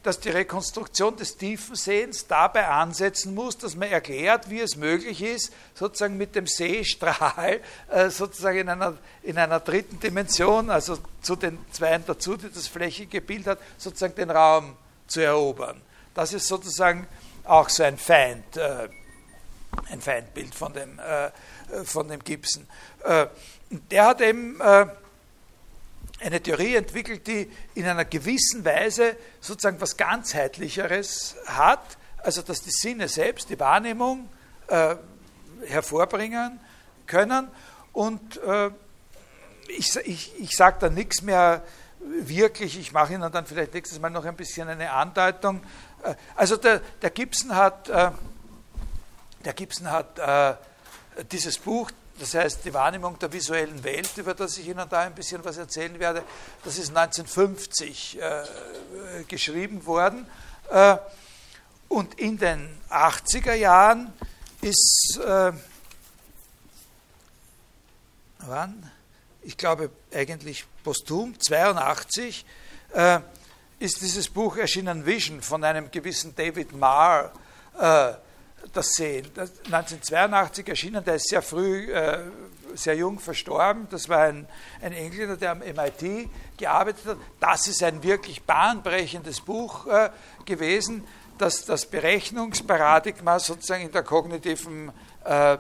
[0.03, 5.53] dass die Rekonstruktion des Tiefensehens dabei ansetzen muss, dass man erklärt, wie es möglich ist,
[5.75, 7.61] sozusagen mit dem Seestrahl,
[7.91, 12.67] äh, sozusagen in einer, in einer dritten Dimension, also zu den Zweien dazu, die das
[12.67, 15.81] flächige Bild hat, sozusagen den Raum zu erobern.
[16.15, 17.07] Das ist sozusagen
[17.45, 18.57] auch so ein Feind.
[18.57, 18.89] Äh,
[19.91, 21.31] ein Feindbild von dem, äh,
[21.85, 22.67] von dem Gibson.
[23.05, 23.27] Äh,
[23.91, 24.87] der hat eben äh,
[26.21, 32.71] eine Theorie entwickelt, die in einer gewissen Weise sozusagen was ganzheitlicheres hat, also dass die
[32.71, 34.29] Sinne selbst die Wahrnehmung
[34.69, 34.97] äh,
[35.67, 36.61] hervorbringen
[37.07, 37.49] können.
[37.93, 38.71] Und äh,
[39.69, 41.63] ich, ich, ich sage da nichts mehr
[42.01, 45.63] wirklich, ich mache Ihnen dann vielleicht nächstes Mal noch ein bisschen eine Andeutung.
[46.03, 47.91] Äh, also der, der Gibson hat
[49.45, 50.55] der Gibson hat äh,
[51.33, 51.91] dieses Buch,
[52.21, 55.57] das heißt Die Wahrnehmung der visuellen Welt, über das ich Ihnen da ein bisschen was
[55.57, 56.23] erzählen werde,
[56.65, 58.45] das ist 1950 äh,
[59.27, 60.27] geschrieben worden.
[60.71, 60.99] Äh,
[61.89, 64.13] und in den 80er Jahren
[64.61, 65.53] ist, äh,
[68.41, 68.93] wann?
[69.43, 72.45] Ich glaube eigentlich posthum, 82,
[72.93, 73.21] äh,
[73.79, 77.33] ist dieses Buch erschienen Vision von einem gewissen David Marr
[77.79, 78.13] äh,
[78.73, 79.27] das sehen.
[79.35, 82.19] Das 1982 erschienen, der ist sehr früh, äh,
[82.75, 83.89] sehr jung verstorben.
[83.91, 84.47] Das war ein,
[84.81, 87.17] ein Engländer, der am MIT gearbeitet hat.
[87.41, 90.11] Das ist ein wirklich bahnbrechendes Buch äh,
[90.45, 91.05] gewesen,
[91.39, 94.93] das das Berechnungsparadigma sozusagen in der kognitiven
[95.25, 95.59] äh,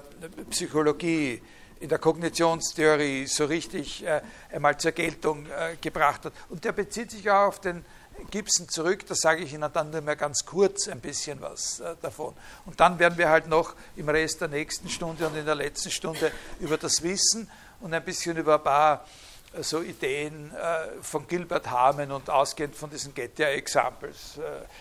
[0.50, 1.42] Psychologie
[1.80, 4.04] in der Kognitionstheorie so richtig
[4.52, 5.46] einmal zur Geltung
[5.80, 6.34] gebracht hat.
[6.50, 7.86] Und der bezieht sich auch auf den
[8.30, 11.94] Gibson zurück, da sage ich Ihnen dann nur mehr ganz kurz ein bisschen was äh,
[12.02, 12.34] davon.
[12.66, 15.90] Und dann werden wir halt noch im Rest der nächsten Stunde und in der letzten
[15.90, 19.06] Stunde über das Wissen und ein bisschen über ein paar
[19.54, 24.38] äh, so Ideen äh, von Gilbert Harman und ausgehend von diesen Get Your Examples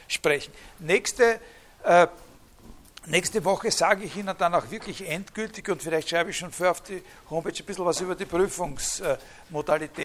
[0.07, 0.53] sprechen.
[0.79, 1.39] Nächste
[3.05, 6.69] nächste Woche sage ich Ihnen dann auch wirklich endgültig und vielleicht schreibe ich schon für
[6.69, 9.97] auf die Homepage ein bisschen was über die Prüfungsmodalität.